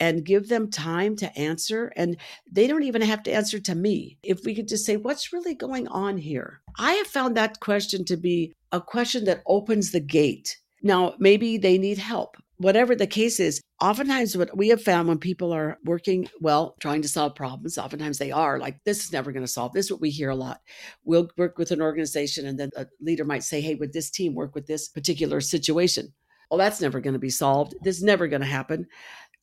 And 0.00 0.24
give 0.24 0.48
them 0.48 0.70
time 0.70 1.16
to 1.16 1.38
answer. 1.38 1.92
And 1.96 2.16
they 2.50 2.66
don't 2.66 2.82
even 2.82 3.02
have 3.02 3.22
to 3.24 3.32
answer 3.32 3.58
to 3.60 3.74
me. 3.74 4.18
If 4.22 4.44
we 4.44 4.54
could 4.54 4.68
just 4.68 4.84
say, 4.84 4.96
What's 4.96 5.32
really 5.32 5.54
going 5.54 5.88
on 5.88 6.18
here? 6.18 6.60
I 6.78 6.92
have 6.92 7.06
found 7.06 7.36
that 7.36 7.60
question 7.60 8.04
to 8.06 8.16
be 8.16 8.52
a 8.72 8.80
question 8.80 9.24
that 9.24 9.42
opens 9.46 9.92
the 9.92 10.00
gate. 10.00 10.58
Now, 10.82 11.14
maybe 11.18 11.58
they 11.58 11.78
need 11.78 11.98
help. 11.98 12.36
Whatever 12.58 12.96
the 12.96 13.06
case 13.06 13.38
is, 13.38 13.60
oftentimes 13.80 14.36
what 14.36 14.56
we 14.56 14.68
have 14.68 14.82
found 14.82 15.06
when 15.06 15.18
people 15.18 15.52
are 15.52 15.78
working 15.84 16.28
well, 16.40 16.74
trying 16.80 17.02
to 17.02 17.08
solve 17.08 17.36
problems, 17.36 17.78
oftentimes 17.78 18.18
they 18.18 18.32
are 18.32 18.58
like, 18.58 18.78
this 18.84 19.04
is 19.04 19.12
never 19.12 19.30
going 19.30 19.44
to 19.44 19.50
solve. 19.50 19.72
This 19.72 19.86
is 19.86 19.92
what 19.92 20.00
we 20.00 20.10
hear 20.10 20.30
a 20.30 20.36
lot. 20.36 20.60
We'll 21.04 21.30
work 21.36 21.56
with 21.56 21.70
an 21.70 21.80
organization, 21.80 22.46
and 22.46 22.58
then 22.58 22.70
a 22.76 22.86
leader 23.00 23.24
might 23.24 23.44
say, 23.44 23.60
Hey, 23.60 23.76
would 23.76 23.92
this 23.92 24.10
team 24.10 24.34
work 24.34 24.54
with 24.54 24.66
this 24.66 24.88
particular 24.88 25.40
situation? 25.40 26.12
Well, 26.50 26.58
that's 26.58 26.80
never 26.80 27.00
going 27.00 27.12
to 27.12 27.20
be 27.20 27.30
solved. 27.30 27.74
This 27.82 27.98
is 27.98 28.02
never 28.02 28.26
going 28.26 28.40
to 28.40 28.46
happen. 28.46 28.86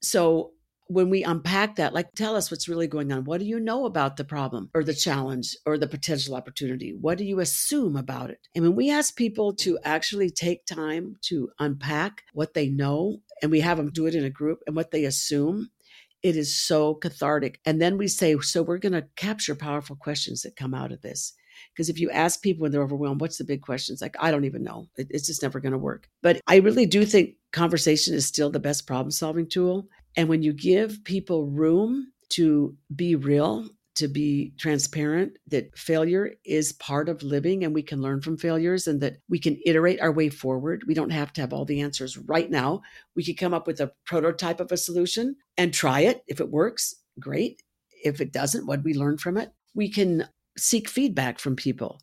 So 0.06 0.52
when 0.88 1.10
we 1.10 1.24
unpack 1.24 1.78
that, 1.78 1.94
like 1.94 2.13
tell 2.13 2.36
us 2.36 2.52
what's 2.52 2.70
really 2.70 2.88
going 2.88 3.12
on. 3.12 3.24
What 3.24 3.39
do 3.39 3.46
you 3.46 3.60
know 3.60 3.86
about 3.86 4.18
the 4.18 4.24
problem 4.24 4.70
or 4.76 4.84
the 4.84 4.94
challenge 4.94 5.56
or 5.65 5.78
the 5.78 5.88
potential 5.88 6.36
opportunity? 6.36 6.94
What 6.94 7.18
do 7.18 7.24
you 7.24 7.39
assume 7.39 7.96
about 7.96 8.30
it? 8.30 8.48
And 8.54 8.63
when 8.63 8.76
we 8.76 8.91
ask 8.91 9.15
people 9.15 9.56
to 9.56 9.80
actually 9.84 10.30
take 10.30 10.65
time 10.65 11.15
to 11.24 11.50
unpack 11.60 12.24
what 12.34 12.54
they 12.54 12.70
know, 12.70 13.18
and 13.41 13.52
we 13.52 13.62
have 13.62 13.78
them 13.78 13.91
do 13.91 14.06
it 14.06 14.15
in 14.15 14.24
a 14.24 14.30
group 14.30 14.60
and 14.68 14.76
what 14.76 14.91
they 14.91 15.06
assume, 15.06 15.70
it 16.22 16.36
is 16.36 16.56
so 16.56 16.94
cathartic. 16.96 17.60
And 17.65 17.82
then 17.82 17.98
we 17.98 18.08
say, 18.08 18.38
so 18.39 18.62
we're 18.62 18.78
going 18.78 18.94
to 18.94 19.08
capture 19.15 19.56
powerful 19.56 19.96
questions 19.96 20.41
that 20.41 20.56
come 20.56 20.74
out 20.74 20.91
of 20.91 21.02
this. 21.02 21.34
Because 21.74 21.89
if 21.89 22.00
you 22.00 22.10
ask 22.12 22.41
people 22.41 22.63
when 22.63 22.72
they're 22.72 22.84
overwhelmed, 22.84 23.22
what's 23.22 23.38
the 23.38 23.44
big 23.44 23.62
questions? 23.62 24.02
Like, 24.02 24.15
I 24.20 24.32
don't 24.32 24.46
even 24.46 24.63
know. 24.63 24.88
It, 24.98 25.08
it's 25.10 25.28
just 25.28 25.41
never 25.41 25.60
going 25.60 25.72
to 25.72 25.78
work. 25.78 26.10
But 26.22 26.41
I 26.48 26.58
really 26.58 26.86
do 26.86 27.06
think 27.06 27.36
conversation 27.56 28.13
is 28.13 28.26
still 28.26 28.50
the 28.52 28.60
best 28.60 28.86
problem 28.86 29.12
solving 29.12 29.48
tool. 29.48 29.88
And 30.18 30.28
when 30.28 30.44
you 30.44 30.52
give 30.52 31.04
people 31.06 31.48
room 31.48 32.12
to 32.32 32.76
be 32.94 33.15
real, 33.15 33.70
to 33.96 34.10
be 34.10 34.54
transparent, 34.58 35.38
that 35.48 35.78
failure 35.78 36.34
is 36.44 36.74
part 36.74 37.08
of 37.08 37.24
living 37.24 37.63
and 37.63 37.74
we 37.74 37.82
can 37.82 38.02
learn 38.02 38.22
from 38.22 38.38
failures 38.38 38.88
and 38.88 39.00
that 39.00 39.20
we 39.30 39.39
can 39.39 39.58
iterate 39.65 40.02
our 40.02 40.12
way 40.12 40.28
forward. 40.28 40.84
We 40.86 40.94
don't 40.94 41.12
have 41.12 41.32
to 41.34 41.41
have 41.41 41.54
all 41.54 41.63
the 41.63 41.80
answers 41.80 42.18
right 42.18 42.52
now. 42.52 42.82
We 43.15 43.24
could 43.24 43.38
come 43.38 43.54
up 43.54 43.68
with 43.68 43.80
a 43.80 43.94
prototype 44.06 44.60
of 44.60 44.74
a 44.74 44.78
solution 44.78 45.38
and 45.58 45.74
try 45.74 46.02
it. 46.02 46.24
If 46.28 46.41
it 46.41 46.52
works, 46.52 46.94
great. 47.22 47.63
If 48.04 48.20
it 48.20 48.34
doesn't, 48.34 48.65
what 48.65 48.84
we 48.84 48.94
learn 48.94 49.18
from 49.18 49.38
it? 49.38 49.54
We 49.74 49.89
can 49.89 50.28
seek 50.58 50.89
feedback 50.89 51.39
from 51.39 51.56
people. 51.56 52.02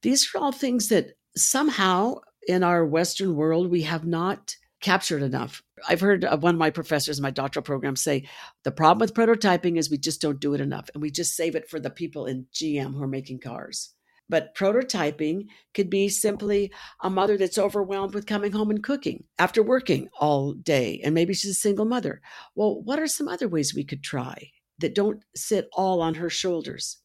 These 0.00 0.26
are 0.34 0.38
all 0.38 0.52
things 0.52 0.88
that 0.88 1.18
somehow 1.36 2.20
in 2.48 2.62
our 2.62 2.86
Western 2.86 3.34
world 3.34 3.70
we 3.70 3.82
have 3.82 4.06
not 4.06 4.56
captured 4.86 5.20
enough. 5.20 5.64
I've 5.88 6.00
heard 6.00 6.24
one 6.38 6.54
of 6.54 6.60
my 6.60 6.70
professors 6.70 7.18
in 7.18 7.22
my 7.24 7.32
doctoral 7.32 7.64
program 7.64 7.96
say 7.96 8.28
the 8.62 8.70
problem 8.70 9.00
with 9.00 9.14
prototyping 9.14 9.78
is 9.78 9.90
we 9.90 9.98
just 9.98 10.20
don't 10.20 10.38
do 10.38 10.54
it 10.54 10.60
enough 10.60 10.88
and 10.94 11.02
we 11.02 11.10
just 11.10 11.34
save 11.34 11.56
it 11.56 11.68
for 11.68 11.80
the 11.80 11.90
people 11.90 12.26
in 12.26 12.46
GM 12.54 12.94
who 12.94 13.02
are 13.02 13.08
making 13.08 13.40
cars. 13.40 13.94
But 14.28 14.54
prototyping 14.54 15.46
could 15.74 15.90
be 15.90 16.08
simply 16.08 16.70
a 17.02 17.10
mother 17.10 17.36
that's 17.36 17.58
overwhelmed 17.58 18.14
with 18.14 18.26
coming 18.26 18.52
home 18.52 18.70
and 18.70 18.80
cooking 18.80 19.24
after 19.40 19.60
working 19.60 20.08
all 20.20 20.52
day, 20.52 21.00
and 21.02 21.12
maybe 21.12 21.34
she's 21.34 21.50
a 21.50 21.54
single 21.54 21.84
mother. 21.84 22.20
Well, 22.54 22.80
what 22.80 23.00
are 23.00 23.08
some 23.08 23.26
other 23.26 23.48
ways 23.48 23.74
we 23.74 23.82
could 23.82 24.04
try 24.04 24.52
that 24.78 24.94
don't 24.94 25.24
sit 25.34 25.68
all 25.72 26.00
on 26.00 26.14
her 26.14 26.30
shoulders? 26.30 26.98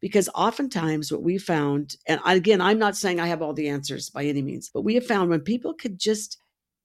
Because 0.00 0.28
oftentimes, 0.36 1.10
what 1.10 1.24
we 1.24 1.38
found, 1.38 1.96
and 2.06 2.20
again, 2.24 2.60
I'm 2.60 2.78
not 2.78 2.96
saying 2.96 3.18
I 3.18 3.26
have 3.26 3.42
all 3.42 3.54
the 3.54 3.68
answers 3.68 4.08
by 4.08 4.24
any 4.24 4.40
means, 4.40 4.70
but 4.72 4.82
we 4.82 4.94
have 4.94 5.06
found 5.06 5.30
when 5.30 5.40
people 5.40 5.74
could 5.74 5.98
just 5.98 6.38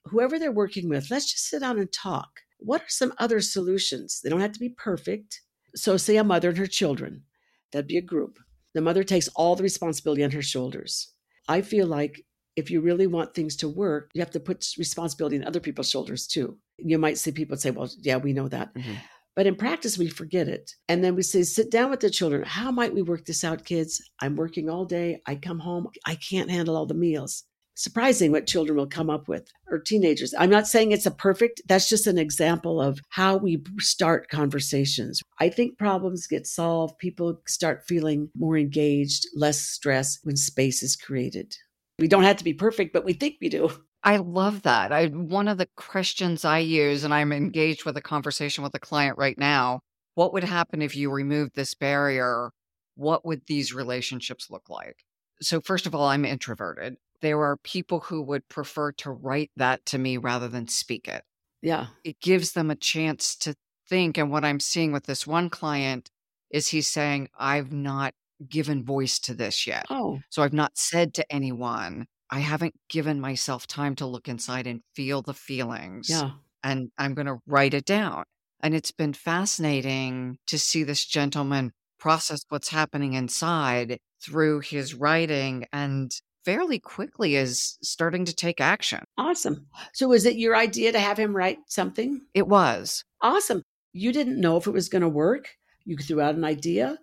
whoever 0.09 0.39
they're 0.39 0.51
working 0.51 0.89
with, 0.89 1.09
let's 1.09 1.31
just 1.31 1.47
sit 1.47 1.61
down 1.61 1.79
and 1.79 1.91
talk. 1.91 2.29
What 2.57 2.81
are 2.81 2.89
some 2.89 3.13
other 3.17 3.39
solutions? 3.39 4.21
They 4.21 4.29
don't 4.29 4.41
have 4.41 4.51
to 4.53 4.59
be 4.59 4.69
perfect. 4.69 5.41
So, 5.75 5.97
say 5.97 6.17
a 6.17 6.23
mother 6.23 6.49
and 6.49 6.57
her 6.57 6.67
children, 6.67 7.23
that'd 7.71 7.87
be 7.87 7.97
a 7.97 8.01
group. 8.01 8.39
The 8.73 8.81
mother 8.81 9.03
takes 9.03 9.27
all 9.29 9.55
the 9.55 9.63
responsibility 9.63 10.23
on 10.23 10.31
her 10.31 10.41
shoulders. 10.41 11.13
I 11.47 11.61
feel 11.61 11.87
like 11.87 12.25
if 12.55 12.69
you 12.69 12.81
really 12.81 13.07
want 13.07 13.33
things 13.33 13.55
to 13.57 13.69
work, 13.69 14.11
you 14.13 14.21
have 14.21 14.31
to 14.31 14.39
put 14.39 14.67
responsibility 14.77 15.37
on 15.37 15.45
other 15.45 15.59
people's 15.59 15.89
shoulders 15.89 16.27
too. 16.27 16.57
You 16.77 16.97
might 16.97 17.17
see 17.17 17.31
people 17.31 17.57
say, 17.57 17.71
well, 17.71 17.89
yeah, 17.99 18.17
we 18.17 18.33
know 18.33 18.47
that. 18.49 18.73
Mm-hmm. 18.73 18.93
But 19.35 19.47
in 19.47 19.55
practice, 19.55 19.97
we 19.97 20.09
forget 20.09 20.47
it. 20.47 20.73
And 20.89 21.03
then 21.03 21.15
we 21.15 21.21
say, 21.21 21.43
sit 21.43 21.71
down 21.71 21.89
with 21.89 22.01
the 22.01 22.09
children. 22.09 22.43
How 22.43 22.71
might 22.71 22.93
we 22.93 23.01
work 23.01 23.25
this 23.25 23.43
out, 23.43 23.63
kids? 23.63 24.01
I'm 24.19 24.35
working 24.35 24.69
all 24.69 24.85
day. 24.85 25.21
I 25.25 25.35
come 25.35 25.59
home. 25.59 25.87
I 26.05 26.15
can't 26.15 26.51
handle 26.51 26.75
all 26.75 26.85
the 26.85 26.93
meals 26.93 27.45
surprising 27.79 28.29
what 28.33 28.45
children 28.45 28.77
will 28.77 28.87
come 28.87 29.09
up 29.09 29.29
with 29.29 29.49
or 29.71 29.79
teenagers. 29.79 30.33
I'm 30.37 30.49
not 30.49 30.67
saying 30.67 30.91
it's 30.91 31.05
a 31.05 31.11
perfect, 31.11 31.61
that's 31.65 31.87
just 31.87 32.07
an 32.07 32.17
example 32.17 32.81
of 32.81 32.99
how 33.07 33.37
we 33.37 33.63
start 33.79 34.29
conversations. 34.29 35.21
I 35.39 35.47
think 35.47 35.77
problems 35.77 36.27
get 36.27 36.45
solved, 36.45 36.97
people 36.97 37.41
start 37.47 37.85
feeling 37.87 38.31
more 38.35 38.57
engaged, 38.57 39.27
less 39.33 39.59
stress 39.59 40.19
when 40.23 40.35
space 40.35 40.83
is 40.83 40.97
created. 40.97 41.55
We 41.99 42.09
don't 42.09 42.23
have 42.23 42.35
to 42.37 42.43
be 42.43 42.53
perfect, 42.53 42.91
but 42.91 43.05
we 43.05 43.13
think 43.13 43.35
we 43.39 43.47
do. 43.47 43.69
I 44.03 44.17
love 44.17 44.63
that. 44.63 44.91
I 44.91 45.07
one 45.07 45.47
of 45.47 45.57
the 45.57 45.67
questions 45.77 46.43
I 46.43 46.59
use 46.59 47.05
and 47.05 47.13
I'm 47.13 47.31
engaged 47.31 47.85
with 47.85 47.95
a 47.97 48.01
conversation 48.01 48.63
with 48.63 48.75
a 48.75 48.79
client 48.79 49.17
right 49.17 49.37
now. 49.37 49.79
What 50.15 50.33
would 50.33 50.43
happen 50.43 50.81
if 50.81 50.97
you 50.97 51.11
removed 51.11 51.55
this 51.55 51.75
barrier? 51.75 52.51
What 52.95 53.25
would 53.25 53.41
these 53.47 53.73
relationships 53.73 54.49
look 54.49 54.69
like? 54.69 54.97
So 55.41 55.61
first 55.61 55.85
of 55.85 55.95
all, 55.95 56.07
I'm 56.07 56.25
introverted 56.25 56.97
there 57.21 57.41
are 57.41 57.57
people 57.57 58.01
who 58.01 58.21
would 58.23 58.47
prefer 58.49 58.91
to 58.93 59.11
write 59.11 59.51
that 59.55 59.85
to 59.87 59.97
me 59.97 60.17
rather 60.17 60.47
than 60.47 60.67
speak 60.67 61.07
it. 61.07 61.23
Yeah. 61.61 61.87
It 62.03 62.19
gives 62.21 62.53
them 62.53 62.71
a 62.71 62.75
chance 62.75 63.35
to 63.37 63.55
think. 63.87 64.17
And 64.17 64.31
what 64.31 64.45
I'm 64.45 64.59
seeing 64.59 64.91
with 64.91 65.05
this 65.05 65.27
one 65.27 65.49
client 65.49 66.09
is 66.49 66.67
he's 66.69 66.87
saying, 66.87 67.29
I've 67.37 67.71
not 67.71 68.13
given 68.47 68.83
voice 68.85 69.19
to 69.19 69.33
this 69.33 69.67
yet. 69.67 69.85
Oh. 69.89 70.19
So 70.29 70.43
I've 70.43 70.53
not 70.53 70.77
said 70.77 71.13
to 71.15 71.31
anyone, 71.31 72.07
I 72.31 72.39
haven't 72.39 72.75
given 72.89 73.19
myself 73.19 73.67
time 73.67 73.95
to 73.95 74.05
look 74.05 74.27
inside 74.27 74.67
and 74.67 74.81
feel 74.95 75.21
the 75.21 75.33
feelings. 75.33 76.09
Yeah. 76.09 76.31
And 76.63 76.91
I'm 76.97 77.13
going 77.13 77.27
to 77.27 77.39
write 77.45 77.73
it 77.73 77.85
down. 77.85 78.23
And 78.61 78.75
it's 78.75 78.91
been 78.91 79.13
fascinating 79.13 80.37
to 80.47 80.59
see 80.59 80.83
this 80.83 81.05
gentleman 81.05 81.71
process 81.97 82.45
what's 82.49 82.69
happening 82.69 83.13
inside 83.13 83.99
through 84.21 84.61
his 84.61 84.93
writing 84.93 85.65
and 85.71 86.11
fairly 86.49 86.79
quickly 86.79 87.35
is 87.35 87.77
starting 87.83 88.25
to 88.25 88.33
take 88.33 88.59
action. 88.59 89.03
Awesome. 89.19 89.67
So 89.93 90.07
was 90.07 90.25
it 90.25 90.37
your 90.37 90.55
idea 90.55 90.91
to 90.91 90.99
have 90.99 91.19
him 91.19 91.35
write 91.35 91.59
something? 91.67 92.21
It 92.33 92.47
was. 92.47 93.03
Awesome. 93.21 93.61
You 93.93 94.11
didn't 94.11 94.41
know 94.41 94.57
if 94.57 94.65
it 94.65 94.73
was 94.73 94.89
going 94.89 95.03
to 95.03 95.09
work. 95.09 95.49
You 95.85 95.95
threw 95.95 96.21
out 96.21 96.33
an 96.33 96.43
idea. 96.43 96.97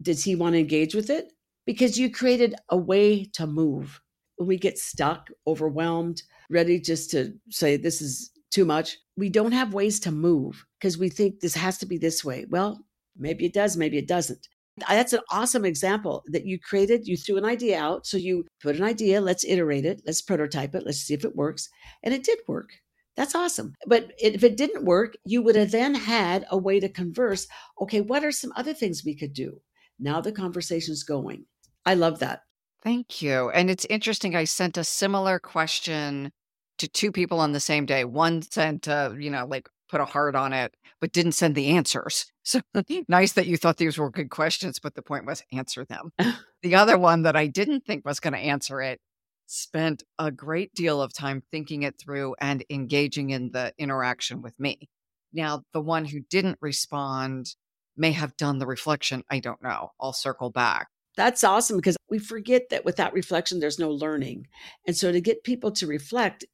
Did 0.00 0.20
he 0.20 0.36
want 0.36 0.52
to 0.54 0.60
engage 0.60 0.94
with 0.94 1.10
it? 1.10 1.32
Because 1.66 1.98
you 1.98 2.12
created 2.12 2.54
a 2.68 2.76
way 2.76 3.24
to 3.34 3.44
move. 3.44 4.00
When 4.36 4.46
we 4.46 4.56
get 4.56 4.78
stuck, 4.78 5.30
overwhelmed, 5.48 6.22
ready 6.48 6.80
just 6.80 7.10
to 7.10 7.34
say, 7.50 7.76
this 7.76 8.00
is 8.00 8.30
too 8.52 8.64
much, 8.64 8.98
we 9.16 9.28
don't 9.28 9.52
have 9.52 9.74
ways 9.74 9.98
to 10.00 10.12
move 10.12 10.64
because 10.78 10.96
we 10.96 11.08
think 11.08 11.40
this 11.40 11.54
has 11.54 11.76
to 11.78 11.86
be 11.86 11.98
this 11.98 12.24
way. 12.24 12.46
Well, 12.48 12.84
maybe 13.16 13.46
it 13.46 13.52
does, 13.52 13.76
maybe 13.76 13.98
it 13.98 14.06
doesn't. 14.06 14.46
That's 14.88 15.12
an 15.12 15.20
awesome 15.30 15.64
example 15.64 16.24
that 16.28 16.46
you 16.46 16.58
created. 16.58 17.06
You 17.06 17.16
threw 17.16 17.36
an 17.36 17.44
idea 17.44 17.78
out. 17.78 18.06
So 18.06 18.16
you 18.16 18.46
put 18.62 18.76
an 18.76 18.82
idea, 18.82 19.20
let's 19.20 19.44
iterate 19.44 19.84
it, 19.84 20.02
let's 20.06 20.22
prototype 20.22 20.74
it, 20.74 20.84
let's 20.86 20.98
see 20.98 21.14
if 21.14 21.24
it 21.24 21.36
works. 21.36 21.68
And 22.02 22.14
it 22.14 22.24
did 22.24 22.38
work. 22.48 22.70
That's 23.16 23.34
awesome. 23.34 23.74
But 23.86 24.12
if 24.18 24.42
it 24.42 24.56
didn't 24.56 24.86
work, 24.86 25.14
you 25.24 25.42
would 25.42 25.56
have 25.56 25.70
then 25.70 25.94
had 25.94 26.46
a 26.50 26.56
way 26.56 26.80
to 26.80 26.88
converse. 26.88 27.46
Okay, 27.80 28.00
what 28.00 28.24
are 28.24 28.32
some 28.32 28.52
other 28.56 28.72
things 28.72 29.04
we 29.04 29.14
could 29.14 29.34
do? 29.34 29.60
Now 29.98 30.20
the 30.20 30.32
conversation's 30.32 31.02
going. 31.02 31.44
I 31.84 31.94
love 31.94 32.20
that. 32.20 32.40
Thank 32.82 33.20
you. 33.20 33.50
And 33.50 33.70
it's 33.70 33.86
interesting. 33.90 34.34
I 34.34 34.44
sent 34.44 34.76
a 34.76 34.84
similar 34.84 35.38
question 35.38 36.32
to 36.78 36.88
two 36.88 37.12
people 37.12 37.38
on 37.38 37.52
the 37.52 37.60
same 37.60 37.86
day. 37.86 38.04
One 38.04 38.42
sent, 38.42 38.88
uh, 38.88 39.12
you 39.16 39.30
know, 39.30 39.46
like 39.46 39.68
put 39.92 40.00
a 40.00 40.06
heart 40.06 40.34
on 40.34 40.54
it, 40.54 40.74
but 41.00 41.12
didn't 41.12 41.32
send 41.32 41.54
the 41.54 41.68
answers. 41.68 42.26
So 42.44 42.60
nice 43.06 43.34
that 43.34 43.46
you 43.46 43.56
thought 43.56 43.76
these 43.76 43.96
were 43.96 44.10
good 44.10 44.28
questions, 44.28 44.80
but 44.80 44.96
the 44.96 45.02
point 45.02 45.26
was 45.26 45.44
answer 45.52 45.84
them. 45.84 46.10
the 46.62 46.74
other 46.74 46.98
one 46.98 47.22
that 47.22 47.36
I 47.36 47.46
didn't 47.46 47.84
hmm. 47.84 47.86
think 47.86 48.04
was 48.04 48.18
going 48.18 48.32
to 48.32 48.38
answer 48.40 48.82
it 48.82 49.00
spent 49.46 50.02
a 50.18 50.32
great 50.32 50.74
deal 50.74 51.00
of 51.00 51.14
time 51.14 51.44
thinking 51.52 51.84
it 51.84 52.00
through 52.00 52.34
and 52.40 52.64
engaging 52.68 53.30
in 53.30 53.52
the 53.52 53.72
interaction 53.78 54.42
with 54.42 54.58
me. 54.58 54.88
Now, 55.32 55.62
the 55.72 55.80
one 55.80 56.04
who 56.04 56.18
didn't 56.30 56.58
respond 56.60 57.54
may 57.96 58.10
have 58.10 58.36
done 58.36 58.58
the 58.58 58.66
reflection. 58.66 59.22
I 59.30 59.38
don't 59.38 59.62
know. 59.62 59.92
I'll 60.00 60.12
circle 60.12 60.50
back. 60.50 60.88
That's 61.16 61.44
awesome 61.44 61.76
because 61.76 61.96
we 62.10 62.18
forget 62.18 62.70
that 62.70 62.84
without 62.84 63.12
reflection, 63.12 63.60
there's 63.60 63.78
no 63.78 63.92
learning. 63.92 64.48
And 64.84 64.96
so 64.96 65.12
to 65.12 65.20
get 65.20 65.44
people 65.44 65.70
to 65.72 65.86
reflect 65.86 66.44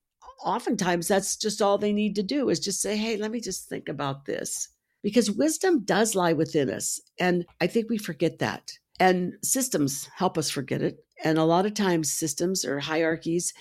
oftentimes 0.44 1.08
that's 1.08 1.36
just 1.36 1.62
all 1.62 1.78
they 1.78 1.92
need 1.92 2.14
to 2.16 2.22
do 2.22 2.48
is 2.48 2.60
just 2.60 2.80
say, 2.80 2.96
hey, 2.96 3.16
let 3.16 3.30
me 3.30 3.40
just 3.40 3.68
think 3.68 3.88
about 3.88 4.24
this. 4.24 4.68
Because 5.02 5.30
wisdom 5.30 5.84
does 5.84 6.14
lie 6.14 6.32
within 6.32 6.70
us. 6.70 7.00
And 7.20 7.46
I 7.60 7.66
think 7.66 7.88
we 7.88 7.98
forget 7.98 8.38
that. 8.40 8.72
And 8.98 9.34
systems 9.42 10.08
help 10.16 10.36
us 10.36 10.50
forget 10.50 10.82
it. 10.82 10.98
And 11.24 11.38
a 11.38 11.44
lot 11.44 11.66
of 11.66 11.74
times, 11.74 12.12
systems 12.12 12.64
or 12.64 12.80
hierarchies, 12.80 13.52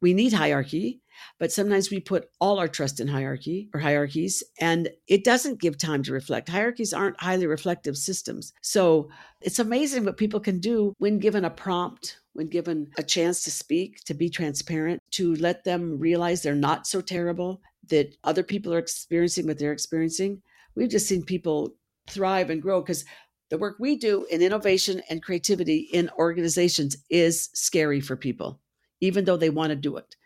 we 0.00 0.14
need 0.14 0.32
hierarchy, 0.32 1.00
but 1.38 1.52
sometimes 1.52 1.90
we 1.90 2.00
put 2.00 2.28
all 2.40 2.58
our 2.58 2.68
trust 2.68 3.00
in 3.00 3.08
hierarchy 3.08 3.68
or 3.72 3.80
hierarchies, 3.80 4.42
and 4.60 4.88
it 5.06 5.24
doesn't 5.24 5.60
give 5.60 5.78
time 5.78 6.02
to 6.04 6.12
reflect. 6.12 6.48
Hierarchies 6.48 6.92
aren't 6.92 7.20
highly 7.20 7.46
reflective 7.46 7.96
systems. 7.96 8.52
So 8.62 9.08
it's 9.40 9.58
amazing 9.58 10.04
what 10.04 10.16
people 10.16 10.40
can 10.40 10.58
do 10.60 10.94
when 10.98 11.18
given 11.18 11.44
a 11.44 11.50
prompt, 11.50 12.18
when 12.32 12.48
given 12.48 12.90
a 12.96 13.02
chance 13.02 13.42
to 13.44 13.50
speak, 13.50 14.04
to 14.04 14.14
be 14.14 14.30
transparent, 14.30 15.00
to 15.12 15.34
let 15.36 15.64
them 15.64 15.98
realize 15.98 16.42
they're 16.42 16.54
not 16.54 16.86
so 16.86 17.00
terrible, 17.00 17.60
that 17.88 18.16
other 18.24 18.42
people 18.42 18.74
are 18.74 18.78
experiencing 18.78 19.46
what 19.46 19.58
they're 19.58 19.72
experiencing. 19.72 20.42
We've 20.74 20.90
just 20.90 21.08
seen 21.08 21.24
people 21.24 21.74
thrive 22.08 22.50
and 22.50 22.62
grow 22.62 22.80
because 22.80 23.04
the 23.50 23.58
work 23.58 23.76
we 23.78 23.96
do 23.96 24.26
in 24.30 24.42
innovation 24.42 25.02
and 25.08 25.22
creativity 25.22 25.88
in 25.92 26.10
organizations 26.18 26.96
is 27.08 27.48
scary 27.54 28.00
for 28.00 28.16
people, 28.16 28.60
even 29.00 29.24
though 29.24 29.38
they 29.38 29.50
want 29.50 29.70
to 29.70 29.76
do 29.76 29.96
it. 29.96 30.16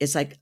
It's 0.00 0.14
like, 0.14 0.38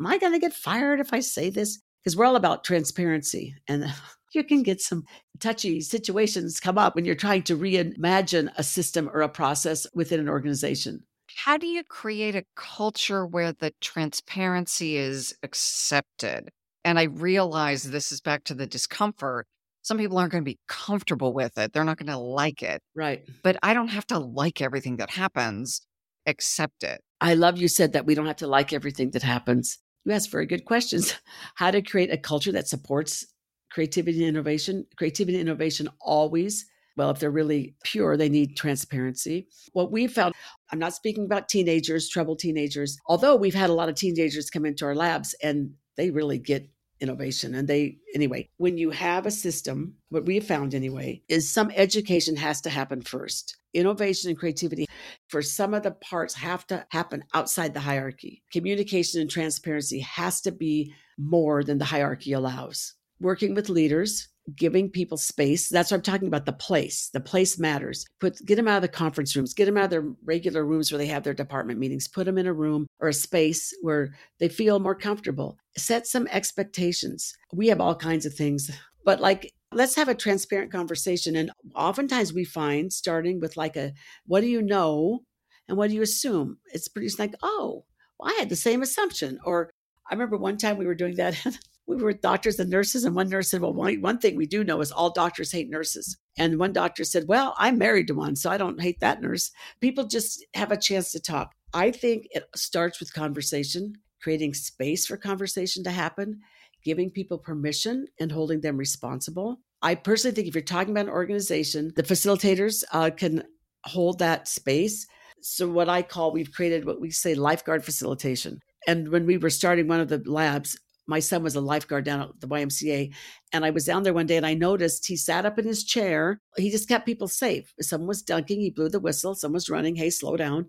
am 0.00 0.06
I 0.06 0.18
going 0.18 0.32
to 0.32 0.38
get 0.38 0.52
fired 0.52 1.00
if 1.00 1.12
I 1.12 1.20
say 1.20 1.50
this? 1.50 1.80
Because 2.02 2.16
we're 2.16 2.24
all 2.24 2.36
about 2.36 2.64
transparency. 2.64 3.54
And 3.68 3.84
you 4.34 4.42
can 4.42 4.62
get 4.62 4.80
some 4.80 5.04
touchy 5.38 5.80
situations 5.80 6.60
come 6.60 6.78
up 6.78 6.94
when 6.94 7.04
you're 7.04 7.14
trying 7.14 7.42
to 7.44 7.56
reimagine 7.56 8.50
a 8.56 8.62
system 8.62 9.10
or 9.12 9.20
a 9.20 9.28
process 9.28 9.86
within 9.94 10.20
an 10.20 10.28
organization. 10.28 11.04
How 11.34 11.56
do 11.56 11.66
you 11.66 11.84
create 11.84 12.34
a 12.34 12.44
culture 12.56 13.26
where 13.26 13.52
the 13.52 13.72
transparency 13.80 14.96
is 14.96 15.34
accepted? 15.42 16.50
And 16.84 16.98
I 16.98 17.04
realize 17.04 17.84
this 17.84 18.12
is 18.12 18.20
back 18.20 18.44
to 18.44 18.54
the 18.54 18.66
discomfort 18.66 19.46
some 19.82 19.98
people 19.98 20.16
aren't 20.16 20.32
going 20.32 20.44
to 20.44 20.50
be 20.50 20.60
comfortable 20.68 21.32
with 21.32 21.58
it. 21.58 21.72
They're 21.72 21.84
not 21.84 21.98
going 21.98 22.06
to 22.06 22.16
like 22.16 22.62
it. 22.62 22.80
Right. 22.94 23.24
But 23.42 23.56
I 23.62 23.74
don't 23.74 23.88
have 23.88 24.06
to 24.08 24.18
like 24.18 24.62
everything 24.62 24.96
that 24.96 25.10
happens, 25.10 25.82
accept 26.26 26.82
it. 26.82 27.00
I 27.20 27.34
love 27.34 27.58
you 27.58 27.68
said 27.68 27.92
that 27.92 28.06
we 28.06 28.14
don't 28.14 28.26
have 28.26 28.36
to 28.36 28.46
like 28.46 28.72
everything 28.72 29.10
that 29.12 29.22
happens. 29.22 29.78
You 30.04 30.12
ask 30.12 30.30
very 30.30 30.46
good 30.46 30.64
questions. 30.64 31.14
How 31.54 31.70
to 31.70 31.82
create 31.82 32.12
a 32.12 32.18
culture 32.18 32.52
that 32.52 32.68
supports 32.68 33.26
creativity 33.70 34.18
and 34.18 34.28
innovation. 34.28 34.86
Creativity 34.96 35.38
and 35.38 35.48
innovation 35.48 35.88
always 36.00 36.66
well, 36.96 37.10
if 37.10 37.18
they're 37.18 37.30
really 37.30 37.74
pure, 37.84 38.16
they 38.16 38.28
need 38.28 38.56
transparency. 38.56 39.48
What 39.72 39.90
we 39.90 40.06
found, 40.06 40.34
I'm 40.70 40.78
not 40.78 40.94
speaking 40.94 41.24
about 41.24 41.48
teenagers, 41.48 42.08
troubled 42.08 42.38
teenagers, 42.38 42.98
although 43.06 43.34
we've 43.36 43.54
had 43.54 43.70
a 43.70 43.74
lot 43.74 43.88
of 43.88 43.94
teenagers 43.94 44.50
come 44.50 44.66
into 44.66 44.84
our 44.84 44.94
labs 44.94 45.34
and 45.42 45.72
they 45.96 46.10
really 46.10 46.38
get 46.38 46.68
innovation. 47.02 47.54
And 47.54 47.68
they, 47.68 47.98
anyway, 48.14 48.48
when 48.56 48.78
you 48.78 48.90
have 48.90 49.26
a 49.26 49.30
system, 49.30 49.94
what 50.08 50.24
we 50.24 50.36
have 50.36 50.46
found 50.46 50.74
anyway, 50.74 51.22
is 51.28 51.50
some 51.50 51.70
education 51.74 52.36
has 52.36 52.60
to 52.62 52.70
happen 52.70 53.02
first. 53.02 53.56
Innovation 53.74 54.30
and 54.30 54.38
creativity 54.38 54.86
for 55.28 55.42
some 55.42 55.74
of 55.74 55.82
the 55.82 55.90
parts 55.90 56.34
have 56.34 56.66
to 56.68 56.86
happen 56.90 57.24
outside 57.34 57.74
the 57.74 57.80
hierarchy. 57.80 58.42
Communication 58.52 59.20
and 59.20 59.28
transparency 59.28 60.00
has 60.00 60.40
to 60.42 60.52
be 60.52 60.94
more 61.18 61.64
than 61.64 61.78
the 61.78 61.84
hierarchy 61.84 62.32
allows. 62.32 62.94
Working 63.20 63.54
with 63.54 63.68
leaders, 63.68 64.28
giving 64.56 64.90
people 64.90 65.16
space. 65.16 65.68
That's 65.68 65.90
what 65.90 65.98
I'm 65.98 66.02
talking 66.02 66.28
about. 66.28 66.46
The 66.46 66.52
place, 66.52 67.10
the 67.12 67.20
place 67.20 67.58
matters. 67.58 68.04
Put 68.20 68.44
get 68.44 68.56
them 68.56 68.68
out 68.68 68.76
of 68.76 68.82
the 68.82 68.88
conference 68.88 69.34
rooms, 69.36 69.54
get 69.54 69.66
them 69.66 69.76
out 69.76 69.84
of 69.84 69.90
their 69.90 70.12
regular 70.24 70.64
rooms 70.64 70.90
where 70.90 70.98
they 70.98 71.06
have 71.06 71.22
their 71.22 71.34
department 71.34 71.78
meetings. 71.78 72.08
Put 72.08 72.26
them 72.26 72.38
in 72.38 72.46
a 72.46 72.52
room 72.52 72.86
or 73.00 73.08
a 73.08 73.14
space 73.14 73.72
where 73.82 74.14
they 74.40 74.48
feel 74.48 74.80
more 74.80 74.94
comfortable. 74.94 75.58
Set 75.76 76.06
some 76.06 76.26
expectations. 76.28 77.34
We 77.52 77.68
have 77.68 77.80
all 77.80 77.94
kinds 77.94 78.26
of 78.26 78.34
things, 78.34 78.70
but 79.04 79.20
like 79.20 79.52
let's 79.72 79.94
have 79.96 80.08
a 80.08 80.14
transparent 80.14 80.70
conversation. 80.70 81.34
And 81.36 81.50
oftentimes 81.74 82.32
we 82.32 82.44
find 82.44 82.92
starting 82.92 83.40
with 83.40 83.56
like 83.56 83.76
a 83.76 83.92
what 84.26 84.42
do 84.42 84.46
you 84.46 84.62
know 84.62 85.20
and 85.68 85.78
what 85.78 85.88
do 85.88 85.96
you 85.96 86.02
assume? 86.02 86.58
It's 86.72 86.88
pretty 86.88 87.08
like 87.18 87.34
oh. 87.42 87.84
Well, 88.18 88.32
I 88.32 88.38
had 88.38 88.50
the 88.50 88.56
same 88.56 88.82
assumption, 88.82 89.40
or 89.44 89.70
I 90.08 90.14
remember 90.14 90.36
one 90.36 90.56
time 90.56 90.78
we 90.78 90.86
were 90.86 90.94
doing 90.94 91.16
that. 91.16 91.34
we 91.86 91.96
were 91.96 92.12
doctors 92.12 92.58
and 92.58 92.70
nurses, 92.70 93.04
and 93.04 93.16
one 93.16 93.28
nurse 93.28 93.50
said, 93.50 93.60
Well, 93.60 93.72
one, 93.72 94.00
one 94.00 94.18
thing 94.18 94.36
we 94.36 94.46
do 94.46 94.62
know 94.62 94.80
is 94.80 94.92
all 94.92 95.10
doctors 95.10 95.52
hate 95.52 95.68
nurses. 95.68 96.16
And 96.38 96.58
one 96.58 96.72
doctor 96.72 97.04
said, 97.04 97.24
Well, 97.26 97.54
I'm 97.58 97.78
married 97.78 98.06
to 98.08 98.14
one, 98.14 98.36
so 98.36 98.50
I 98.50 98.58
don't 98.58 98.80
hate 98.80 99.00
that 99.00 99.20
nurse. 99.20 99.50
People 99.80 100.06
just 100.06 100.44
have 100.54 100.70
a 100.70 100.76
chance 100.76 101.10
to 101.12 101.20
talk. 101.20 101.52
I 101.74 101.90
think 101.90 102.28
it 102.30 102.44
starts 102.54 103.00
with 103.00 103.14
conversation, 103.14 103.94
creating 104.22 104.54
space 104.54 105.06
for 105.06 105.16
conversation 105.16 105.84
to 105.84 105.90
happen, 105.90 106.40
giving 106.84 107.10
people 107.10 107.38
permission 107.38 108.06
and 108.20 108.32
holding 108.32 108.60
them 108.60 108.76
responsible. 108.76 109.60
I 109.82 109.96
personally 109.96 110.34
think 110.34 110.48
if 110.48 110.54
you're 110.54 110.62
talking 110.62 110.92
about 110.92 111.06
an 111.06 111.12
organization, 111.12 111.92
the 111.96 112.02
facilitators 112.04 112.84
uh, 112.92 113.10
can 113.10 113.42
hold 113.84 114.20
that 114.20 114.46
space 114.48 115.06
So, 115.40 115.68
what 115.68 115.88
I 115.88 116.02
call, 116.02 116.32
we've 116.32 116.52
created 116.52 116.84
what 116.84 117.00
we 117.00 117.10
say 117.10 117.34
lifeguard 117.34 117.84
facilitation. 117.84 118.60
And 118.86 119.08
when 119.08 119.26
we 119.26 119.38
were 119.38 119.50
starting 119.50 119.88
one 119.88 120.00
of 120.00 120.08
the 120.08 120.22
labs, 120.24 120.78
my 121.06 121.18
son 121.18 121.42
was 121.42 121.56
a 121.56 121.60
lifeguard 121.60 122.04
down 122.04 122.20
at 122.22 122.40
the 122.40 122.46
YMCA. 122.46 123.12
And 123.52 123.64
I 123.64 123.70
was 123.70 123.84
down 123.84 124.04
there 124.04 124.14
one 124.14 124.26
day 124.26 124.36
and 124.36 124.46
I 124.46 124.54
noticed 124.54 125.06
he 125.06 125.16
sat 125.16 125.44
up 125.44 125.58
in 125.58 125.66
his 125.66 125.84
chair. 125.84 126.40
He 126.56 126.70
just 126.70 126.88
kept 126.88 127.06
people 127.06 127.28
safe. 127.28 127.72
Someone 127.80 128.08
was 128.08 128.22
dunking, 128.22 128.60
he 128.60 128.70
blew 128.70 128.88
the 128.88 129.00
whistle. 129.00 129.34
Someone 129.34 129.54
was 129.54 129.68
running, 129.68 129.96
hey, 129.96 130.10
slow 130.10 130.36
down. 130.36 130.68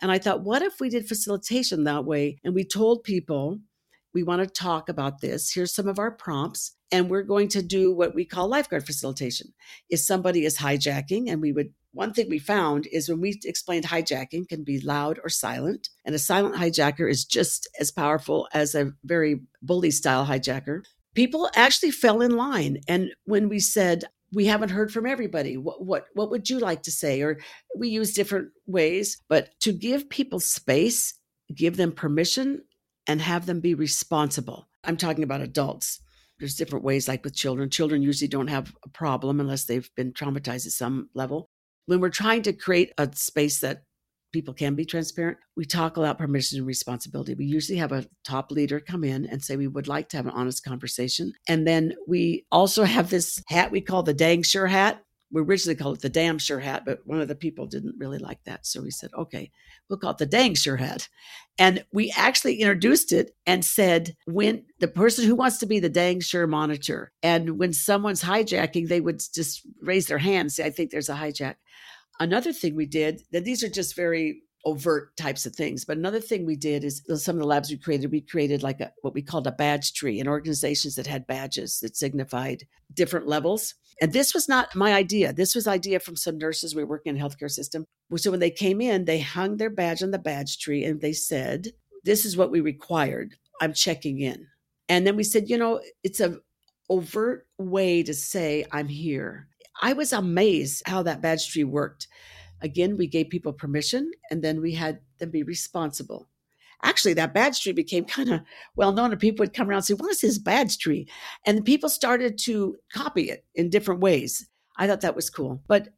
And 0.00 0.10
I 0.10 0.18
thought, 0.18 0.42
what 0.42 0.62
if 0.62 0.80
we 0.80 0.88
did 0.88 1.06
facilitation 1.06 1.84
that 1.84 2.04
way? 2.04 2.38
And 2.44 2.54
we 2.54 2.64
told 2.64 3.04
people, 3.04 3.60
we 4.12 4.22
want 4.22 4.42
to 4.42 4.46
talk 4.46 4.88
about 4.88 5.20
this. 5.20 5.52
Here's 5.52 5.74
some 5.74 5.88
of 5.88 5.98
our 5.98 6.10
prompts. 6.10 6.72
And 6.92 7.08
we're 7.08 7.22
going 7.22 7.48
to 7.48 7.62
do 7.62 7.94
what 7.94 8.14
we 8.14 8.24
call 8.24 8.48
lifeguard 8.48 8.84
facilitation. 8.84 9.52
If 9.88 10.00
somebody 10.00 10.44
is 10.44 10.58
hijacking, 10.58 11.30
and 11.30 11.40
we 11.40 11.52
would 11.52 11.72
one 11.92 12.12
thing 12.12 12.28
we 12.28 12.38
found 12.38 12.86
is 12.92 13.08
when 13.08 13.20
we 13.20 13.40
explained 13.44 13.86
hijacking 13.86 14.48
can 14.48 14.62
be 14.62 14.80
loud 14.80 15.18
or 15.24 15.28
silent, 15.28 15.88
and 16.04 16.14
a 16.14 16.20
silent 16.20 16.54
hijacker 16.54 17.10
is 17.10 17.24
just 17.24 17.68
as 17.80 17.90
powerful 17.90 18.48
as 18.52 18.74
a 18.74 18.92
very 19.04 19.40
bully 19.60 19.90
style 19.90 20.26
hijacker. 20.26 20.82
People 21.14 21.50
actually 21.56 21.90
fell 21.90 22.20
in 22.20 22.36
line. 22.36 22.78
And 22.86 23.10
when 23.24 23.48
we 23.48 23.58
said, 23.58 24.04
we 24.32 24.46
haven't 24.46 24.70
heard 24.70 24.92
from 24.92 25.06
everybody. 25.06 25.56
What, 25.56 25.84
what 25.84 26.06
what 26.14 26.30
would 26.30 26.48
you 26.48 26.58
like 26.58 26.82
to 26.84 26.90
say? 26.90 27.22
Or 27.22 27.38
we 27.76 27.88
use 27.88 28.14
different 28.14 28.50
ways, 28.66 29.20
but 29.28 29.50
to 29.60 29.72
give 29.72 30.08
people 30.08 30.40
space, 30.40 31.14
give 31.54 31.76
them 31.76 31.92
permission, 31.92 32.62
and 33.06 33.20
have 33.20 33.46
them 33.46 33.60
be 33.60 33.74
responsible. 33.74 34.68
I'm 34.84 34.96
talking 34.96 35.24
about 35.24 35.40
adults. 35.40 36.00
There's 36.38 36.54
different 36.54 36.84
ways, 36.84 37.06
like 37.06 37.22
with 37.22 37.34
children. 37.34 37.68
Children 37.68 38.02
usually 38.02 38.28
don't 38.28 38.48
have 38.48 38.74
a 38.84 38.88
problem 38.88 39.40
unless 39.40 39.64
they've 39.64 39.90
been 39.94 40.12
traumatized 40.12 40.66
at 40.66 40.72
some 40.72 41.10
level 41.14 41.50
when 41.90 41.98
we're 42.00 42.08
trying 42.08 42.42
to 42.42 42.52
create 42.52 42.92
a 42.98 43.10
space 43.14 43.60
that 43.60 43.82
people 44.32 44.54
can 44.54 44.74
be 44.74 44.84
transparent, 44.84 45.38
we 45.56 45.64
talk 45.64 45.96
about 45.96 46.18
permission 46.18 46.58
and 46.58 46.66
responsibility. 46.66 47.34
We 47.34 47.46
usually 47.46 47.78
have 47.78 47.92
a 47.92 48.06
top 48.24 48.50
leader 48.50 48.80
come 48.80 49.04
in 49.04 49.26
and 49.26 49.42
say 49.42 49.56
we 49.56 49.68
would 49.68 49.88
like 49.88 50.08
to 50.10 50.16
have 50.16 50.26
an 50.26 50.32
honest 50.32 50.64
conversation. 50.64 51.32
And 51.48 51.66
then 51.66 51.94
we 52.06 52.46
also 52.50 52.84
have 52.84 53.10
this 53.10 53.42
hat 53.48 53.70
we 53.70 53.80
call 53.80 54.02
the 54.02 54.14
dang 54.14 54.42
sure 54.42 54.66
hat. 54.66 55.02
We 55.32 55.42
originally 55.42 55.76
called 55.76 55.98
it 55.98 56.02
the 56.02 56.08
damn 56.08 56.38
sure 56.38 56.58
hat, 56.58 56.82
but 56.84 57.00
one 57.04 57.20
of 57.20 57.28
the 57.28 57.36
people 57.36 57.66
didn't 57.66 57.94
really 57.98 58.18
like 58.18 58.42
that. 58.44 58.66
So 58.66 58.82
we 58.82 58.90
said, 58.90 59.10
okay, 59.16 59.52
we'll 59.88 60.00
call 60.00 60.10
it 60.10 60.18
the 60.18 60.26
dang 60.26 60.54
sure 60.54 60.76
hat. 60.76 61.08
And 61.56 61.84
we 61.92 62.12
actually 62.16 62.56
introduced 62.56 63.12
it 63.12 63.36
and 63.46 63.64
said, 63.64 64.16
when 64.26 64.64
the 64.80 64.88
person 64.88 65.26
who 65.26 65.36
wants 65.36 65.58
to 65.58 65.66
be 65.66 65.78
the 65.78 65.88
dang 65.88 66.20
sure 66.20 66.48
monitor, 66.48 67.12
and 67.22 67.58
when 67.60 67.72
someone's 67.72 68.24
hijacking, 68.24 68.88
they 68.88 69.00
would 69.00 69.22
just 69.32 69.60
raise 69.80 70.06
their 70.06 70.18
hand 70.18 70.40
and 70.40 70.52
say, 70.52 70.64
I 70.64 70.70
think 70.70 70.90
there's 70.90 71.08
a 71.08 71.14
hijack. 71.14 71.56
Another 72.20 72.52
thing 72.52 72.76
we 72.76 72.86
did, 72.86 73.22
that 73.32 73.44
these 73.44 73.64
are 73.64 73.68
just 73.68 73.96
very 73.96 74.42
overt 74.66 75.16
types 75.16 75.46
of 75.46 75.54
things. 75.56 75.84
But 75.84 75.96
another 75.96 76.20
thing 76.20 76.44
we 76.44 76.56
did 76.56 76.84
is 76.84 77.02
uh, 77.10 77.16
some 77.16 77.36
of 77.36 77.40
the 77.40 77.46
labs 77.46 77.70
we 77.70 77.78
created, 77.78 78.12
we 78.12 78.20
created 78.20 78.62
like 78.62 78.80
a 78.80 78.92
what 79.00 79.14
we 79.14 79.22
called 79.22 79.46
a 79.46 79.52
badge 79.52 79.94
tree 79.94 80.20
and 80.20 80.28
organizations 80.28 80.96
that 80.96 81.06
had 81.06 81.26
badges 81.26 81.80
that 81.80 81.96
signified 81.96 82.66
different 82.92 83.26
levels. 83.26 83.74
And 84.02 84.12
this 84.12 84.34
was 84.34 84.48
not 84.48 84.76
my 84.76 84.92
idea. 84.92 85.32
This 85.32 85.54
was 85.54 85.66
idea 85.66 85.98
from 85.98 86.16
some 86.16 86.38
nurses 86.38 86.74
we 86.74 86.84
work 86.84 87.02
in 87.06 87.16
healthcare 87.16 87.50
system. 87.50 87.86
So 88.16 88.30
when 88.30 88.40
they 88.40 88.50
came 88.50 88.80
in, 88.80 89.04
they 89.06 89.20
hung 89.20 89.56
their 89.56 89.70
badge 89.70 90.02
on 90.02 90.10
the 90.10 90.18
badge 90.18 90.58
tree 90.58 90.84
and 90.84 91.00
they 91.00 91.12
said, 91.12 91.68
This 92.04 92.24
is 92.24 92.36
what 92.36 92.50
we 92.50 92.60
required. 92.60 93.36
I'm 93.60 93.72
checking 93.72 94.20
in. 94.20 94.46
And 94.88 95.06
then 95.06 95.16
we 95.16 95.22
said, 95.22 95.48
you 95.48 95.56
know, 95.56 95.80
it's 96.02 96.20
a 96.20 96.38
overt 96.88 97.46
way 97.58 98.02
to 98.02 98.12
say 98.12 98.66
I'm 98.72 98.88
here. 98.88 99.46
I 99.80 99.94
was 99.94 100.12
amazed 100.12 100.82
how 100.86 101.02
that 101.02 101.22
badge 101.22 101.50
tree 101.50 101.64
worked. 101.64 102.06
Again, 102.60 102.96
we 102.96 103.06
gave 103.06 103.30
people 103.30 103.52
permission 103.52 104.10
and 104.30 104.42
then 104.42 104.60
we 104.60 104.74
had 104.74 105.00
them 105.18 105.30
be 105.30 105.42
responsible. 105.42 106.28
Actually, 106.82 107.14
that 107.14 107.34
badge 107.34 107.60
tree 107.60 107.72
became 107.72 108.04
kind 108.16 108.30
of 108.30 108.40
well 108.76 108.92
known, 108.92 109.10
and 109.10 109.20
people 109.20 109.42
would 109.42 109.54
come 109.54 109.68
around 109.68 109.78
and 109.78 109.84
say, 109.84 109.94
What 109.94 110.10
is 110.10 110.20
this 110.20 110.38
badge 110.38 110.78
tree? 110.78 111.08
And 111.46 111.64
people 111.64 111.88
started 111.88 112.38
to 112.44 112.76
copy 112.92 113.30
it 113.30 113.44
in 113.54 113.70
different 113.70 114.00
ways. 114.00 114.48
I 114.76 114.86
thought 114.86 115.02
that 115.02 115.16
was 115.16 115.30
cool. 115.30 115.62
But 115.66 115.88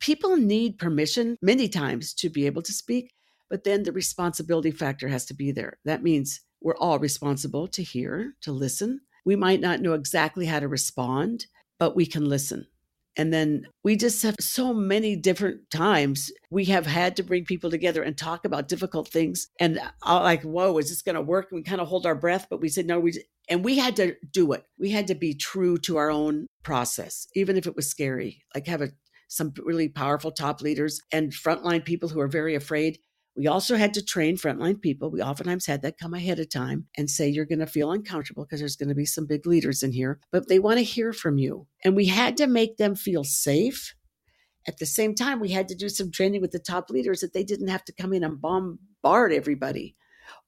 people 0.00 0.36
need 0.36 0.78
permission 0.78 1.36
many 1.40 1.68
times 1.68 2.14
to 2.14 2.28
be 2.28 2.46
able 2.46 2.62
to 2.62 2.72
speak, 2.72 3.14
but 3.48 3.64
then 3.64 3.84
the 3.84 3.92
responsibility 3.92 4.70
factor 4.70 5.08
has 5.08 5.24
to 5.26 5.34
be 5.34 5.52
there. 5.52 5.78
That 5.84 6.02
means 6.02 6.40
we're 6.60 6.76
all 6.76 6.98
responsible 6.98 7.68
to 7.68 7.82
hear, 7.82 8.34
to 8.42 8.52
listen. 8.52 9.00
We 9.24 9.36
might 9.36 9.60
not 9.60 9.80
know 9.80 9.92
exactly 9.92 10.46
how 10.46 10.60
to 10.60 10.68
respond, 10.68 11.46
but 11.78 11.94
we 11.94 12.06
can 12.06 12.24
listen. 12.24 12.66
And 13.16 13.32
then 13.32 13.66
we 13.82 13.96
just 13.96 14.22
have 14.22 14.36
so 14.40 14.74
many 14.74 15.16
different 15.16 15.70
times 15.70 16.32
we 16.50 16.66
have 16.66 16.86
had 16.86 17.16
to 17.16 17.22
bring 17.22 17.44
people 17.44 17.70
together 17.70 18.02
and 18.02 18.16
talk 18.16 18.44
about 18.44 18.68
difficult 18.68 19.08
things. 19.08 19.48
And 19.60 19.80
I'm 20.02 20.22
like, 20.22 20.42
whoa, 20.42 20.76
is 20.78 20.88
this 20.88 21.02
going 21.02 21.14
to 21.14 21.22
work? 21.22 21.48
And 21.50 21.58
we 21.58 21.62
kind 21.62 21.80
of 21.80 21.88
hold 21.88 22.06
our 22.06 22.14
breath, 22.14 22.46
but 22.50 22.60
we 22.60 22.68
said, 22.68 22.86
no, 22.86 22.98
we, 22.98 23.22
and 23.48 23.64
we 23.64 23.78
had 23.78 23.96
to 23.96 24.16
do 24.32 24.52
it. 24.52 24.64
We 24.78 24.90
had 24.90 25.06
to 25.08 25.14
be 25.14 25.34
true 25.34 25.78
to 25.78 25.96
our 25.96 26.10
own 26.10 26.46
process, 26.62 27.26
even 27.34 27.56
if 27.56 27.66
it 27.66 27.76
was 27.76 27.88
scary, 27.88 28.42
like 28.54 28.66
have 28.66 28.82
a, 28.82 28.90
some 29.28 29.52
really 29.64 29.88
powerful 29.88 30.32
top 30.32 30.60
leaders 30.60 31.00
and 31.12 31.32
frontline 31.32 31.84
people 31.84 32.08
who 32.08 32.20
are 32.20 32.28
very 32.28 32.54
afraid 32.54 32.98
we 33.36 33.46
also 33.48 33.76
had 33.76 33.94
to 33.94 34.04
train 34.04 34.36
frontline 34.36 34.80
people. 34.80 35.10
We 35.10 35.20
oftentimes 35.20 35.66
had 35.66 35.82
that 35.82 35.98
come 35.98 36.14
ahead 36.14 36.38
of 36.38 36.50
time 36.50 36.86
and 36.96 37.10
say, 37.10 37.28
you're 37.28 37.44
going 37.44 37.58
to 37.58 37.66
feel 37.66 37.90
uncomfortable 37.90 38.44
because 38.44 38.60
there's 38.60 38.76
going 38.76 38.90
to 38.90 38.94
be 38.94 39.06
some 39.06 39.26
big 39.26 39.46
leaders 39.46 39.82
in 39.82 39.92
here, 39.92 40.20
but 40.30 40.48
they 40.48 40.58
want 40.58 40.78
to 40.78 40.84
hear 40.84 41.12
from 41.12 41.38
you. 41.38 41.66
And 41.84 41.96
we 41.96 42.06
had 42.06 42.36
to 42.36 42.46
make 42.46 42.76
them 42.76 42.94
feel 42.94 43.24
safe. 43.24 43.94
At 44.66 44.78
the 44.78 44.86
same 44.86 45.14
time, 45.14 45.40
we 45.40 45.50
had 45.50 45.68
to 45.68 45.74
do 45.74 45.88
some 45.88 46.10
training 46.10 46.40
with 46.40 46.52
the 46.52 46.58
top 46.58 46.90
leaders 46.90 47.20
that 47.20 47.34
they 47.34 47.44
didn't 47.44 47.68
have 47.68 47.84
to 47.84 47.92
come 47.92 48.12
in 48.12 48.24
and 48.24 48.40
bombard 48.40 49.32
everybody 49.32 49.96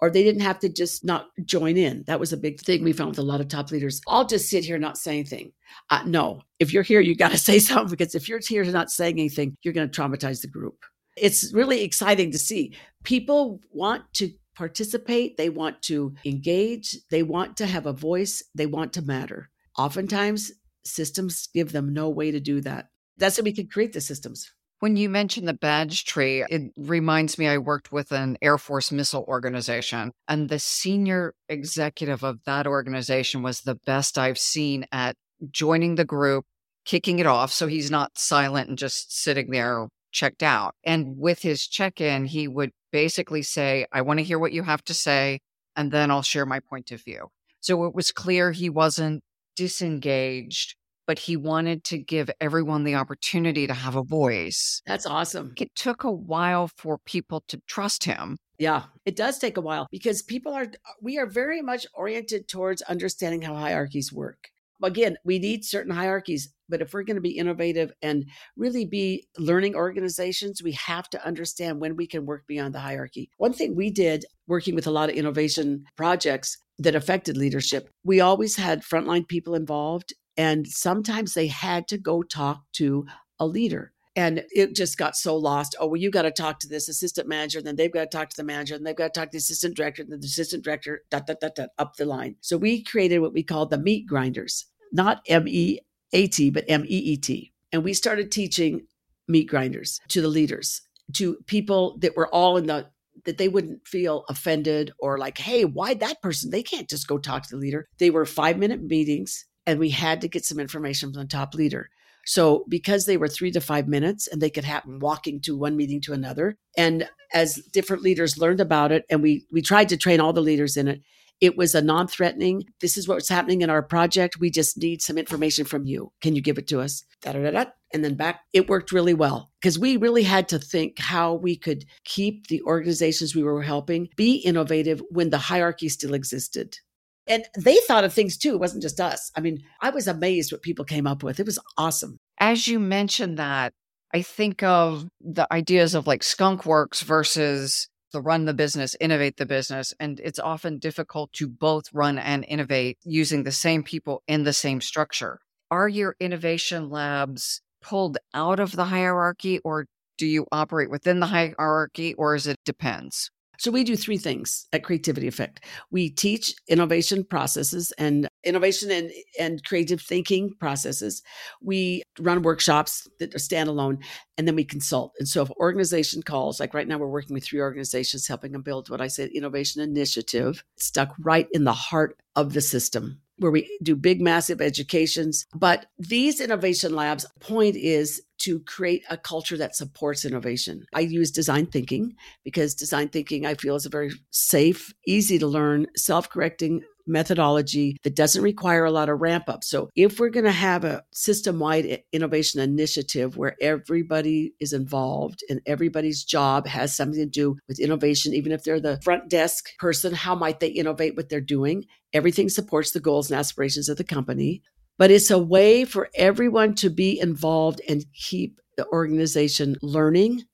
or 0.00 0.08
they 0.08 0.22
didn't 0.22 0.40
have 0.40 0.58
to 0.60 0.68
just 0.68 1.04
not 1.04 1.26
join 1.44 1.76
in. 1.76 2.04
That 2.06 2.20
was 2.20 2.32
a 2.32 2.38
big 2.38 2.60
thing 2.60 2.82
we 2.82 2.92
found 2.92 3.10
with 3.10 3.18
a 3.18 3.22
lot 3.22 3.40
of 3.40 3.48
top 3.48 3.70
leaders. 3.70 4.00
I'll 4.06 4.26
just 4.26 4.48
sit 4.48 4.64
here 4.64 4.78
not 4.78 4.96
say 4.96 5.12
anything. 5.12 5.52
Uh, 5.90 6.02
no, 6.06 6.42
if 6.58 6.72
you're 6.72 6.82
here, 6.82 7.00
you 7.00 7.14
got 7.14 7.32
to 7.32 7.38
say 7.50 7.58
something 7.58 7.90
because 7.90 8.14
if 8.14 8.28
you're 8.28 8.40
here 8.46 8.64
not 8.64 8.90
saying 8.90 9.18
anything, 9.18 9.56
you're 9.62 9.74
going 9.74 9.90
to 9.90 10.00
traumatize 10.00 10.40
the 10.40 10.48
group 10.48 10.84
it's 11.16 11.52
really 11.52 11.82
exciting 11.82 12.30
to 12.32 12.38
see. 12.38 12.74
People 13.04 13.60
want 13.70 14.02
to 14.14 14.30
participate, 14.54 15.36
they 15.36 15.50
want 15.50 15.82
to 15.82 16.14
engage, 16.24 16.96
they 17.10 17.22
want 17.22 17.56
to 17.58 17.66
have 17.66 17.86
a 17.86 17.92
voice, 17.92 18.42
they 18.54 18.66
want 18.66 18.92
to 18.94 19.02
matter. 19.02 19.50
Oftentimes, 19.78 20.52
systems 20.84 21.48
give 21.52 21.72
them 21.72 21.92
no 21.92 22.08
way 22.08 22.30
to 22.30 22.40
do 22.40 22.60
that. 22.62 22.88
That's 23.18 23.36
how 23.36 23.42
we 23.42 23.52
can 23.52 23.68
create 23.68 23.92
the 23.92 24.00
systems. 24.00 24.50
When 24.80 24.96
you 24.96 25.08
mentioned 25.08 25.48
the 25.48 25.54
badge 25.54 26.04
tree, 26.04 26.44
it 26.50 26.70
reminds 26.76 27.38
me 27.38 27.48
I 27.48 27.56
worked 27.56 27.92
with 27.92 28.12
an 28.12 28.36
Air 28.42 28.58
Force 28.58 28.92
missile 28.92 29.24
organization, 29.26 30.12
and 30.28 30.50
the 30.50 30.58
senior 30.58 31.34
executive 31.48 32.22
of 32.22 32.44
that 32.44 32.66
organization 32.66 33.42
was 33.42 33.62
the 33.62 33.78
best 33.86 34.18
I've 34.18 34.38
seen 34.38 34.84
at 34.92 35.16
joining 35.50 35.94
the 35.94 36.04
group, 36.04 36.44
kicking 36.84 37.18
it 37.18 37.26
off. 37.26 37.52
So 37.52 37.66
he's 37.66 37.90
not 37.90 38.18
silent 38.18 38.68
and 38.68 38.76
just 38.78 39.16
sitting 39.16 39.50
there 39.50 39.88
checked 40.16 40.42
out. 40.42 40.74
And 40.82 41.18
with 41.18 41.42
his 41.42 41.66
check 41.66 42.00
in, 42.00 42.24
he 42.24 42.48
would 42.48 42.72
basically 42.90 43.42
say, 43.42 43.86
I 43.92 44.00
want 44.00 44.18
to 44.18 44.24
hear 44.24 44.38
what 44.38 44.52
you 44.52 44.62
have 44.62 44.82
to 44.84 44.94
say, 44.94 45.40
and 45.76 45.92
then 45.92 46.10
I'll 46.10 46.22
share 46.22 46.46
my 46.46 46.58
point 46.58 46.90
of 46.90 47.04
view. 47.04 47.28
So 47.60 47.84
it 47.84 47.94
was 47.94 48.10
clear 48.12 48.50
he 48.50 48.70
wasn't 48.70 49.22
disengaged, 49.56 50.74
but 51.06 51.18
he 51.18 51.36
wanted 51.36 51.84
to 51.84 51.98
give 51.98 52.30
everyone 52.40 52.84
the 52.84 52.94
opportunity 52.94 53.66
to 53.66 53.74
have 53.74 53.94
a 53.94 54.02
voice. 54.02 54.80
That's 54.86 55.06
awesome. 55.06 55.52
It 55.58 55.74
took 55.74 56.02
a 56.02 56.10
while 56.10 56.70
for 56.76 56.98
people 56.98 57.44
to 57.48 57.60
trust 57.66 58.04
him. 58.04 58.38
Yeah, 58.58 58.84
it 59.04 59.16
does 59.16 59.38
take 59.38 59.58
a 59.58 59.60
while 59.60 59.86
because 59.90 60.22
people 60.22 60.54
are, 60.54 60.66
we 61.02 61.18
are 61.18 61.26
very 61.26 61.60
much 61.60 61.86
oriented 61.92 62.48
towards 62.48 62.80
understanding 62.82 63.42
how 63.42 63.54
hierarchies 63.54 64.10
work. 64.12 64.48
Again, 64.82 65.16
we 65.24 65.38
mm. 65.38 65.42
need 65.42 65.64
certain 65.64 65.92
hierarchies 65.92 66.52
but 66.68 66.82
if 66.82 66.92
we're 66.92 67.02
going 67.02 67.16
to 67.16 67.20
be 67.20 67.36
innovative 67.38 67.92
and 68.02 68.26
really 68.56 68.84
be 68.84 69.26
learning 69.38 69.74
organizations, 69.74 70.62
we 70.62 70.72
have 70.72 71.08
to 71.10 71.26
understand 71.26 71.80
when 71.80 71.96
we 71.96 72.06
can 72.06 72.26
work 72.26 72.46
beyond 72.46 72.74
the 72.74 72.80
hierarchy. 72.80 73.30
One 73.36 73.52
thing 73.52 73.74
we 73.74 73.90
did 73.90 74.24
working 74.46 74.74
with 74.74 74.86
a 74.86 74.90
lot 74.90 75.08
of 75.08 75.16
innovation 75.16 75.84
projects 75.96 76.58
that 76.78 76.94
affected 76.94 77.36
leadership, 77.36 77.88
we 78.04 78.20
always 78.20 78.56
had 78.56 78.82
frontline 78.82 79.26
people 79.26 79.54
involved, 79.54 80.12
and 80.36 80.66
sometimes 80.66 81.34
they 81.34 81.46
had 81.46 81.88
to 81.88 81.98
go 81.98 82.22
talk 82.22 82.62
to 82.74 83.06
a 83.38 83.46
leader. 83.46 83.92
And 84.16 84.42
it 84.50 84.74
just 84.74 84.96
got 84.96 85.14
so 85.14 85.36
lost. 85.36 85.76
Oh, 85.78 85.86
well, 85.86 86.00
you 86.00 86.10
got 86.10 86.22
to 86.22 86.30
talk 86.30 86.58
to 86.60 86.68
this 86.68 86.88
assistant 86.88 87.28
manager, 87.28 87.58
and 87.58 87.66
then 87.66 87.76
they've 87.76 87.92
got 87.92 88.10
to 88.10 88.16
talk 88.16 88.30
to 88.30 88.36
the 88.36 88.42
manager, 88.42 88.74
and 88.74 88.84
they've 88.84 88.96
got 88.96 89.12
to 89.12 89.20
talk 89.20 89.28
to 89.28 89.32
the 89.32 89.38
assistant 89.38 89.76
director, 89.76 90.02
and 90.02 90.10
the 90.10 90.26
assistant 90.26 90.64
director, 90.64 91.02
dot, 91.10 91.26
dot, 91.26 91.40
dot, 91.40 91.54
dot, 91.54 91.68
up 91.78 91.96
the 91.96 92.06
line. 92.06 92.36
So 92.40 92.56
we 92.56 92.82
created 92.82 93.18
what 93.18 93.34
we 93.34 93.42
called 93.42 93.70
the 93.70 93.78
meet 93.78 94.06
grinders, 94.06 94.64
not 94.90 95.20
M 95.28 95.46
E 95.46 95.80
A 96.12 96.26
T, 96.26 96.50
but 96.50 96.64
M 96.66 96.84
E 96.84 96.96
E 96.96 97.16
T. 97.18 97.52
And 97.72 97.84
we 97.84 97.92
started 97.92 98.32
teaching 98.32 98.86
meet 99.28 99.48
grinders 99.48 100.00
to 100.08 100.22
the 100.22 100.28
leaders, 100.28 100.80
to 101.14 101.36
people 101.46 101.98
that 101.98 102.16
were 102.16 102.28
all 102.28 102.56
in 102.56 102.66
the 102.66 102.88
that 103.24 103.38
they 103.38 103.48
wouldn't 103.48 103.86
feel 103.86 104.24
offended 104.28 104.92
or 104.98 105.18
like, 105.18 105.38
hey, 105.38 105.64
why 105.64 105.94
that 105.94 106.20
person? 106.22 106.50
They 106.50 106.62
can't 106.62 106.88
just 106.88 107.08
go 107.08 107.18
talk 107.18 107.42
to 107.42 107.50
the 107.50 107.60
leader. 107.60 107.88
They 107.98 108.10
were 108.10 108.26
five 108.26 108.58
minute 108.58 108.82
meetings 108.82 109.46
and 109.66 109.78
we 109.78 109.90
had 109.90 110.20
to 110.20 110.28
get 110.28 110.44
some 110.44 110.60
information 110.60 111.12
from 111.12 111.22
the 111.22 111.28
top 111.28 111.54
leader. 111.54 111.88
So 112.26 112.64
because 112.68 113.06
they 113.06 113.16
were 113.16 113.28
three 113.28 113.52
to 113.52 113.60
five 113.60 113.88
minutes 113.88 114.26
and 114.26 114.42
they 114.42 114.50
could 114.50 114.64
happen 114.64 114.98
walking 114.98 115.40
to 115.42 115.56
one 115.56 115.76
meeting 115.76 116.00
to 116.02 116.12
another. 116.12 116.56
And 116.76 117.08
as 117.32 117.54
different 117.72 118.02
leaders 118.02 118.38
learned 118.38 118.60
about 118.60 118.92
it, 118.92 119.04
and 119.08 119.22
we 119.22 119.46
we 119.50 119.62
tried 119.62 119.88
to 119.90 119.96
train 119.96 120.20
all 120.20 120.32
the 120.32 120.40
leaders 120.40 120.76
in 120.76 120.88
it, 120.88 121.02
it 121.40 121.56
was 121.56 121.74
a 121.74 121.82
non 121.82 122.08
threatening, 122.08 122.64
this 122.80 122.96
is 122.96 123.06
what's 123.06 123.28
happening 123.28 123.62
in 123.62 123.70
our 123.70 123.82
project. 123.82 124.40
We 124.40 124.50
just 124.50 124.78
need 124.78 125.02
some 125.02 125.18
information 125.18 125.64
from 125.64 125.84
you. 125.84 126.12
Can 126.20 126.34
you 126.34 126.42
give 126.42 126.58
it 126.58 126.66
to 126.68 126.80
us? 126.80 127.04
Da-da-da-da. 127.22 127.70
And 127.92 128.04
then 128.04 128.14
back, 128.14 128.40
it 128.52 128.68
worked 128.68 128.92
really 128.92 129.14
well 129.14 129.50
because 129.60 129.78
we 129.78 129.96
really 129.96 130.22
had 130.22 130.48
to 130.48 130.58
think 130.58 130.98
how 130.98 131.34
we 131.34 131.56
could 131.56 131.84
keep 132.04 132.48
the 132.48 132.62
organizations 132.62 133.34
we 133.34 133.42
were 133.42 133.62
helping 133.62 134.08
be 134.16 134.36
innovative 134.36 135.00
when 135.10 135.30
the 135.30 135.38
hierarchy 135.38 135.88
still 135.88 136.14
existed. 136.14 136.78
And 137.26 137.44
they 137.56 137.76
thought 137.86 138.04
of 138.04 138.12
things 138.12 138.36
too. 138.36 138.54
It 138.54 138.60
wasn't 138.60 138.82
just 138.82 139.00
us. 139.00 139.30
I 139.36 139.40
mean, 139.40 139.62
I 139.80 139.90
was 139.90 140.06
amazed 140.06 140.52
what 140.52 140.62
people 140.62 140.84
came 140.84 141.06
up 141.06 141.22
with. 141.22 141.40
It 141.40 141.46
was 141.46 141.58
awesome. 141.76 142.18
As 142.38 142.68
you 142.68 142.78
mentioned 142.78 143.38
that, 143.38 143.72
I 144.14 144.22
think 144.22 144.62
of 144.62 145.08
the 145.20 145.52
ideas 145.52 145.94
of 145.94 146.06
like 146.06 146.22
skunk 146.22 146.64
works 146.64 147.02
versus 147.02 147.88
the 148.12 148.20
run 148.22 148.44
the 148.44 148.54
business, 148.54 148.96
innovate 149.00 149.36
the 149.36 149.46
business. 149.46 149.92
And 149.98 150.20
it's 150.20 150.38
often 150.38 150.78
difficult 150.78 151.32
to 151.34 151.48
both 151.48 151.92
run 151.92 152.18
and 152.18 152.44
innovate 152.46 152.98
using 153.04 153.42
the 153.42 153.52
same 153.52 153.82
people 153.82 154.22
in 154.28 154.44
the 154.44 154.52
same 154.52 154.80
structure. 154.80 155.40
Are 155.70 155.88
your 155.88 156.14
innovation 156.20 156.88
labs 156.88 157.60
pulled 157.82 158.18
out 158.32 158.60
of 158.60 158.72
the 158.72 158.86
hierarchy 158.86 159.58
or 159.64 159.86
do 160.16 160.26
you 160.26 160.46
operate 160.50 160.90
within 160.90 161.20
the 161.20 161.26
hierarchy 161.26 162.14
or 162.14 162.34
is 162.34 162.46
it 162.46 162.56
depends? 162.64 163.30
So 163.58 163.70
we 163.70 163.84
do 163.84 163.96
three 163.96 164.18
things 164.18 164.66
at 164.72 164.84
Creativity 164.84 165.26
Effect. 165.26 165.64
We 165.90 166.10
teach 166.10 166.54
innovation 166.68 167.24
processes 167.24 167.92
and 167.98 168.28
innovation 168.44 168.90
and, 168.90 169.10
and 169.38 169.64
creative 169.64 170.00
thinking 170.00 170.54
processes. 170.58 171.22
We 171.60 172.02
run 172.18 172.42
workshops 172.42 173.06
that 173.18 173.34
are 173.34 173.38
standalone 173.38 174.02
and 174.38 174.46
then 174.46 174.56
we 174.56 174.64
consult. 174.64 175.14
And 175.18 175.28
so 175.28 175.42
if 175.42 175.50
organization 175.52 176.22
calls, 176.22 176.60
like 176.60 176.74
right 176.74 176.88
now 176.88 176.98
we're 176.98 177.08
working 177.08 177.34
with 177.34 177.44
three 177.44 177.60
organizations 177.60 178.26
helping 178.26 178.52
them 178.52 178.62
build 178.62 178.90
what 178.90 179.00
I 179.00 179.06
said 179.08 179.30
innovation 179.30 179.82
initiative, 179.82 180.62
stuck 180.76 181.14
right 181.18 181.48
in 181.52 181.64
the 181.64 181.72
heart 181.72 182.16
of 182.34 182.52
the 182.52 182.60
system 182.60 183.20
where 183.38 183.50
we 183.50 183.78
do 183.82 183.94
big 183.94 184.20
massive 184.20 184.60
educations 184.60 185.46
but 185.54 185.86
these 185.98 186.40
innovation 186.40 186.94
labs 186.94 187.26
point 187.40 187.76
is 187.76 188.22
to 188.38 188.60
create 188.60 189.02
a 189.10 189.16
culture 189.16 189.56
that 189.56 189.74
supports 189.74 190.24
innovation. 190.24 190.84
I 190.94 191.00
use 191.00 191.30
design 191.30 191.66
thinking 191.66 192.14
because 192.44 192.74
design 192.74 193.08
thinking 193.08 193.46
I 193.46 193.54
feel 193.54 193.76
is 193.76 193.86
a 193.86 193.90
very 193.90 194.12
safe, 194.30 194.92
easy 195.06 195.38
to 195.38 195.46
learn, 195.46 195.86
self 195.96 196.28
correcting 196.28 196.82
methodology 197.06 197.96
that 198.02 198.16
doesn't 198.16 198.42
require 198.42 198.84
a 198.84 198.90
lot 198.90 199.08
of 199.08 199.20
ramp 199.20 199.48
up. 199.48 199.64
So, 199.64 199.90
if 199.94 200.18
we're 200.18 200.30
going 200.30 200.44
to 200.44 200.52
have 200.52 200.84
a 200.84 201.02
system 201.12 201.58
wide 201.58 202.02
innovation 202.12 202.60
initiative 202.60 203.36
where 203.36 203.56
everybody 203.60 204.54
is 204.60 204.72
involved 204.72 205.42
and 205.48 205.60
everybody's 205.66 206.24
job 206.24 206.66
has 206.66 206.94
something 206.94 207.20
to 207.20 207.26
do 207.26 207.56
with 207.68 207.80
innovation, 207.80 208.34
even 208.34 208.52
if 208.52 208.64
they're 208.64 208.80
the 208.80 209.00
front 209.02 209.28
desk 209.28 209.70
person, 209.78 210.14
how 210.14 210.34
might 210.34 210.60
they 210.60 210.68
innovate 210.68 211.16
what 211.16 211.28
they're 211.28 211.40
doing? 211.40 211.84
Everything 212.12 212.48
supports 212.48 212.92
the 212.92 213.00
goals 213.00 213.30
and 213.30 213.38
aspirations 213.38 213.88
of 213.88 213.96
the 213.96 214.04
company 214.04 214.62
but 214.98 215.10
it's 215.10 215.30
a 215.30 215.38
way 215.38 215.84
for 215.84 216.08
everyone 216.14 216.74
to 216.76 216.90
be 216.90 217.20
involved 217.20 217.80
and 217.88 218.04
keep 218.14 218.60
the 218.76 218.86
organization 218.88 219.76
learning, 219.82 220.44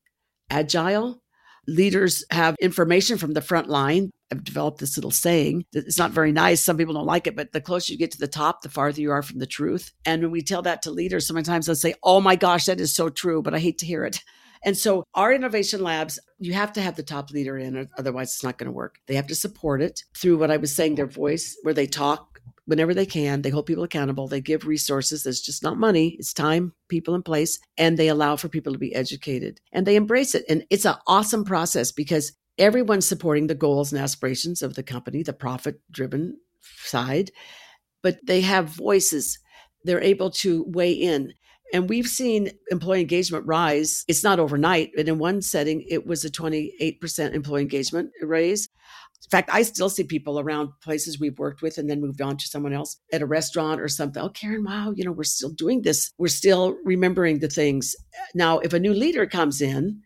agile. 0.51 1.22
Leaders 1.67 2.25
have 2.31 2.57
information 2.61 3.19
from 3.19 3.33
the 3.33 3.41
front 3.41 3.69
line. 3.69 4.11
I've 4.31 4.45
developed 4.45 4.79
this 4.79 4.97
little 4.97 5.11
saying 5.11 5.65
it's 5.73 5.99
not 5.99 6.11
very 6.11 6.33
nice. 6.33 6.61
Some 6.61 6.77
people 6.77 6.95
don't 6.95 7.07
like 7.07 7.27
it, 7.27 7.37
but 7.37 7.53
the 7.53 7.61
closer 7.61 7.93
you 7.93 7.99
get 7.99 8.11
to 8.13 8.19
the 8.19 8.27
top, 8.27 8.63
the 8.63 8.69
farther 8.69 9.01
you 9.01 9.11
are 9.11 9.23
from 9.23 9.39
the 9.39 9.47
truth. 9.47 9.93
And 10.07 10.23
when 10.23 10.31
we 10.31 10.43
tell 10.43 10.63
that 10.63 10.83
to 10.83 10.91
leaders, 10.91 11.27
sometimes 11.27 11.67
they'll 11.67 11.77
say, 11.77 11.95
Oh 12.03 12.21
my 12.21 12.35
gosh, 12.35 12.65
that 12.65 12.81
is 12.81 12.95
so 12.95 13.11
true, 13.11 13.43
but 13.43 13.55
I 13.55 13.59
hate 13.59 13.79
to 13.79 13.87
hear 13.87 14.05
it. 14.05 14.23
And 14.65 14.77
so 14.77 15.05
our 15.15 15.33
innovation 15.33 15.83
labs, 15.83 16.19
you 16.39 16.53
have 16.53 16.73
to 16.75 16.81
have 16.81 16.97
the 16.97 17.03
top 17.03 17.31
leader 17.31 17.59
in, 17.59 17.89
otherwise 17.99 18.33
it's 18.33 18.45
not 18.45 18.59
going 18.59 18.67
to 18.67 18.73
work. 18.73 18.97
They 19.07 19.17
have 19.17 19.27
to 19.27 19.35
support 19.35 19.83
it 19.83 20.03
through 20.17 20.39
what 20.39 20.51
I 20.51 20.57
was 20.57 20.75
saying, 20.75 20.95
their 20.95 21.07
voice, 21.07 21.57
where 21.63 21.75
they 21.75 21.87
talk 21.87 22.32
whenever 22.67 22.95
they 22.95 23.07
can. 23.07 23.43
They 23.43 23.51
hold 23.51 23.67
people 23.67 23.85
accountable. 23.85 24.29
They 24.29 24.41
give 24.41 24.67
resources. 24.67 25.27
It's 25.27 25.41
just 25.41 25.63
not 25.63 25.79
money, 25.79 26.17
it's 26.19 26.33
time, 26.33 26.73
people, 26.89 27.15
and 27.15 27.25
place. 27.25 27.59
And 27.77 27.99
they 27.99 28.09
allow 28.09 28.37
for 28.37 28.49
people 28.49 28.73
to 28.73 28.79
be 28.79 28.95
educated 28.95 29.61
and 29.73 29.87
they 29.87 29.97
embrace 29.97 30.35
it. 30.35 30.45
And 30.49 30.65
it's 30.71 30.85
an 30.85 30.97
awesome 31.07 31.45
process 31.45 31.93
because 31.93 32.33
everyone's 32.59 33.07
supporting 33.07 33.47
the 33.47 33.55
goals 33.55 33.93
and 33.93 34.01
aspirations 34.01 34.63
of 34.63 34.75
the 34.75 34.83
company, 34.83 35.23
the 35.23 35.33
profit 35.33 35.81
driven 35.91 36.37
side, 36.61 37.31
but 38.03 38.19
they 38.25 38.41
have 38.43 38.67
voices. 38.67 39.39
They're 39.85 40.03
able 40.03 40.31
to 40.31 40.65
weigh 40.69 40.93
in. 40.93 41.35
And 41.73 41.89
we've 41.89 42.07
seen 42.07 42.51
employee 42.71 43.01
engagement 43.01 43.47
rise. 43.47 44.05
It's 44.07 44.23
not 44.23 44.39
overnight, 44.39 44.91
but 44.95 45.09
in 45.09 45.19
one 45.19 45.41
setting, 45.41 45.85
it 45.89 46.07
was 46.07 46.25
a 46.25 46.31
28% 46.31 47.35
employee 47.35 47.63
engagement 47.63 48.11
raise. 48.21 48.69
In 49.25 49.31
fact, 49.31 49.51
I 49.53 49.63
still 49.63 49.89
see 49.89 50.05
people 50.05 50.39
around 50.39 50.71
places 50.83 51.19
we've 51.19 51.39
worked 51.39 51.63
with 51.63 51.79
and 51.79 51.89
then 51.89 52.01
moved 52.01 52.21
on 52.21 52.37
to 52.37 52.47
someone 52.47 52.75
else 52.75 52.99
at 53.13 53.23
a 53.23 53.27
restaurant 53.27 53.81
or 53.81 53.89
something. 53.89 54.23
Oh, 54.23 54.29
Karen, 54.29 54.65
wow, 54.65 54.93
you 54.95 55.05
know, 55.05 55.13
we're 55.13 55.25
still 55.25 55.51
doing 55.51 55.83
this. 55.83 56.13
We're 56.19 56.29
still 56.29 56.77
remembering 56.85 57.39
the 57.39 57.49
things. 57.49 57.97
Now, 58.35 58.59
if 58.59 58.75
a 58.75 58.81
new 58.81 58.93
leader 58.93 59.27
comes 59.27 59.63
in, 59.63 60.03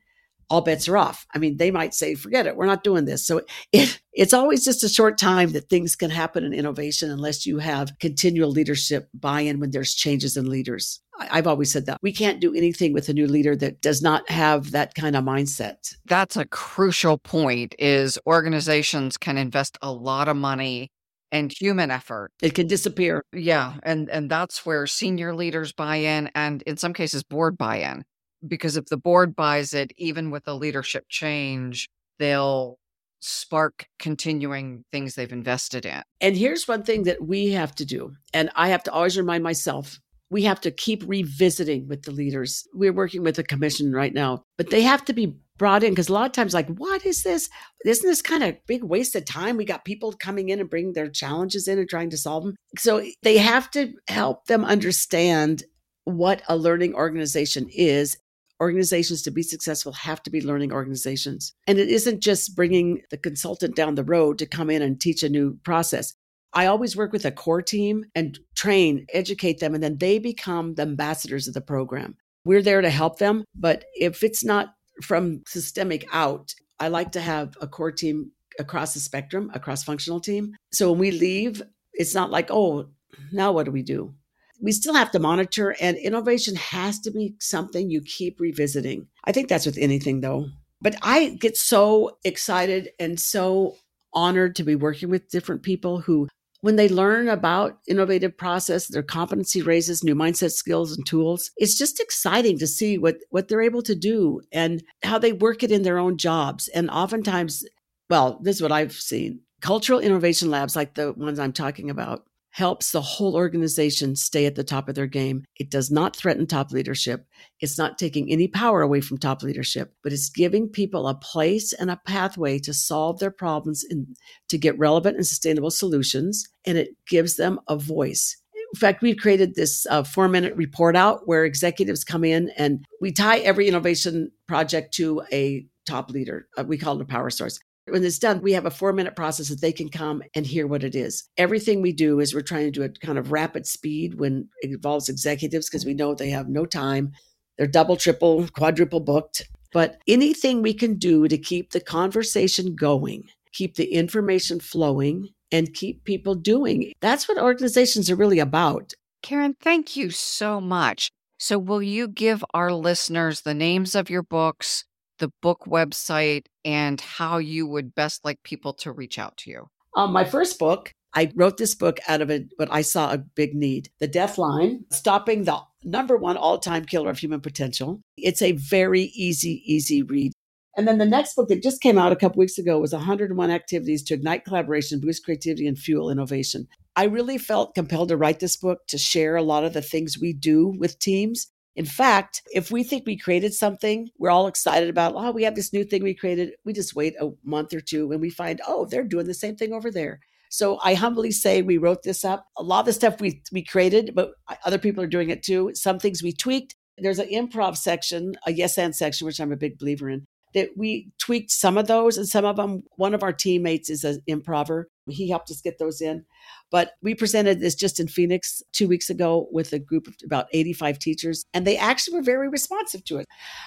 all 0.49 0.61
bets 0.61 0.87
are 0.87 0.97
off. 0.97 1.27
I 1.35 1.39
mean, 1.39 1.57
they 1.57 1.71
might 1.71 1.95
say, 1.95 2.15
forget 2.15 2.47
it, 2.47 2.57
we're 2.57 2.67
not 2.67 2.85
doing 2.85 3.05
this. 3.05 3.27
So 3.27 3.43
it, 3.73 4.01
it's 4.13 4.33
always 4.33 4.65
just 4.65 4.85
a 4.85 4.89
short 4.89 5.19
time 5.19 5.53
that 5.53 5.69
things 5.69 5.97
can 5.97 6.11
happen 6.11 6.45
in 6.45 6.53
innovation 6.53 7.11
unless 7.11 7.47
you 7.47 7.59
have 7.59 7.99
continual 8.01 8.51
leadership 8.51 9.09
buy 9.13 9.41
in 9.41 9.61
when 9.61 9.71
there's 9.73 9.95
changes 9.95 10.37
in 10.37 10.49
leaders. 10.49 11.01
I've 11.19 11.47
always 11.47 11.73
said 11.73 11.87
that 11.87 11.99
we 12.03 12.13
can't 12.13 12.41
do 12.41 12.55
anything 12.55 12.93
with 12.93 13.09
a 13.09 13.13
new 13.13 13.27
leader 13.27 13.57
that 13.57 13.81
does 13.81 14.03
not 14.03 14.29
have 14.31 14.73
that 14.73 14.95
kind 14.95 15.17
of 15.17 15.25
mindset. 15.25 15.95
That's 16.05 16.37
a 16.37 16.47
crucial 16.47 17.19
point 17.19 17.75
is 17.79 18.19
organizations 18.27 19.17
can 19.17 19.39
invest 19.39 19.79
a 19.83 19.93
lot 19.93 20.29
of 20.29 20.37
money 20.37 20.91
and 21.33 21.53
human 21.53 21.91
effort. 21.91 22.31
It 22.43 22.55
can 22.55 22.67
disappear. 22.67 23.23
Yeah, 23.33 23.75
and 23.83 24.09
and 24.11 24.31
that's 24.31 24.65
where 24.65 24.87
senior 24.87 25.35
leaders 25.35 25.73
buy 25.73 25.97
in 25.97 26.31
and 26.35 26.63
in 26.63 26.77
some 26.77 26.93
cases 26.93 27.23
board 27.23 27.59
buy 27.59 27.79
in 27.79 28.05
because 28.47 28.77
if 28.77 28.87
the 28.87 28.97
board 28.97 29.35
buys 29.35 29.75
it 29.75 29.93
even 29.97 30.31
with 30.31 30.47
a 30.47 30.55
leadership 30.55 31.05
change, 31.09 31.89
they'll 32.19 32.79
spark 33.21 33.87
continuing 33.99 34.85
things 34.93 35.15
they've 35.15 35.33
invested 35.33 35.87
in. 35.87 36.03
And 36.21 36.37
here's 36.37 36.69
one 36.69 36.85
thing 36.85 37.05
that 37.05 37.27
we 37.27 37.51
have 37.51 37.75
to 37.77 37.85
do 37.85 38.13
and 38.33 38.51
I 38.55 38.69
have 38.69 38.85
to 38.85 38.93
always 38.93 39.17
remind 39.17 39.43
myself 39.43 39.99
we 40.31 40.43
have 40.43 40.61
to 40.63 40.71
keep 40.71 41.05
revisiting 41.07 41.87
with 41.89 42.03
the 42.03 42.11
leaders. 42.11 42.67
We're 42.75 42.93
working 42.93 43.23
with 43.23 43.39
a 43.39 43.45
commission 43.45 43.93
right 43.93 44.13
now, 44.13 44.43
but 44.59 44.71
they 44.71 44.83
have 44.83 45.05
to 45.07 45.13
be 45.13 45.37
brought 45.57 45.83
in 45.83 45.91
because 45.91 46.09
a 46.09 46.13
lot 46.13 46.27
of 46.27 46.33
times, 46.33 46.53
like, 46.53 46.69
what 46.69 47.07
is 47.07 47.23
this? 47.23 47.49
Isn't 47.85 48.09
this 48.09 48.23
kind 48.23 48.43
of 48.43 48.57
big 48.67 48.83
waste 48.83 49.15
of 49.15 49.25
time? 49.25 49.57
We 49.57 49.65
got 49.65 49.85
people 49.85 50.13
coming 50.13 50.49
in 50.49 50.61
and 50.61 50.69
bringing 50.69 50.93
their 50.93 51.09
challenges 51.09 51.69
in 51.69 51.79
and 51.79 51.89
trying 51.89 52.11
to 52.11 52.19
solve 52.19 52.45
them. 52.45 52.57
So 52.77 53.05
they 53.23 53.39
have 53.39 53.71
to 53.73 53.95
help 54.09 54.47
them 54.47 54.65
understand 54.65 55.65
what 56.05 56.43
a 56.49 56.57
learning 56.57 56.95
organization 56.95 57.69
is. 57.71 58.19
Organizations 58.61 59.21
to 59.23 59.31
be 59.31 59.43
successful 59.43 59.93
have 59.93 60.23
to 60.23 60.31
be 60.31 60.41
learning 60.41 60.73
organizations. 60.73 61.53
And 61.67 61.79
it 61.79 61.91
isn't 61.91 62.21
just 62.21 62.57
bringing 62.57 63.03
the 63.11 63.19
consultant 63.19 63.77
down 63.77 63.97
the 63.97 64.05
road 64.05 64.39
to 64.39 64.47
come 64.47 64.71
in 64.71 64.81
and 64.81 64.99
teach 64.99 65.23
a 65.23 65.29
new 65.29 65.59
process. 65.63 66.15
I 66.57 66.67
always 66.67 66.97
work 66.97 67.13
with 67.13 67.27
a 67.27 67.31
core 67.31 67.61
team 67.61 68.07
and 68.15 68.39
train, 68.55 69.07
educate 69.13 69.61
them, 69.61 69.75
and 69.75 69.83
then 69.85 69.99
they 69.99 70.19
become 70.19 70.75
the 70.75 70.83
ambassadors 70.83 71.47
of 71.47 71.53
the 71.53 71.61
program. 71.61 72.17
We're 72.47 72.63
there 72.63 72.81
to 72.81 72.89
help 72.89 73.19
them, 73.19 73.45
but 73.55 73.85
if 73.95 74.23
it's 74.23 74.43
not 74.43 74.75
from 75.03 75.43
systemic 75.47 76.09
out, 76.13 76.55
I 76.81 76.89
like 76.89 77.13
to 77.13 77.21
have 77.21 77.59
a 77.61 77.67
core 77.67 77.93
team 77.93 78.31
across 78.59 78.95
the 78.95 79.01
spectrum, 79.01 79.51
a 79.53 79.61
cross 79.61 79.85
functional 79.85 80.19
team. 80.19 80.57
So 80.73 80.91
when 80.91 80.99
we 80.99 81.11
leave, 81.11 81.61
it's 81.93 82.15
not 82.15 82.31
like, 82.31 82.51
oh, 82.51 82.89
now 83.33 83.53
what 83.53 83.67
do 83.67 83.71
we 83.71 83.83
do? 83.83 84.15
We 84.59 84.73
still 84.73 84.95
have 84.95 85.11
to 85.11 85.19
monitor, 85.19 85.77
and 85.79 85.99
innovation 85.99 86.57
has 86.57 86.99
to 87.01 87.11
be 87.11 87.35
something 87.39 87.91
you 87.91 88.01
keep 88.01 88.41
revisiting. 88.41 89.09
I 89.25 89.33
think 89.33 89.49
that's 89.49 89.67
with 89.67 89.77
anything, 89.77 90.23
though. 90.23 90.49
But 90.81 90.97
I 91.03 91.37
get 91.39 91.59
so 91.59 92.17
excited 92.25 92.93
and 92.99 93.21
so 93.21 93.77
honored 94.15 94.57
to 94.57 94.65
be 94.65 94.75
working 94.75 95.11
with 95.11 95.29
different 95.29 95.63
people 95.63 96.01
who 96.01 96.27
when 96.61 96.77
they 96.77 96.89
learn 96.89 97.29
about 97.29 97.79
innovative 97.87 98.37
process 98.37 98.87
their 98.87 99.03
competency 99.03 99.63
raises 99.63 100.03
new 100.03 100.15
mindset 100.15 100.53
skills 100.53 100.97
and 100.97 101.07
tools 101.07 101.51
it's 101.57 101.79
just 101.79 102.01
exciting 102.01 102.59
to 102.59 102.67
see 102.67 102.99
what 102.99 103.17
what 103.31 103.49
they're 103.49 103.63
able 103.63 103.83
to 103.83 103.95
do 103.95 104.41
and 104.53 104.83
how 105.03 105.19
they 105.19 105.33
work 105.33 105.63
it 105.63 105.71
in 105.71 105.83
their 105.83 105.99
own 105.99 106.17
jobs. 106.17 106.69
And 106.69 106.91
oftentimes 106.91 107.65
well 108.11 108.39
this 108.43 108.57
is 108.57 108.63
what 108.63 108.73
i've 108.73 108.93
seen. 108.93 109.41
Cultural 109.61 110.01
innovation 110.01 110.51
labs 110.51 110.77
like 110.77 110.95
the 110.95 111.13
ones 111.13 111.39
i'm 111.39 111.53
talking 111.53 111.91
about 111.91 112.25
helps 112.57 112.91
the 112.91 113.03
whole 113.03 113.37
organization 113.37 114.17
stay 114.17 114.47
at 114.47 114.55
the 114.55 114.65
top 114.65 114.89
of 114.89 114.95
their 114.95 115.07
game. 115.07 115.45
It 115.57 115.71
does 115.71 115.91
not 115.91 116.17
threaten 116.17 116.47
top 116.47 116.73
leadership. 116.73 117.27
It's 117.61 117.77
not 117.77 117.99
taking 117.99 118.33
any 118.33 118.49
power 118.49 118.81
away 118.81 119.03
from 119.03 119.19
top 119.19 119.43
leadership, 119.43 119.93
but 120.03 120.11
it's 120.11 120.31
giving 120.31 120.71
people 120.71 121.07
a 121.07 121.15
place 121.15 121.75
and 121.75 121.91
a 121.91 122.01
pathway 122.07 122.59
to 122.61 122.73
solve 122.73 123.19
their 123.19 123.31
problems 123.31 123.85
and 123.91 124.07
to 124.49 124.57
get 124.57 124.79
relevant 124.79 125.17
and 125.17 125.27
sustainable 125.27 125.71
solutions. 125.71 126.49
And 126.65 126.79
it 126.79 126.97
gives 127.07 127.37
them 127.37 127.61
a 127.69 127.77
voice. 127.77 128.39
in 128.73 128.81
fact, 128.81 129.03
we've 129.03 129.19
created 129.19 129.55
this 129.55 129.85
uh, 129.91 130.03
four 130.03 130.27
minute 130.27 130.57
report 130.57 130.97
out 130.97 131.29
where 131.29 131.45
executives 131.45 132.05
come 132.05 132.25
in 132.25 132.51
and 132.57 132.87
we 133.03 133.13
tie 133.13 133.41
every 133.41 133.69
innovation 133.69 134.33
project 134.49 134.95
to 134.95 135.23
a 135.31 135.67
top 135.87 136.11
leader. 136.11 136.49
Uh, 136.57 136.65
we 136.67 136.79
call 136.79 136.99
it 136.99 137.03
a 137.03 137.05
power 137.05 137.29
source. 137.29 137.61
When 137.89 138.05
it's 138.05 138.19
done, 138.19 138.43
we 138.43 138.53
have 138.53 138.67
a 138.67 138.71
four 138.71 138.93
minute 138.93 139.15
process 139.15 139.49
that 139.49 139.61
they 139.61 139.73
can 139.73 139.89
come 139.89 140.23
and 140.35 140.45
hear 140.45 140.67
what 140.67 140.83
it 140.83 140.95
is. 140.95 141.29
Everything 141.37 141.81
we 141.81 141.93
do 141.93 142.19
is 142.19 142.35
we're 142.35 142.41
trying 142.41 142.65
to 142.65 142.71
do 142.71 142.83
it 142.83 143.01
kind 143.01 143.19
of 143.19 143.31
rapid 143.31 143.67
speed 143.67 144.19
when 144.19 144.49
it 144.61 144.71
involves 144.73 145.09
executives 145.09 145.69
because 145.69 145.87
we 145.87 145.95
know 145.95 146.15
they 146.15 146.31
have 146.31 146.49
no 146.49 146.67
time. 146.67 147.13
They're 147.57 147.67
double, 147.67 147.97
triple, 147.97 148.49
quadruple 148.49 149.01
booked. 149.01 149.49
But 149.73 149.99
anything 150.09 150.63
we 150.63 150.75
can 150.75 150.95
do 150.95 151.29
to 151.29 151.39
keep 151.39 151.71
the 151.71 151.81
conversation 151.81 152.75
going, 152.75 153.29
keep 153.53 153.77
the 153.77 153.93
information 153.93 154.59
flowing, 154.59 155.29
and 155.53 155.73
keep 155.73 156.05
people 156.05 156.35
doing. 156.35 156.93
That's 157.01 157.29
what 157.29 157.39
organizations 157.39 158.11
are 158.11 158.17
really 158.17 158.39
about. 158.39 158.95
Karen, 159.23 159.55
thank 159.61 159.97
you 159.97 160.11
so 160.11 160.61
much. 160.61 161.11
So, 161.39 161.59
will 161.59 161.83
you 161.83 162.09
give 162.09 162.45
our 162.55 162.73
listeners 162.73 163.43
the 163.43 163.55
names 163.55 163.95
of 163.95 164.09
your 164.09 164.23
books, 164.23 164.85
the 165.19 165.31
book 165.43 165.65
website, 165.67 166.47
and 166.65 167.01
how 167.01 167.39
you 167.39 167.67
would 167.67 167.95
best 167.95 168.25
like 168.25 168.43
people 168.43 168.73
to 168.75 168.93
reach 168.93 169.19
out 169.19 169.37
to 169.39 169.51
you? 169.51 169.69
Um, 169.97 170.13
my 170.13 170.25
first 170.25 170.59
book, 170.59 170.93
I 171.15 171.33
wrote 171.35 171.57
this 171.57 171.75
book 171.75 171.99
out 172.09 172.21
of 172.21 172.31
a, 172.31 172.45
what 172.57 172.69
I 172.71 172.83
saw 172.83 173.13
a 173.13 173.19
big 173.19 173.55
need 173.55 173.89
the 173.99 174.09
deathline, 174.09 174.81
stopping 174.93 175.45
the 175.45 175.61
number 175.83 176.17
one 176.17 176.37
all 176.37 176.59
time 176.59 176.85
killer 176.85 177.11
of 177.11 177.19
human 177.19 177.41
potential. 177.41 178.01
It's 178.17 178.43
a 178.43 178.53
very 178.53 179.13
easy, 179.15 179.63
easy 179.65 180.03
read. 180.03 180.33
And 180.77 180.87
then 180.87 180.99
the 180.99 181.07
next 181.07 181.35
book 181.35 181.49
that 181.49 181.63
just 181.63 181.81
came 181.81 181.97
out 181.97 182.13
a 182.13 182.17
couple 182.17 182.39
weeks 182.39 182.59
ago 182.59 182.79
was 182.79 182.93
101 182.93 183.51
Activities 183.51 184.03
to 184.05 184.15
Ignite 184.15 184.45
Collaboration, 184.45 185.01
Boost 185.01 185.25
Creativity, 185.25 185.67
and 185.67 185.79
Fuel 185.79 186.11
Innovation. 186.11 186.69
I 186.97 187.05
really 187.05 187.39
felt 187.39 187.75
compelled 187.75 188.09
to 188.09 188.17
write 188.17 188.41
this 188.41 188.57
book 188.57 188.87
to 188.89 188.99
share 188.99 189.37
a 189.37 189.43
lot 189.43 189.65
of 189.65 189.73
the 189.73 189.81
things 189.81 190.19
we 190.19 190.35
do 190.35 190.69
with 190.79 190.99
teams 190.99 191.51
in 191.77 191.85
fact, 191.85 192.43
if 192.53 192.71
we 192.71 192.83
think 192.83 193.05
we 193.07 193.19
created 193.19 193.53
something, 193.53 194.09
we're 194.19 194.31
all 194.31 194.47
excited 194.47 194.89
about, 194.89 195.13
oh, 195.15 195.31
we 195.31 195.45
have 195.45 195.55
this 195.55 195.75
new 195.75 195.85
thing 195.85 196.03
we 196.03 196.15
created. 196.15 196.53
We 196.65 196.73
just 196.73 196.97
wait 196.97 197.15
a 197.21 197.31
month 197.45 197.75
or 197.75 197.83
two 197.83 198.11
and 198.13 198.21
we 198.21 198.31
find, 198.31 198.63
oh, 198.67 198.87
they're 198.87 199.05
doing 199.05 199.27
the 199.27 199.35
same 199.35 199.57
thing 199.57 199.75
over 199.75 199.91
there. 199.91 200.21
So 200.49 200.79
I 200.83 200.95
humbly 200.95 201.33
say 201.33 201.61
we 201.61 201.77
wrote 201.77 202.03
this 202.03 202.25
up. 202.25 202.47
A 202.57 202.63
lot 202.63 202.81
of 202.81 202.87
the 202.87 202.93
stuff 202.95 203.21
we 203.21 203.43
we 203.53 203.63
created, 203.63 204.13
but 204.15 204.31
other 204.65 204.79
people 204.79 205.05
are 205.05 205.09
doing 205.09 205.29
it 205.29 205.43
too. 205.43 205.73
Some 205.75 205.99
things 205.99 206.23
we 206.23 206.33
tweaked. 206.33 206.75
There's 206.97 207.19
an 207.19 207.29
improv 207.29 207.77
section, 207.77 208.37
a 208.47 208.53
yes 208.53 208.79
and 208.79 208.97
section, 208.97 209.27
which 209.27 209.39
I'm 209.39 209.53
a 209.53 209.57
big 209.57 209.79
believer 209.79 210.09
in. 210.09 210.25
That 210.57 210.71
we 210.77 211.13
tweaked 211.19 211.53
some 211.53 211.79
of 211.79 211.87
those, 211.87 212.19
and 212.19 212.27
some 212.27 212.45
of 212.45 212.57
them. 212.57 212.83
One 212.97 213.15
of 213.15 213.23
our 213.23 213.33
teammates 213.33 213.89
is 213.89 214.03
an 214.03 214.21
improver. 214.27 214.89
He 215.09 215.31
helped 215.31 215.53
us 215.53 215.61
get 215.61 215.79
those 215.79 216.01
in. 216.01 216.25
But 216.73 216.95
we 217.01 217.15
presented 217.15 217.61
this 217.61 217.77
just 217.77 218.01
in 218.01 218.09
Phoenix 218.09 218.63
two 218.73 218.89
weeks 218.89 219.09
ago 219.09 219.47
with 219.53 219.73
a 219.73 219.79
group 219.79 220.09
of 220.09 220.15
about 220.25 220.47
85 220.53 220.99
teachers, 220.99 221.45
and 221.55 221.65
they 221.65 221.77
actually 221.77 222.17
were 222.17 222.25
very 222.25 222.49
responsive 222.49 223.05
to 223.05 223.19
it. 223.19 223.27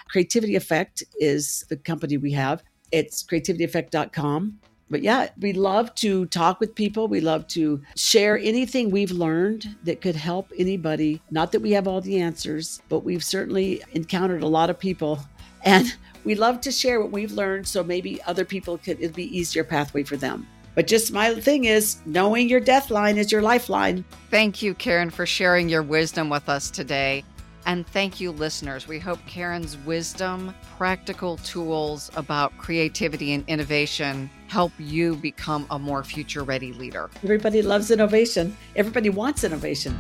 Creativity 0.10 0.56
Effect 0.58 1.02
is 1.20 1.64
the 1.70 1.78
company 1.78 2.18
we 2.18 2.34
have. 2.34 2.62
It's 2.92 3.24
creativityeffect.com. 3.24 4.60
But 4.90 5.04
yeah, 5.04 5.30
we 5.40 5.54
love 5.54 5.94
to 5.96 6.26
talk 6.26 6.60
with 6.60 6.74
people. 6.74 7.08
We 7.08 7.22
love 7.22 7.46
to 7.50 7.82
share 7.96 8.40
anything 8.40 8.90
we've 8.90 9.12
learned 9.12 9.76
that 9.84 10.02
could 10.02 10.16
help 10.16 10.52
anybody. 10.58 11.22
Not 11.30 11.52
that 11.52 11.62
we 11.62 11.72
have 11.72 11.88
all 11.88 12.02
the 12.02 12.20
answers, 12.20 12.82
but 12.90 13.02
we've 13.02 13.24
certainly 13.24 13.84
encountered 13.92 14.42
a 14.42 14.48
lot 14.48 14.72
of 14.72 14.80
people. 14.80 15.20
And 15.64 15.94
we 16.24 16.36
love 16.36 16.62
to 16.62 16.72
share 16.72 17.00
what 17.00 17.12
we've 17.12 17.32
learned 17.32 17.68
so 17.68 17.84
maybe 17.84 18.22
other 18.24 18.46
people 18.46 18.78
could, 18.78 19.00
it'd 19.00 19.16
be 19.16 19.38
easier 19.38 19.64
pathway 19.64 20.04
for 20.04 20.18
them. 20.18 20.48
But 20.76 20.88
just 20.88 21.12
my 21.12 21.34
thing 21.36 21.66
is 21.66 21.98
knowing 22.06 22.48
your 22.48 22.62
deathline 22.62 23.18
is 23.18 23.32
your 23.32 23.42
lifeline. 23.42 24.06
Thank 24.30 24.62
you, 24.62 24.74
Karen, 24.74 25.10
for 25.10 25.26
sharing 25.26 25.68
your 25.68 25.84
wisdom 25.84 26.30
with 26.30 26.48
us 26.48 26.70
today. 26.70 27.24
And 27.66 27.86
thank 27.88 28.20
you, 28.20 28.32
listeners. 28.32 28.88
We 28.88 29.00
hope 29.00 29.20
Karen's 29.28 29.78
wisdom, 29.80 30.56
practical 30.78 31.38
tools 31.38 32.10
about 32.16 32.58
creativity 32.58 33.34
and 33.34 33.44
innovation 33.48 34.30
help 34.48 34.72
you 34.80 35.16
become 35.18 35.68
a 35.70 35.78
more 35.78 36.04
future 36.04 36.44
ready 36.44 36.74
leader. 36.74 37.10
Everybody 37.24 37.62
loves 37.62 37.92
innovation, 37.92 38.56
everybody 38.76 39.10
wants 39.10 39.44
innovation. 39.44 39.98